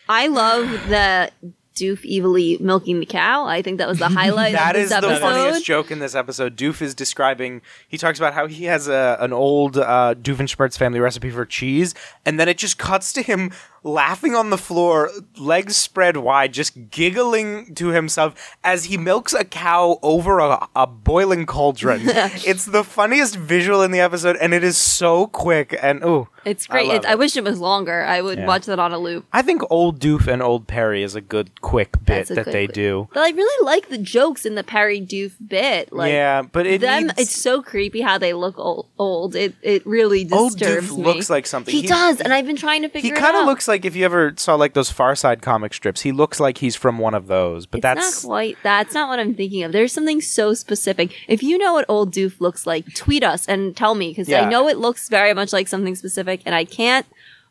I 0.08 0.28
love 0.28 0.88
that 0.88 1.32
Doof 1.77 2.05
evilly 2.11 2.57
milking 2.59 3.01
the 3.01 3.07
cow. 3.07 3.45
I 3.45 3.62
think 3.62 3.79
that 3.79 3.87
was 3.87 3.99
the 3.99 4.09
highlight 4.20 4.55
That 4.55 4.74
of 4.74 4.83
is 4.83 4.89
this 4.91 5.01
the 5.01 5.16
funniest 5.18 5.64
joke 5.64 5.91
in 5.91 5.99
this 5.99 6.14
episode. 6.14 6.57
Doof 6.57 6.83
is 6.83 6.95
describing. 6.95 7.62
He 7.87 7.99
talks 7.99 8.18
about 8.18 8.35
how 8.35 8.47
he 8.47 8.64
has 8.64 8.89
a 8.89 9.16
an 9.20 9.33
old 9.33 9.77
uh, 9.77 10.14
Doofenshmirtz 10.20 10.77
family 10.79 10.99
recipe 10.99 11.31
for 11.31 11.45
cheese, 11.45 11.95
and 12.24 12.41
then 12.41 12.49
it 12.49 12.59
just 12.59 12.79
cuts 12.79 13.12
to 13.12 13.22
him 13.22 13.53
laughing 13.87 14.34
on 14.34 14.51
the 14.51 14.59
floor, 14.59 15.11
legs 15.39 15.76
spread 15.76 16.16
wide, 16.18 16.53
just 16.53 16.91
giggling 16.91 17.74
to 17.76 17.89
himself 17.89 18.57
as 18.64 18.84
he 18.87 18.99
milks 18.99 19.32
a 19.32 19.45
cow 19.45 19.99
over 20.03 20.41
a, 20.41 20.68
a 20.74 20.87
boiling 20.87 21.47
cauldron. 21.47 22.01
it's 22.05 22.64
the 22.66 22.82
funniest 22.84 23.37
visual 23.37 23.82
in 23.82 23.93
the 23.93 24.01
episode, 24.01 24.37
and 24.37 24.53
it 24.53 24.64
is 24.64 24.76
so 24.76 25.28
quick. 25.28 25.78
And 25.80 26.05
ooh, 26.05 26.28
It's 26.45 26.66
I 26.68 26.72
great. 26.72 26.89
love 26.89 26.97
It, 26.97 27.05
I, 27.07 27.14
wish 27.14 27.37
it 27.37 27.45
was 27.45 27.61
longer. 27.61 28.03
I 28.03 28.20
would 28.20 28.39
Yeah. 28.39 28.47
watch 28.47 28.66
that 28.66 28.78
on 28.78 28.93
a 28.93 28.99
loop. 28.99 29.24
I 29.32 29.43
think 29.43 29.62
old 29.70 30.01
Doof 30.01 30.26
and 30.26 30.43
old 30.43 30.66
Perry 30.66 31.03
is 31.03 31.14
a 31.14 31.20
good 31.20 31.61
quick 31.61 31.93
bit 32.05 32.26
that 32.28 32.47
they 32.47 32.66
bit. 32.66 32.74
do. 32.74 33.09
But 33.14 33.20
I 33.22 33.30
really 33.30 33.64
like 33.64 33.89
the 33.89 33.99
jokes 33.99 34.45
in 34.45 34.57
the 34.57 34.64
Perry 34.64 35.01
Doof 35.01 35.32
bit. 35.47 35.93
Like 35.93 36.12
yeah, 36.12 36.43
but 36.43 36.66
it 36.66 36.80
them, 36.80 37.07
needs- 37.07 37.20
it's 37.20 37.37
so 37.37 37.62
creepy 37.62 38.01
how 38.01 38.18
they 38.18 38.32
look 38.32 38.59
old. 38.59 38.89
old. 38.99 39.37
It 39.37 39.55
it 39.62 39.87
really 39.87 40.24
disturbs 40.24 40.43
Old 40.43 40.59
Doof 40.59 40.97
me. 40.99 41.05
looks 41.05 41.30
like 41.30 41.47
something. 41.47 41.72
he, 41.72 41.87
does, 41.87 42.20
and 42.20 42.32
I've 42.32 42.47
been 42.47 42.57
trying 42.57 42.82
to 42.82 42.89
figure. 42.89 43.14
He 43.14 43.20
kind 43.20 43.37
of 43.37 43.47
looks 43.47 43.68
like 43.68 43.76
if 43.85 43.95
you 43.97 44.05
ever 44.05 44.33
saw 44.37 44.55
like 44.55 44.74
those 44.74 44.91
Far 44.91 45.14
Side 45.14 45.43
comic 45.43 45.74
strips, 45.74 46.01
he 46.03 46.12
looks 46.12 46.41
like 46.41 46.59
he's 46.59 46.74
from 46.77 46.99
one 46.99 47.14
of 47.14 47.27
those. 47.27 47.66
But 47.66 47.79
It's 47.79 47.83
that's 47.83 48.22
not 48.24 48.29
quite. 48.29 48.57
That's 48.62 48.95
not 48.95 49.09
what 49.09 49.18
I'm 49.20 49.35
thinking 49.35 49.62
of. 49.64 49.72
There's 49.72 49.93
something 49.93 50.20
so 50.20 50.55
specific. 50.55 51.12
If 51.29 51.43
you 51.43 51.59
know 51.59 51.72
what 51.74 51.85
old 51.89 52.12
Doof 52.12 52.41
looks 52.41 52.66
like, 52.66 52.95
tweet 52.95 53.22
us 53.22 53.47
and 53.47 53.77
tell 53.77 53.95
me 53.95 54.09
because 54.11 54.29
Yeah. 54.29 54.43
I 54.43 54.49
know 54.49 54.68
it 54.68 54.79
looks 54.79 55.09
very 55.09 55.35
much 55.35 55.53
like 55.53 55.68
something 55.68 55.95
specific, 55.95 56.41
and 56.47 56.55
I 56.55 56.64
can't 56.64 57.07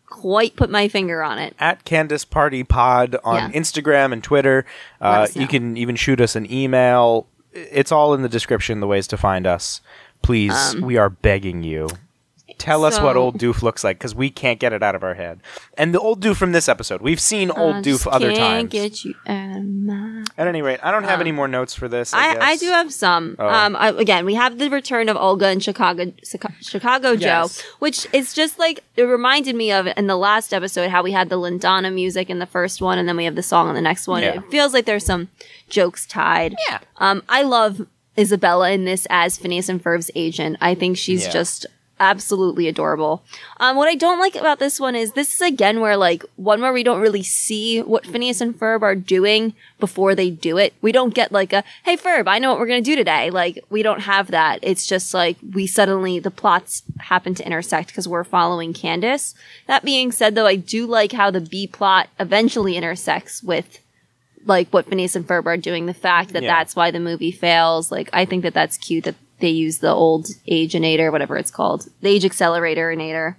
quite 0.08 0.56
put 0.56 0.70
my 0.70 0.88
finger 0.88 1.24
on 1.24 1.40
it. 1.40 1.56
at 1.60 1.84
Candace 1.84 2.26
Party 2.26 2.64
Pod 2.64 3.16
on 3.24 3.52
Yeah. 3.52 3.60
Instagram 3.60 4.14
and 4.14 4.24
Twitter. 4.24 4.66
Uh, 5.02 5.28
you 5.34 5.48
can 5.48 5.78
even 5.78 5.96
shoot 5.96 6.22
us 6.22 6.36
an 6.36 6.50
email. 6.52 7.28
It's 7.54 7.92
all 7.92 8.14
in 8.14 8.22
the 8.22 8.30
description. 8.30 8.80
The 8.82 8.88
ways 8.88 9.08
to 9.08 9.18
find 9.18 9.48
us. 9.48 9.82
Please, 10.22 10.76
we 10.82 10.98
are 10.98 11.10
begging 11.10 11.64
you. 11.64 11.88
Tell 12.60 12.86
us 12.86 13.00
what 13.00 13.18
old 13.18 13.38
Doof 13.39 13.62
looks 13.64 13.84
like 13.84 13.98
because 13.98 14.14
we 14.14 14.30
can't 14.30 14.60
get 14.60 14.72
it 14.72 14.84
out 14.84 14.93
of 14.96 15.04
our 15.04 15.16
head. 15.16 15.39
And 15.78 15.93
the 15.93 16.00
old 16.00 16.22
Doof 16.24 16.36
from 16.36 16.52
this 16.52 16.70
episode, 16.70 17.02
we've 17.02 17.20
seen 17.20 17.50
old 17.50 17.78
I 17.78 17.82
Doof 17.82 18.08
other 18.12 18.28
can't 18.32 18.70
times. 18.70 18.72
Get 18.72 19.04
you 19.04 19.16
out 19.26 19.58
of 19.58 19.66
my 19.66 20.24
At 20.38 20.48
any 20.48 20.62
rate, 20.62 20.80
I 20.84 20.91
don't 20.91 21.04
have 21.06 21.22
any 21.22 21.32
more 21.32 21.48
notes 21.48 21.74
for 21.74 21.88
this. 21.88 22.14
I, 22.14 22.36
I, 22.36 22.39
I 22.52 22.56
do 22.58 22.68
have 22.68 22.93
some. 22.93 23.36
Oh. 23.39 23.48
Um, 23.48 23.76
I, 23.76 23.89
again, 23.89 24.26
we 24.26 24.36
have 24.36 24.58
the 24.60 24.70
return 24.70 25.10
of 25.10 25.18
Olga 25.18 25.48
and 25.48 25.64
Chicago, 25.64 26.12
Chicago 26.62 27.12
Yes. 27.12 27.58
Joe, 27.58 27.68
which 27.80 28.08
is 28.14 28.34
just 28.34 28.60
like 28.60 28.84
it 28.96 29.04
reminded 29.04 29.56
me 29.56 29.72
of 29.72 29.88
in 29.98 30.08
the 30.08 30.16
last 30.18 30.54
episode 30.54 30.89
how 30.91 31.02
we 31.04 31.12
had 31.12 31.30
the 31.30 31.38
Lindana 31.38 31.91
music 31.93 32.30
in 32.30 32.39
the 32.39 32.46
first 32.46 32.82
one, 32.82 32.98
and 33.00 33.10
then 33.10 33.18
we 33.18 33.26
have 33.26 33.36
the 33.36 33.43
song 33.43 33.70
in 33.70 33.76
the 33.76 33.82
next 33.82 34.08
one. 34.08 34.22
Yeah. 34.22 34.36
It 34.38 34.52
feels 34.52 34.72
like 34.74 34.86
there's 34.86 35.06
some 35.06 35.30
jokes 35.68 36.06
tied. 36.06 36.56
Yeah. 36.70 36.80
Um, 36.98 37.24
I 37.28 37.41
love 37.41 37.86
Isabella 38.18 38.72
in 38.72 38.86
this 38.86 39.08
as 39.10 39.38
Phineas 39.38 39.68
and 39.68 39.82
Ferb's 39.84 40.10
agent. 40.16 40.58
I 40.62 40.76
think 40.76 40.98
she's 40.98 41.26
Yeah. 41.26 41.32
just 41.32 41.66
absolutely 42.00 42.68
adorable. 42.68 43.24
Um, 43.60 43.78
what 43.78 43.88
I 43.88 43.96
don't 43.96 44.20
like 44.20 44.36
about 44.36 44.60
this 44.60 44.80
one 44.80 44.96
is 44.96 45.14
this 45.14 45.34
is 45.34 45.41
again 45.41 45.80
where 45.80 45.96
like 45.96 46.24
one 46.36 46.62
where 46.62 46.74
we 46.74 46.84
don't 46.84 47.00
really 47.00 47.24
see 47.24 47.82
what 47.82 48.06
Phineas 48.06 48.41
and 48.41 48.58
Ferb 48.58 48.82
are 48.82 48.96
doing 48.96 49.54
before 49.80 50.14
they 50.16 50.30
do 50.30 50.58
it. 50.58 50.74
We 50.82 50.91
don't 50.91 51.14
get 51.14 51.32
like 51.32 51.54
a 51.54 51.64
hey 51.84 51.96
Ferb, 51.98 52.28
I 52.28 52.39
know 52.39 52.50
what 52.52 52.60
we're 52.60 52.68
gonna 52.68 52.82
do 52.82 52.96
today. 52.96 53.30
Like 53.30 53.64
we 53.70 53.82
don't 53.84 54.02
have 54.02 54.28
that. 54.32 54.60
It's 54.62 54.86
just 54.86 55.14
like 55.14 55.38
we 55.54 55.68
suddenly 55.68 56.20
the 56.20 56.32
plots 56.32 56.84
happen 57.00 57.34
to 57.36 57.46
intersect 57.46 57.88
because 57.88 58.08
we're 58.08 58.24
following 58.24 58.74
Candace. 58.74 59.34
That 59.68 59.84
being 59.86 60.12
said, 60.12 60.36
though, 60.36 60.48
I 60.48 60.56
do 60.58 60.86
like 60.86 61.14
how 61.14 61.32
the 61.32 61.41
B 61.41 61.66
plot 61.68 62.10
eventually 62.20 62.76
intersects 62.76 63.41
with 63.41 63.80
like 64.46 64.70
what 64.70 64.86
Phineas 64.88 65.16
and 65.16 65.26
Ferb 65.28 65.46
are 65.46 65.58
doing. 65.58 65.86
The 65.86 65.93
fact 65.93 66.34
that 66.34 66.43
Yeah. 66.43 66.54
that's 66.54 66.76
why 66.76 66.91
the 66.91 67.00
movie 67.00 67.32
fails. 67.32 67.91
Like 67.91 68.10
I 68.14 68.26
think 68.26 68.43
that 68.43 68.54
that's 68.54 68.78
cute 68.78 69.06
that 69.06 69.16
they 69.40 69.50
use 69.50 69.80
the 69.80 69.92
old 69.92 70.28
ageinator, 70.50 71.12
whatever 71.12 71.38
it's 71.38 71.52
called, 71.52 71.88
the 72.02 72.10
age 72.10 72.26
accelerator 72.26 72.92
innator. 72.92 73.38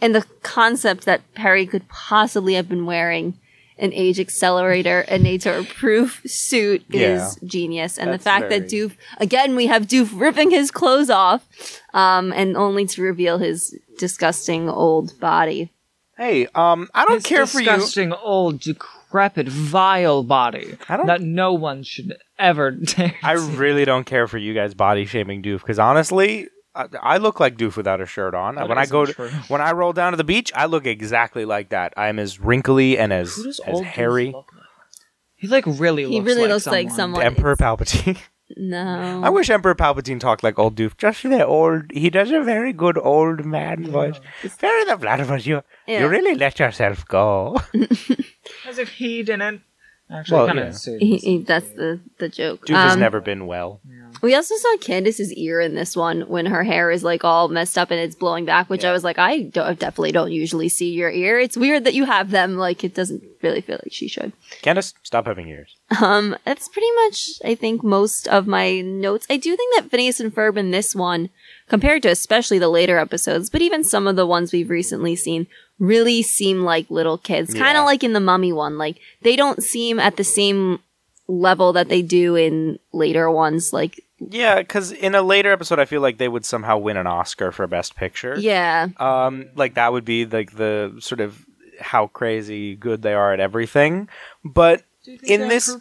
and 0.00 0.14
the 0.16 0.26
concept 0.42 1.04
that 1.04 1.20
Perry 1.34 1.64
could 1.64 1.88
possibly 1.88 2.54
have 2.54 2.68
been 2.68 2.86
wearing 2.86 3.38
an 3.78 3.92
age 3.92 4.18
accelerator 4.18 5.04
inator 5.08 5.66
proof 5.68 6.20
suit 6.26 6.84
Yeah. 6.88 7.14
is 7.28 7.38
genius. 7.44 7.98
And 7.98 8.10
That's 8.10 8.24
the 8.24 8.30
fact 8.30 8.50
that 8.50 8.66
Doof 8.68 8.92
again 9.18 9.54
we 9.54 9.66
have 9.68 9.86
Doof 9.86 10.10
ripping 10.20 10.50
his 10.50 10.70
clothes 10.72 11.08
off, 11.08 11.46
um, 11.94 12.32
and 12.32 12.56
only 12.56 12.84
to 12.86 13.00
reveal 13.02 13.38
his 13.38 13.76
disgusting 13.98 14.68
old 14.68 15.18
body. 15.20 15.70
Hey, 16.18 16.46
um, 16.54 16.88
I 16.94 17.04
don't 17.04 17.14
His 17.14 17.24
care 17.24 17.46
for 17.46 17.60
you. 17.60 17.64
disgusting, 17.66 18.12
old, 18.12 18.58
decrepit, 18.60 19.01
vile 19.48 20.22
body 20.22 20.76
I 20.88 20.96
don't- 20.96 21.06
that 21.06 21.20
no 21.20 21.52
one 21.52 21.82
should 21.82 22.16
ever 22.38 22.70
dare. 22.72 23.14
I 23.22 23.34
to- 23.34 23.40
really 23.40 23.84
don't 23.84 24.04
care 24.04 24.26
for 24.26 24.38
you 24.38 24.54
guys 24.54 24.74
body 24.74 25.04
shaming 25.04 25.42
Doof 25.42 25.60
because 25.60 25.78
honestly, 25.78 26.48
I, 26.74 26.86
I 27.00 27.16
look 27.18 27.38
like 27.38 27.56
Doof 27.56 27.76
without 27.76 28.00
a 28.00 28.06
shirt 28.06 28.34
on. 28.34 28.54
That 28.54 28.68
when 28.68 28.78
I 28.78 28.86
go 28.86 29.02
isn't 29.02 29.16
to, 29.16 29.28
true. 29.28 29.38
when 29.48 29.60
I 29.60 29.72
roll 29.72 29.92
down 29.92 30.12
to 30.12 30.16
the 30.16 30.24
beach, 30.24 30.50
I 30.54 30.64
look 30.66 30.86
exactly 30.86 31.44
like 31.44 31.68
that. 31.68 31.92
I'm 31.96 32.18
as 32.18 32.40
wrinkly 32.40 32.96
and 32.98 33.12
as 33.12 33.36
Who 33.36 33.44
does 33.44 33.60
as 33.60 33.74
old 33.74 33.84
hairy. 33.84 34.28
Doof 34.28 34.32
look 34.32 34.52
like? 34.54 34.62
He 35.36 35.48
like 35.48 35.64
really 35.66 36.04
He 36.06 36.16
looks 36.20 36.26
really 36.26 36.42
like 36.42 36.50
looks 36.50 36.66
like 36.66 36.88
someone. 36.90 37.20
someone. 37.20 37.22
Emperor 37.26 37.56
Palpatine. 37.56 38.18
No. 38.56 39.20
I 39.24 39.28
wish 39.30 39.50
Emperor 39.50 39.74
Palpatine 39.74 40.20
talked 40.20 40.42
like 40.42 40.58
old 40.58 40.76
Doof. 40.76 40.96
Just 40.96 41.22
the 41.22 41.44
old. 41.46 41.84
He 41.92 42.10
does 42.10 42.30
a 42.30 42.40
very 42.42 42.72
good 42.72 42.98
old 42.98 43.44
man 43.44 43.90
voice. 43.90 44.18
Very 44.60 44.84
the 44.84 44.96
Vladimir, 44.96 45.38
you 45.38 45.62
Yeah. 45.86 46.00
you 46.00 46.08
really 46.08 46.34
let 46.34 46.58
yourself 46.58 47.06
go. 47.06 47.58
As 48.68 48.78
if 48.78 48.88
he 48.90 49.22
didn't. 49.22 49.62
Actually, 50.12 50.36
Well, 50.36 50.46
kind 50.46 50.58
yeah. 50.58 50.66
of 50.94 51.00
He- 51.00 51.16
he- 51.16 51.38
that's 51.38 51.70
the 51.70 52.00
the 52.18 52.28
joke. 52.28 52.66
Doof 52.66 52.74
has 52.74 52.92
Um, 52.94 53.00
never 53.00 53.20
been 53.20 53.46
well. 53.46 53.80
We 54.20 54.34
also 54.36 54.54
saw 54.56 54.76
Candace's 54.76 55.32
ear 55.32 55.60
in 55.60 55.74
this 55.74 55.96
one 55.96 56.22
when 56.28 56.46
her 56.46 56.62
hair 56.62 56.90
is 56.92 57.02
like 57.02 57.24
all 57.24 57.48
messed 57.48 57.76
up 57.76 57.90
and 57.90 57.98
it's 57.98 58.14
blowing 58.14 58.44
back, 58.44 58.70
which 58.70 58.84
I 58.84 58.92
was 58.92 59.02
like, 59.02 59.18
I 59.18 59.40
don't, 59.42 59.78
definitely 59.78 60.12
don't 60.12 60.30
usually 60.30 60.68
see 60.68 60.90
your 60.92 61.10
ear. 61.10 61.40
It's 61.40 61.56
weird 61.56 61.84
that 61.84 61.94
you 61.94 62.04
have 62.04 62.30
them. 62.30 62.56
Like, 62.56 62.84
it 62.84 62.94
doesn't 62.94 63.22
really 63.42 63.62
feel 63.62 63.80
like 63.82 63.92
she 63.92 64.06
should. 64.06 64.32
Candace, 64.60 64.94
stop 65.02 65.26
having 65.26 65.48
ears. 65.48 65.74
Um, 66.00 66.36
that's 66.44 66.68
pretty 66.68 66.90
much, 67.04 67.30
I 67.44 67.56
think, 67.56 67.82
most 67.82 68.28
of 68.28 68.46
my 68.46 68.80
notes. 68.82 69.26
I 69.28 69.38
do 69.38 69.56
think 69.56 69.74
that 69.76 69.90
Phineas 69.90 70.20
and 70.20 70.32
Ferb 70.32 70.56
in 70.56 70.70
this 70.70 70.94
one, 70.94 71.30
compared 71.68 72.02
to 72.02 72.08
especially 72.10 72.60
the 72.60 72.68
later 72.68 72.98
episodes, 72.98 73.50
but 73.50 73.62
even 73.62 73.82
some 73.82 74.06
of 74.06 74.14
the 74.14 74.26
ones 74.26 74.52
we've 74.52 74.70
recently 74.70 75.16
seen, 75.16 75.48
really 75.82 76.22
seem 76.22 76.62
like 76.62 76.88
little 76.90 77.18
kids. 77.18 77.52
Kind 77.52 77.74
Yeah. 77.74 77.80
of 77.80 77.86
like 77.86 78.04
in 78.04 78.12
the 78.12 78.20
Mummy 78.20 78.52
one. 78.52 78.78
Like, 78.78 78.98
they 79.22 79.34
don't 79.34 79.60
seem 79.62 79.98
at 79.98 80.16
the 80.16 80.22
same 80.24 80.78
level 81.26 81.72
that 81.72 81.88
they 81.88 82.02
do 82.02 82.36
in 82.36 82.78
later 82.92 83.28
ones. 83.30 83.72
Like, 83.72 84.00
Yeah, 84.20 84.58
because 84.60 84.92
in 84.92 85.16
a 85.16 85.22
later 85.22 85.50
episode, 85.50 85.80
I 85.80 85.84
feel 85.84 86.00
like 86.00 86.18
they 86.18 86.28
would 86.28 86.44
somehow 86.44 86.78
win 86.78 86.96
an 86.96 87.08
Oscar 87.08 87.50
for 87.50 87.66
Best 87.66 87.96
Picture. 87.96 88.36
yeah. 88.38 88.88
Um, 88.98 89.46
like 89.56 89.74
that 89.74 89.92
would 89.92 90.04
be 90.04 90.24
like 90.24 90.52
the 90.56 90.94
sort 91.00 91.20
of 91.20 91.44
how 91.80 92.06
crazy 92.06 92.76
good 92.76 93.02
they 93.02 93.12
are 93.14 93.32
at 93.32 93.40
everything. 93.40 94.08
But 94.44 94.84
in 95.24 95.48
this, 95.48 95.76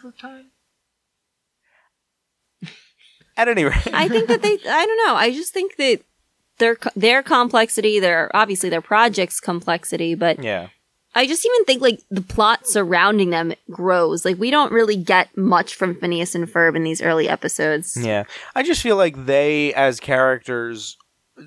at 3.37 3.47
any 3.47 3.63
rate, 3.65 3.87
I 3.93 4.07
think 4.07 4.27
that 4.29 4.41
they. 4.41 4.53
I 4.67 4.85
don't 4.85 5.07
know. 5.07 5.15
I 5.15 5.31
just 5.31 5.53
think 5.53 5.75
that 5.77 6.01
their 6.61 6.77
their 6.95 7.21
complexity, 7.21 7.99
their 7.99 8.31
obviously 8.33 8.69
their 8.69 8.81
project's 8.81 9.41
complexity, 9.41 10.15
but 10.15 10.41
yeah. 10.41 10.69
I 11.13 11.27
just 11.27 11.45
even 11.45 11.65
think 11.65 11.81
like 11.81 11.99
the 12.09 12.21
plot 12.21 12.65
surrounding 12.67 13.31
them 13.31 13.53
grows. 13.69 14.23
Like 14.23 14.39
we 14.39 14.49
don't 14.49 14.71
really 14.71 14.95
get 14.95 15.35
much 15.35 15.75
from 15.75 15.95
Phineas 15.95 16.35
and 16.35 16.47
Ferb 16.47 16.75
in 16.77 16.83
these 16.83 17.01
early 17.01 17.27
episodes. 17.27 17.97
Yeah. 17.99 18.23
I 18.55 18.63
just 18.63 18.81
feel 18.81 18.95
like 18.95 19.25
they, 19.25 19.73
as 19.73 19.99
characters, 19.99 20.95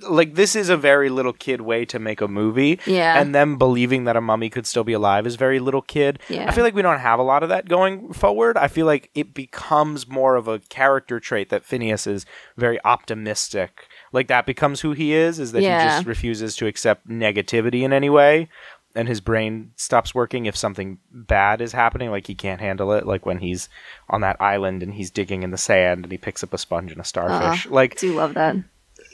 like 0.07 0.35
this 0.35 0.55
is 0.55 0.69
a 0.69 0.77
very 0.77 1.09
little 1.09 1.33
kid 1.33 1.63
way 1.63 1.87
to 1.87 1.99
make 1.99 2.21
a 2.21 2.29
movie. 2.29 2.79
Yeah. 2.85 3.19
And 3.19 3.35
them 3.35 3.57
believing 3.57 4.05
that 4.05 4.17
a 4.17 4.21
mummy 4.21 4.51
could 4.51 4.67
still 4.67 4.85
be 4.85 4.93
alive 4.93 5.27
is 5.27 5.37
very 5.37 5.61
little 5.61 5.83
kid. 5.83 6.19
Yeah. 6.29 6.47
I 6.47 6.53
feel 6.53 6.65
like 6.65 6.75
we 6.75 6.83
don't 6.83 7.01
have 7.01 7.19
a 7.19 7.23
lot 7.23 7.43
of 7.43 7.49
that 7.49 7.67
going 7.67 8.13
forward. 8.13 8.59
I 8.59 8.69
feel 8.69 8.85
like 8.85 9.11
it 9.15 9.33
becomes 9.33 10.07
more 10.07 10.37
of 10.37 10.47
a 10.47 10.59
character 10.59 11.21
trait 11.21 11.49
that 11.49 11.65
Phineas 11.65 12.07
is 12.07 12.27
very 12.59 12.79
optimistic. 12.85 13.89
Like 14.15 14.29
that 14.29 14.47
becomes 14.47 14.81
who 14.81 14.93
he 14.93 15.13
is, 15.13 15.39
is 15.41 15.53
that 15.53 15.63
he 15.83 15.89
just 15.89 16.07
refuses 16.07 16.55
to 16.57 16.67
accept 16.67 17.09
negativity 17.09 17.83
in 17.83 17.93
any 17.93 18.09
way. 18.09 18.49
And 18.97 19.09
his 19.09 19.21
brain 19.21 19.73
stops 19.75 20.15
working 20.15 20.47
if 20.47 20.57
something 20.57 20.99
bad 21.11 21.61
is 21.61 21.73
happening, 21.73 22.13
like 22.13 22.29
he 22.29 22.37
can't 22.37 22.61
handle 22.61 22.93
it, 22.93 23.07
like 23.07 23.27
when 23.27 23.39
he's 23.39 23.69
on 24.09 24.21
that 24.21 24.41
island 24.41 24.85
and 24.85 24.95
he's 24.95 25.11
digging 25.11 25.43
in 25.43 25.51
the 25.51 25.59
sand 25.59 26.05
and 26.05 26.13
he 26.13 26.17
picks 26.17 26.45
up 26.45 26.55
a 26.55 26.59
sponge 26.59 26.93
and 26.93 27.01
a 27.01 27.05
starfish. 27.05 27.67
like 27.67 27.99
do 27.99 28.15
love 28.15 28.35
that. 28.35 28.55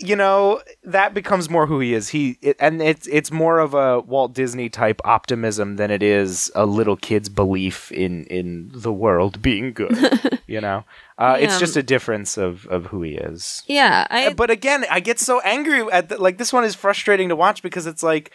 You 0.00 0.16
know 0.16 0.60
that 0.82 1.14
becomes 1.14 1.48
more 1.48 1.66
who 1.66 1.80
he 1.80 1.94
is. 1.94 2.08
He 2.08 2.38
it, 2.42 2.56
and 2.58 2.82
it's 2.82 3.06
it's 3.06 3.30
more 3.30 3.58
of 3.58 3.74
a 3.74 4.00
Walt 4.00 4.32
Disney 4.32 4.68
type 4.68 5.00
optimism 5.04 5.76
than 5.76 5.90
it 5.90 6.02
is 6.02 6.50
a 6.54 6.66
little 6.66 6.96
kid's 6.96 7.28
belief 7.28 7.92
in 7.92 8.24
in 8.26 8.70
the 8.72 8.92
world 8.92 9.42
being 9.42 9.72
good 9.72 10.40
you 10.50 10.60
know? 10.60 10.84
Uh, 11.16 11.36
it's 11.38 11.58
just 11.58 11.76
a 11.76 11.82
difference 11.82 12.36
of 12.36 12.66
of 12.66 12.86
who 12.86 13.02
he 13.02 13.12
is. 13.12 13.62
Yeah, 13.66 14.06
I. 14.10 14.32
but 14.32 14.50
again 14.50 14.84
i 14.90 15.00
get 15.00 15.20
so 15.20 15.40
angry 15.40 15.80
at 15.92 16.08
the, 16.08 16.18
like 16.18 16.38
this 16.38 16.52
one 16.52 16.64
is 16.64 16.74
frustrating 16.74 17.28
to 17.28 17.36
watch 17.36 17.62
because 17.62 17.86
it's 17.86 18.02
like 18.02 18.32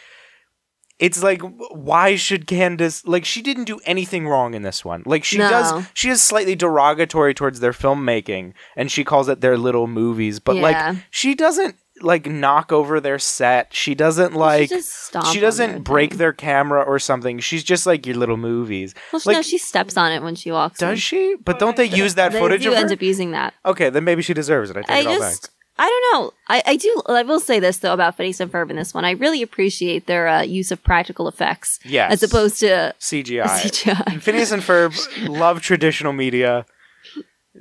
it's 0.99 1.21
like 1.21 1.41
why 1.71 2.15
should 2.15 2.47
candace 2.47 3.05
like 3.05 3.25
she 3.25 3.41
didn't 3.41 3.65
do 3.65 3.79
anything 3.85 4.27
wrong 4.27 4.53
in 4.53 4.61
this 4.61 4.85
one 4.85 5.03
like 5.05 5.23
she 5.23 5.37
No. 5.37 5.49
does 5.49 5.85
she 5.93 6.09
is 6.09 6.21
slightly 6.21 6.55
derogatory 6.55 7.33
towards 7.33 7.59
their 7.59 7.73
filmmaking 7.73 8.53
and 8.77 8.89
she 8.91 9.03
calls 9.03 9.27
it 9.27 9.41
their 9.41 9.57
little 9.57 9.87
movies 9.87 10.39
but 10.39 10.55
Yeah. 10.55 10.61
like 10.61 10.97
she 11.11 11.35
doesn't 11.35 11.75
like 12.01 12.25
knock 12.25 12.71
over 12.71 12.99
their 12.99 13.19
set 13.19 13.73
she 13.73 13.95
doesn't 13.95 14.33
like 14.33 14.69
just 14.69 15.15
she 15.31 15.39
doesn't 15.39 15.69
their 15.71 15.79
break 15.79 16.11
thing. 16.11 16.17
their 16.19 16.33
camera 16.33 16.81
or 16.81 16.99
something 16.99 17.39
she's 17.39 17.63
just 17.63 17.85
like 17.85 18.05
your 18.05 18.15
little 18.17 18.35
movies 18.37 18.93
well, 19.13 19.21
like 19.25 19.35
no, 19.35 19.41
she 19.41 19.57
steps 19.57 19.95
on 19.97 20.11
it 20.11 20.21
when 20.21 20.35
she 20.35 20.51
walks. 20.51 20.81
in. 20.81 20.89
does 20.89 21.01
she 21.01 21.35
but 21.43 21.57
don't 21.59 21.75
they 21.77 21.85
use 21.85 22.15
that 22.15 22.31
They 22.33 22.39
footage 22.39 22.63
do 22.63 22.69
of 22.69 22.75
her 22.75 22.81
end 22.81 22.91
up 22.91 23.01
using 23.01 23.31
that. 23.31 23.53
okay 23.65 23.89
then 23.89 24.03
maybe 24.03 24.21
she 24.21 24.33
deserves 24.33 24.69
it 24.69 24.77
i 24.77 24.81
take 24.81 24.91
I 24.91 24.99
it 24.99 25.07
all 25.07 25.13
just, 25.19 25.41
back 25.43 25.51
I 25.77 25.87
don't 25.89 26.21
know. 26.23 26.33
I, 26.47 26.63
I 26.65 26.75
do. 26.77 27.01
I 27.07 27.23
will 27.23 27.39
say 27.41 27.59
this 27.59 27.79
though 27.79 27.93
about 27.93 28.15
Phineas 28.15 28.39
and 28.39 28.51
Ferb 28.51 28.69
in 28.69 28.75
this 28.77 28.93
one. 28.93 29.03
I 29.03 29.11
really 29.11 29.41
appreciate 29.41 30.05
their 30.07 30.27
uh, 30.27 30.41
use 30.41 30.71
of 30.71 30.81
practical 30.83 31.27
effects, 31.27 31.79
Yes. 31.83 32.13
as 32.13 32.23
opposed 32.23 32.59
to 32.61 32.93
cgi 32.99 33.41
CGI. 33.43 34.21
Phineas 34.21 34.51
and 34.51 34.61
Ferb 34.63 34.93
love 35.27 35.61
traditional 35.61 36.13
media. 36.13 36.65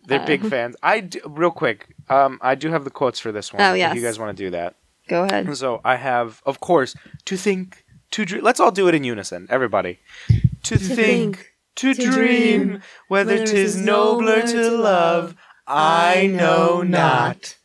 They're 0.07 0.21
Uh. 0.21 0.27
big 0.27 0.43
fans. 0.47 0.77
I 0.83 1.01
do, 1.01 1.21
real 1.27 1.51
quick. 1.51 1.89
Um, 2.09 2.39
I 2.41 2.55
do 2.55 2.71
have 2.71 2.85
the 2.85 2.91
quotes 2.91 3.19
for 3.19 3.33
this 3.33 3.53
one. 3.53 3.63
Oh, 3.63 3.75
If 3.75 3.95
you 3.95 4.03
guys 4.03 4.19
want 4.19 4.37
to 4.37 4.45
do 4.45 4.51
that. 4.51 4.75
Go 5.09 5.25
ahead. 5.25 5.55
So 5.57 5.81
I 5.85 5.97
have, 5.97 6.41
of 6.47 6.61
course, 6.61 6.95
to 7.27 7.37
think, 7.37 7.85
to 8.13 8.25
dream. 8.25 8.43
Let's 8.45 8.61
all 8.61 8.71
do 8.71 8.89
it 8.89 8.95
in 8.95 9.05
unison, 9.05 9.47
everybody. 9.51 9.99
To, 10.65 10.79
think, 10.79 10.97
think, 10.97 11.53
to, 11.77 11.95
to 11.95 12.11
dream, 12.11 12.63
dream, 12.69 12.83
whether 13.09 13.45
'tis 13.45 13.77
nobler 13.77 14.43
to 14.43 14.71
love, 14.71 15.35
I 15.67 16.27
know 16.29 16.83
not. 16.83 17.57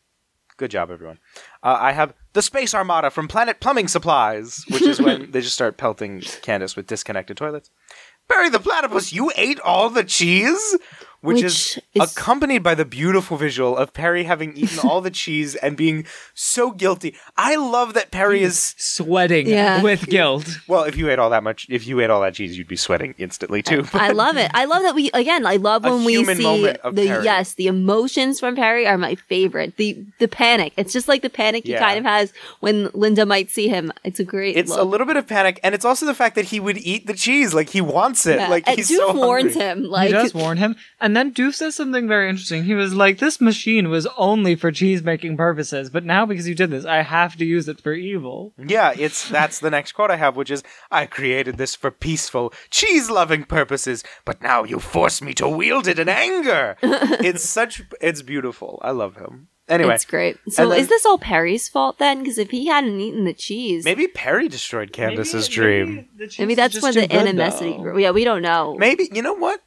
Good 0.59 0.71
job, 0.71 0.91
everyone. 0.91 1.19
Uh, 1.63 1.77
I 1.79 1.93
have 1.93 2.13
the 2.33 2.41
Space 2.41 2.75
Armada 2.75 3.09
from 3.09 3.29
Planet 3.29 3.61
Plumbing 3.61 3.87
Supplies, 3.87 4.65
which 4.69 4.81
is 4.81 5.01
when 5.01 5.31
they 5.31 5.39
just 5.39 5.53
start 5.53 5.77
pelting 5.77 6.19
Candace 6.41 6.75
with 6.75 6.85
disconnected 6.85 7.37
toilets. 7.37 7.71
Barry 8.27 8.49
the 8.49 8.59
Platypus, 8.59 9.13
you 9.13 9.31
ate 9.37 9.61
all 9.61 9.89
the 9.89 10.03
cheese? 10.03 10.77
Which, 11.21 11.43
is, 11.43 11.75
Which 11.93 12.03
is- 12.03 12.13
accompanied 12.17 12.63
by 12.63 12.75
the 12.75 12.85
beautiful 12.85 13.35
visual 13.35 13.75
of 13.75 13.91
Perry 13.93 14.23
having 14.23 14.55
eaten 14.55 14.79
all 14.89 15.01
the 15.01 15.09
cheese 15.11 15.55
and 15.55 15.75
being 15.75 16.05
so 16.33 16.71
guilty. 16.71 17.15
I 17.35 17.55
love 17.57 17.93
that 17.95 18.09
Perry 18.11 18.41
is 18.41 18.73
Sweating 18.77 19.47
Yeah. 19.47 19.81
with 19.81 20.07
guilt. 20.07 20.47
well, 20.67 20.83
if 20.83 20.95
you 20.95 21.09
ate 21.09 21.19
all 21.19 21.29
that 21.31 21.43
much, 21.43 21.65
if 21.69 21.85
you 21.85 21.99
ate 21.99 22.09
all 22.09 22.21
that 22.21 22.35
cheese, 22.35 22.57
you'd 22.57 22.67
be 22.69 22.75
sweating 22.77 23.15
instantly 23.17 23.61
too. 23.61 23.85
I 23.93 24.11
love 24.11 24.37
it. 24.37 24.49
I 24.53 24.65
love 24.65 24.83
that 24.83 24.95
we 24.95 25.11
again. 25.13 25.45
I 25.45 25.57
love 25.57 25.83
A 25.85 25.91
when 25.93 26.05
we 26.05 26.13
human 26.13 26.37
see 26.37 26.43
moment 26.43 26.77
of 26.83 26.95
the 26.95 27.07
Perry. 27.07 27.23
yes, 27.25 27.53
the 27.55 27.67
emotions 27.67 28.39
from 28.39 28.55
Perry 28.55 28.87
are 28.87 28.97
my 28.97 29.15
favorite. 29.15 29.75
The 29.77 29.97
the 30.19 30.27
panic. 30.27 30.73
It's 30.77 30.93
just 30.93 31.07
like 31.07 31.21
the 31.21 31.29
panic 31.29 31.65
he 31.65 31.73
kind 31.73 31.99
of 31.99 32.05
has 32.05 32.31
when 32.61 32.89
Linda 32.93 33.25
might 33.25 33.49
see 33.49 33.67
him. 33.67 33.91
It's 34.03 34.19
a 34.19 34.23
great. 34.23 34.55
it's 34.55 34.71
a 34.75 34.83
little 34.83 35.05
bit 35.07 35.17
of 35.17 35.27
panic, 35.27 35.59
and 35.63 35.75
it's 35.75 35.85
also 35.85 36.05
the 36.05 36.13
fact 36.15 36.35
that 36.35 36.45
he 36.45 36.59
would 36.59 36.77
eat 36.77 37.07
the 37.07 37.13
cheese, 37.13 37.53
like 37.53 37.69
he 37.69 37.81
wants 37.81 38.25
it, 38.25 38.37
Yeah. 38.39 38.47
like 38.49 38.67
and 38.67 38.77
he's 38.77 38.89
Doof 38.89 38.97
so 38.97 39.13
warns 39.13 39.53
hungry. 39.53 39.61
him 39.67 39.83
like 39.83 40.07
he 40.07 40.13
does 40.13 40.33
warn 40.33 40.57
him, 40.57 40.75
and 41.01 41.08
then 41.15 41.33
Doof 41.33 41.55
says 41.55 41.75
something 41.75 42.07
very 42.07 42.29
interesting. 42.29 42.63
He 42.63 42.73
was 42.73 42.93
like, 42.93 43.19
"This 43.19 43.39
machine 43.39 43.89
was 43.89 44.07
only 44.17 44.55
for 44.55 44.71
cheese 44.71 45.03
making 45.03 45.37
purposes, 45.37 45.89
but 45.89 46.05
now 46.05 46.25
because 46.25 46.47
you 46.47 46.55
did 46.55 46.71
this, 46.71 46.85
I 46.85 47.01
have 47.01 47.35
to 47.37 47.45
use 47.45 47.67
it 47.67 47.81
for 47.81 47.93
evil." 47.93 48.53
Yeah, 48.57 48.93
it's 48.97 49.29
that's 49.29 49.59
the 49.59 49.69
next 49.69 49.93
quote 49.93 50.11
I 50.11 50.17
have, 50.17 50.35
which 50.35 50.51
is 50.51 50.63
I 50.91 51.05
created 51.05 51.57
this 51.57 51.75
for 51.75 51.91
peaceful, 51.91 52.53
cheese 52.69 53.09
loving 53.09 53.43
purposes, 53.43 54.03
but 54.25 54.41
now 54.41 54.63
you 54.63 54.79
force 54.79 55.21
me 55.21 55.33
to 55.35 55.47
wield 55.47 55.87
it 55.87 55.99
in 55.99 56.09
anger. 56.09 56.77
it's 56.81 57.43
such 57.43 57.81
it's 58.01 58.21
beautiful. 58.21 58.79
I 58.83 58.91
love 58.91 59.15
him. 59.15 59.47
Anyway, 59.69 59.93
It's 59.93 60.05
great. 60.05 60.37
So 60.47 60.67
then- 60.67 60.79
is 60.79 60.87
this 60.87 61.05
all 61.05 61.19
Perry's 61.19 61.69
fault 61.69 61.99
then? 61.99 62.19
Because 62.19 62.39
if 62.39 62.49
he 62.49 62.65
hadn't 62.65 62.99
eaten 62.99 63.23
the 63.25 63.35
cheese, 63.35 63.85
maybe 63.85 64.07
Perry 64.07 64.49
destroyed 64.49 64.91
Candace's 64.91 65.47
dream. 65.47 66.07
maybe 66.39 66.55
that's 66.55 66.81
where 66.81 66.91
the 66.91 67.11
animosity 67.13 67.77
grew. 67.77 67.99
Yeah, 67.99 68.09
we 68.11 68.23
don't 68.23 68.41
know. 68.41 68.75
Maybe 68.79 69.09
you 69.13 69.21
know 69.21 69.35
what? 69.35 69.61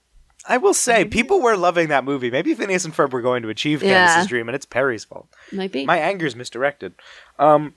I 0.49 0.57
will 0.59 0.75
say, 0.75 1.05
people 1.05 1.41
were 1.41 1.57
loving 1.57 1.89
that 1.89 2.05
movie. 2.05 2.31
Maybe 2.31 2.55
Phineas 2.55 2.85
and 2.85 2.95
Ferb 2.95 3.13
were 3.13 3.23
going 3.23 3.43
to 3.43 3.49
achieve 3.49 3.83
Yeah. 3.83 4.07
Candace's 4.07 4.29
dream, 4.29 4.49
and 4.49 4.57
it's 4.57 4.67
Perry's 4.67 5.05
fault. 5.05 5.29
Might 5.53 5.71
be. 5.73 5.85
My 5.87 5.99
anger's 5.99 6.35
misdirected. 6.35 6.95
Um, 7.39 7.75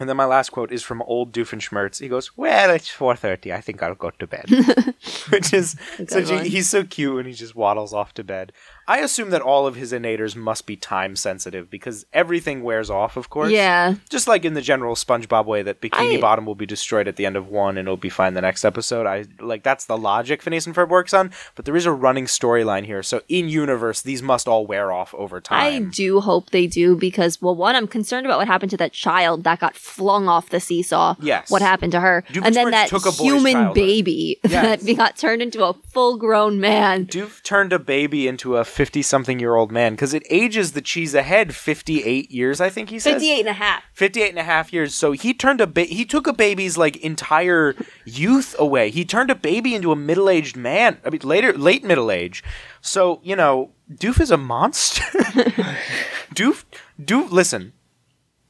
and 0.00 0.08
then 0.08 0.16
my 0.16 0.24
last 0.24 0.50
quote 0.50 0.72
is 0.72 0.82
from 0.82 1.00
old 1.02 1.32
Doofenshmirtz. 1.32 2.00
He 2.00 2.08
goes, 2.08 2.36
"Well, 2.36 2.70
it's 2.70 2.88
four 2.88 3.14
thirty. 3.14 3.52
I 3.52 3.60
think 3.60 3.82
I'll 3.82 3.94
go 3.94 4.10
to 4.10 4.26
bed." 4.26 4.46
Which 5.30 5.52
is 5.52 5.76
such 6.08 6.28
a, 6.30 6.42
he's 6.42 6.68
so 6.68 6.82
cute 6.82 7.18
and 7.18 7.26
he 7.28 7.34
just 7.34 7.54
waddles 7.54 7.94
off 7.94 8.12
to 8.14 8.24
bed. 8.24 8.52
I 8.88 8.98
assume 8.98 9.30
that 9.30 9.42
all 9.42 9.66
of 9.66 9.76
his 9.76 9.92
innators 9.92 10.34
must 10.34 10.66
be 10.66 10.76
time 10.76 11.14
sensitive 11.16 11.70
because 11.70 12.04
everything 12.12 12.62
wears 12.62 12.90
off, 12.90 13.16
of 13.16 13.30
course. 13.30 13.50
Yeah. 13.52 13.94
Just 14.10 14.26
like 14.26 14.44
in 14.44 14.54
the 14.54 14.60
general 14.60 14.94
SpongeBob 14.96 15.46
way 15.46 15.62
that 15.62 15.80
Bikini 15.80 16.18
I- 16.18 16.20
Bottom 16.20 16.46
will 16.46 16.54
be 16.54 16.66
destroyed 16.66 17.06
at 17.08 17.16
the 17.16 17.24
end 17.26 17.36
of 17.36 17.48
one 17.48 17.78
and 17.78 17.86
it'll 17.86 17.96
be 17.96 18.08
fine 18.08 18.34
the 18.34 18.40
next 18.40 18.64
episode. 18.64 19.06
I 19.06 19.26
like 19.40 19.62
that's 19.62 19.84
the 19.86 19.96
logic 19.96 20.42
Phineas 20.42 20.66
and 20.66 20.74
Ferb 20.74 20.88
works 20.88 21.14
on, 21.14 21.30
but 21.54 21.64
there 21.64 21.76
is 21.76 21.86
a 21.86 21.92
running 21.92 22.24
storyline 22.26 22.84
here. 22.84 23.02
So 23.02 23.22
in 23.28 23.48
universe, 23.48 24.02
these 24.02 24.22
must 24.22 24.48
all 24.48 24.66
wear 24.66 24.90
off 24.92 25.14
over 25.14 25.40
time. 25.40 25.58
I 25.60 25.78
do 25.90 26.20
hope 26.20 26.50
they 26.50 26.66
do 26.66 26.96
because, 26.96 27.40
well, 27.40 27.54
one, 27.54 27.76
I'm 27.76 27.86
concerned 27.86 28.26
about 28.26 28.38
what 28.38 28.46
happened 28.48 28.70
to 28.72 28.76
that 28.78 28.92
child 28.92 29.44
that 29.44 29.60
got 29.60 29.76
flung 29.76 30.28
off 30.28 30.48
the 30.50 30.60
seesaw. 30.60 31.14
Yes. 31.20 31.50
What 31.50 31.62
happened 31.62 31.92
to 31.92 32.00
her. 32.00 32.24
And 32.42 32.54
then 32.54 32.70
that 32.72 32.88
took 32.88 33.06
a 33.06 33.12
human 33.12 33.52
childhood. 33.52 33.74
baby 33.74 34.40
Yes. 34.48 34.82
that 34.82 34.96
got 34.96 35.16
turned 35.16 35.40
into 35.42 35.64
a 35.64 35.72
full 35.74 36.16
grown 36.16 36.58
man. 36.60 37.06
Doof 37.06 37.42
turned 37.42 37.72
a 37.72 37.78
baby 37.78 38.26
into 38.26 38.56
a 38.56 38.64
50 38.72 39.02
something 39.02 39.38
year 39.38 39.54
old 39.54 39.70
man 39.70 39.92
because 39.92 40.14
it 40.14 40.22
ages 40.30 40.72
the 40.72 40.80
cheese 40.80 41.14
ahead 41.14 41.54
58 41.54 42.30
years, 42.30 42.60
I 42.60 42.70
think 42.70 42.88
he 42.88 42.98
says. 42.98 43.14
58 43.14 43.40
and 43.40 43.48
a 43.48 43.52
half. 43.52 43.82
58 43.92 44.28
and 44.30 44.38
a 44.38 44.42
half 44.42 44.72
years. 44.72 44.94
So 44.94 45.12
he 45.12 45.34
turned 45.34 45.60
a 45.60 45.66
ba- 45.66 45.82
he 45.84 46.04
took 46.04 46.26
a 46.26 46.32
baby's 46.32 46.78
like 46.78 46.96
entire 46.96 47.74
youth 48.06 48.56
away. 48.58 48.90
He 48.90 49.04
turned 49.04 49.30
a 49.30 49.34
baby 49.34 49.74
into 49.74 49.92
a 49.92 49.96
middle-aged 49.96 50.56
man. 50.56 50.98
I 51.04 51.10
mean 51.10 51.20
later 51.22 51.52
late 51.52 51.84
middle 51.84 52.10
age. 52.10 52.42
So, 52.80 53.20
you 53.22 53.36
know, 53.36 53.72
Doof 53.92 54.20
is 54.20 54.30
a 54.30 54.38
monster. 54.38 55.02
Doof 56.34 56.64
Doof 57.00 57.30
listen. 57.30 57.74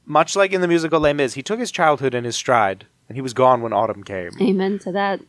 Much 0.05 0.35
like 0.35 0.51
in 0.51 0.61
the 0.61 0.67
musical 0.67 0.99
Les 0.99 1.13
Mis, 1.13 1.33
he 1.33 1.43
took 1.43 1.59
his 1.59 1.71
childhood 1.71 2.13
in 2.13 2.23
his 2.23 2.35
stride 2.35 2.87
and 3.07 3.17
he 3.17 3.21
was 3.21 3.33
gone 3.33 3.61
when 3.61 3.73
autumn 3.73 4.03
came. 4.03 4.31
Amen 4.41 4.79
to 4.79 4.91
that. 4.93 5.19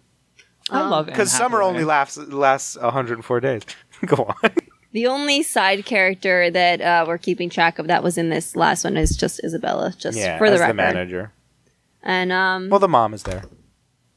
I 0.71 0.89
love 0.89 1.09
Anne 1.09 1.13
Because 1.13 1.33
um, 1.35 1.39
summer 1.39 1.63
only 1.63 1.85
lasts 1.85 2.17
lasts 2.17 2.77
104 2.79 3.41
days. 3.41 3.63
Go 4.07 4.33
on. 4.43 4.51
The 4.95 5.09
only 5.09 5.43
side 5.43 5.85
character 5.85 6.51
that 6.53 6.81
uh, 6.81 7.05
we're 7.09 7.19
keeping 7.19 7.51
track 7.51 7.81
of 7.81 7.89
that 7.89 8.05
was 8.05 8.17
in 8.17 8.29
this 8.31 8.55
last 8.55 8.85
one 8.85 8.97
is 8.97 9.17
just 9.17 9.43
Isabella, 9.43 9.93
just 9.99 10.17
yeah, 10.17 10.39
for 10.39 10.49
the 10.49 10.55
as 10.55 10.61
record. 10.61 10.71
the 10.73 10.75
manager. 10.77 11.33
And 12.05 12.31
um, 12.31 12.63
Well, 12.65 12.71
well, 12.71 12.79
the 12.79 12.87
mom 12.89 13.13
is 13.13 13.25
there. 13.25 13.43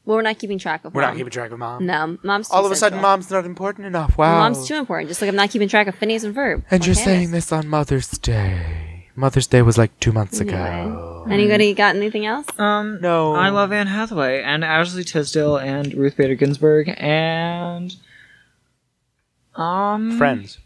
Well, 0.04 0.16
we're 0.18 0.22
not 0.22 0.38
keeping 0.38 0.56
track 0.56 0.84
of. 0.84 0.94
We're 0.94 1.02
mom. 1.02 1.10
not 1.10 1.16
keeping 1.16 1.32
track 1.32 1.50
of 1.50 1.58
mom. 1.58 1.84
No, 1.84 2.16
mom's 2.22 2.48
too 2.48 2.54
All 2.54 2.64
of 2.64 2.70
a 2.70 2.76
sudden, 2.76 3.00
mom's 3.02 3.28
not 3.28 3.44
important 3.44 3.88
enough. 3.88 4.16
Wow. 4.16 4.38
Mom's 4.38 4.68
too 4.68 4.76
important. 4.76 5.08
Just 5.08 5.20
like 5.20 5.28
I'm 5.28 5.34
not 5.34 5.50
keeping 5.50 5.68
track 5.68 5.88
of 5.88 5.96
Phineas 5.96 6.22
and 6.22 6.32
Verb. 6.32 6.64
And 6.70 6.80
or 6.80 6.86
you're 6.86 6.94
Candace. 6.94 7.04
saying 7.04 7.30
this 7.32 7.50
on 7.50 7.66
Mother's 7.66 8.16
Day. 8.16 9.08
Mother's 9.16 9.48
Day 9.48 9.62
was 9.62 9.76
like 9.76 9.98
two 9.98 10.12
months 10.12 10.38
ago. 10.38 11.24
Anyway. 11.26 11.34
Anybody 11.34 11.74
got 11.74 11.96
anything 11.96 12.24
else? 12.24 12.46
Um, 12.56 13.00
No. 13.00 13.34
I 13.34 13.48
love 13.48 13.72
Anne 13.72 13.88
Hathaway 13.88 14.42
and 14.42 14.64
Ashley 14.64 15.02
Tisdale 15.02 15.56
and 15.56 15.92
Ruth 15.92 16.16
Bader 16.16 16.36
Ginsburg 16.36 16.94
and 16.96 17.96
um 19.56 20.16
Friends. 20.16 20.58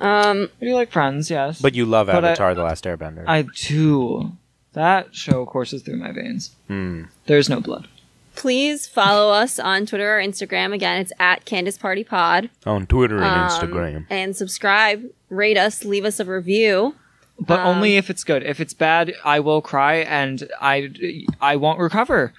Um, 0.00 0.50
I 0.60 0.64
do 0.66 0.74
like 0.74 0.90
Friends, 0.92 1.30
yes. 1.30 1.60
But 1.60 1.74
you 1.74 1.86
love 1.86 2.06
But 2.08 2.24
I- 2.24 2.28
Avatar: 2.30 2.54
The 2.54 2.62
Last 2.62 2.84
Airbender. 2.84 3.24
I 3.26 3.42
do. 3.42 4.32
That 4.74 5.14
show 5.14 5.46
courses 5.46 5.82
through 5.82 5.96
my 5.96 6.12
veins. 6.12 6.54
Hmm. 6.68 7.04
There's 7.26 7.48
no 7.48 7.60
blood. 7.60 7.88
please 8.34 8.86
follow 8.86 9.32
us 9.32 9.58
on 9.58 9.86
Twitter 9.86 10.18
or 10.18 10.20
Instagram. 10.22 10.74
Again, 10.74 11.00
it's 11.00 11.12
at 11.18 11.46
Candace 11.46 11.78
Party 11.78 12.04
Pod. 12.04 12.50
on 12.66 12.84
Twitter 12.86 13.16
and 13.16 13.24
Um, 13.24 13.48
Instagram. 13.48 14.04
And 14.10 14.36
subscribe, 14.36 15.04
rate 15.30 15.56
us, 15.56 15.86
leave 15.86 16.04
us 16.04 16.20
a 16.20 16.24
review. 16.26 16.94
But 17.40 17.60
Um, 17.60 17.66
only 17.68 17.96
if 17.96 18.10
it's 18.10 18.24
good. 18.24 18.42
If 18.42 18.60
it's 18.60 18.74
bad, 18.74 19.14
I 19.24 19.40
will 19.40 19.62
cry 19.62 19.94
and 19.96 20.46
I 20.60 21.24
I 21.40 21.56
won't 21.56 21.78
recover. 21.78 22.34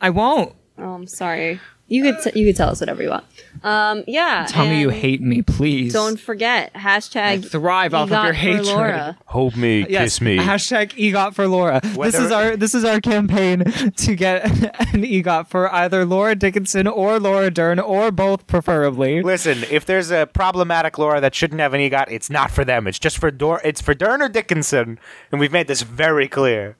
I 0.00 0.08
won't. 0.08 0.54
Oh, 0.78 0.94
I'm 0.94 1.06
sorry. 1.06 1.60
You 1.86 2.02
could 2.02 2.22
t- 2.32 2.38
you 2.40 2.46
could 2.46 2.56
tell 2.56 2.70
us 2.70 2.80
whatever 2.80 3.02
you 3.02 3.10
want. 3.10 3.24
Um, 3.62 4.04
yeah. 4.06 4.46
Tell 4.48 4.66
me 4.66 4.80
you 4.80 4.88
and 4.88 4.98
hate 4.98 5.20
me, 5.20 5.42
please. 5.42 5.92
Don't 5.92 6.18
forget 6.18 6.70
I 6.74 6.78
hashtag 6.78 7.50
thrive 7.50 7.92
off 7.94 8.10
of 8.10 8.12
EGOT 8.12 8.24
your 8.24 8.32
for 8.32 8.38
hatred. 8.38 8.66
Laura. 8.66 9.18
Hold 9.26 9.56
me, 9.56 9.86
Yes, 9.88 10.18
Hashtag 10.18 10.92
EGOT 10.96 11.34
for 11.34 11.46
Laura. 11.46 11.80
This 11.82 11.96
Whether- 11.96 12.24
is 12.24 12.30
our 12.32 12.56
this 12.56 12.74
is 12.74 12.84
our 12.84 13.00
campaign 13.00 13.64
to 13.64 14.14
get 14.16 14.44
an 14.94 15.02
EGOT 15.04 15.46
for 15.48 15.72
either 15.74 16.04
Laura 16.06 16.34
Dickinson 16.34 16.86
or 16.86 17.20
Laura 17.20 17.50
Dern 17.50 17.78
or 17.78 18.10
both, 18.10 18.46
preferably. 18.46 19.22
Listen, 19.22 19.64
if 19.70 19.84
there's 19.84 20.10
a 20.10 20.26
problematic 20.26 20.96
Laura 20.98 21.20
that 21.20 21.34
shouldn't 21.34 21.60
have 21.60 21.74
an 21.74 21.80
EGOT, 21.80 22.06
it's 22.10 22.30
not 22.30 22.50
for 22.50 22.64
them. 22.64 22.86
It's 22.86 22.98
just 22.98 23.18
for 23.18 23.30
Dor- 23.30 23.60
It's 23.62 23.80
for 23.82 23.92
Dern 23.94 24.22
or 24.22 24.28
Dickinson, 24.28 24.98
and 25.30 25.40
we've 25.40 25.52
made 25.52 25.68
this 25.68 25.82
very 25.82 26.28
clear. 26.28 26.76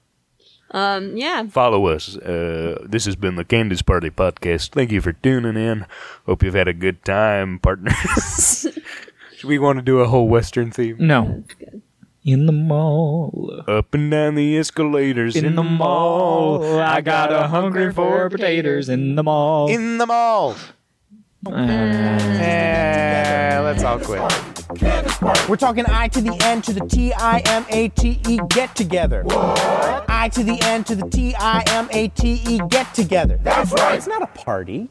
Um, 0.74 1.16
yeah. 1.16 1.46
Follow 1.46 1.86
us. 1.86 2.16
Uh, 2.16 2.84
this 2.84 3.04
has 3.04 3.14
been 3.14 3.36
the 3.36 3.44
Candace 3.44 3.80
Party 3.80 4.10
podcast. 4.10 4.70
Thank 4.70 4.90
you 4.90 5.00
for 5.00 5.12
tuning 5.12 5.56
in. 5.56 5.86
Hope 6.26 6.42
you've 6.42 6.54
had 6.54 6.66
a 6.66 6.72
good 6.74 7.04
time, 7.04 7.60
partners. 7.60 8.66
Should 9.36 9.48
we 9.48 9.58
want 9.58 9.78
to 9.78 9.82
do 9.82 10.00
a 10.00 10.08
whole 10.08 10.28
Western 10.28 10.72
theme? 10.72 10.96
No. 10.98 11.44
In 12.24 12.46
the 12.46 12.52
mall. 12.52 13.62
Up 13.68 13.94
and 13.94 14.10
down 14.10 14.34
the 14.34 14.58
escalators 14.58 15.36
In 15.36 15.54
the 15.54 15.62
mall. 15.62 16.80
I 16.80 17.00
got 17.02 17.32
a 17.32 17.46
hunger 17.46 17.92
for 17.92 18.28
potatoes 18.28 18.88
in 18.88 19.14
the 19.14 19.22
mall. 19.22 19.68
In 19.68 19.98
the 19.98 20.06
mall. 20.06 20.56
Eh, 21.53 22.40
let's 23.62 23.82
all 23.82 23.99
quit. 23.99 24.22
We're 25.49 25.57
talking 25.57 25.84
I 25.86 26.09
to 26.09 26.20
the 26.20 26.36
N 26.42 26.62
to 26.62 26.72
the 26.72 26.86
T 26.86 27.12
I 27.12 27.42
M 27.47 27.66
A 27.68 27.88
T 27.90 28.20
E 28.26 28.40
get 28.51 28.74
together. 28.74 29.24
I 29.28 30.30
to 30.32 30.42
the 30.42 30.59
N 30.62 30.84
to 30.84 30.95
the 30.95 31.07
T 31.09 31.34
I 31.38 31.62
M 31.68 31.88
A 31.90 32.09
T 32.09 32.42
E 32.49 32.61
get 32.70 32.95
together. 32.95 33.38
That's 33.42 33.72
right. 33.72 33.97
It's 33.97 34.07
not 34.07 34.22
a 34.22 34.26
party. 34.26 34.88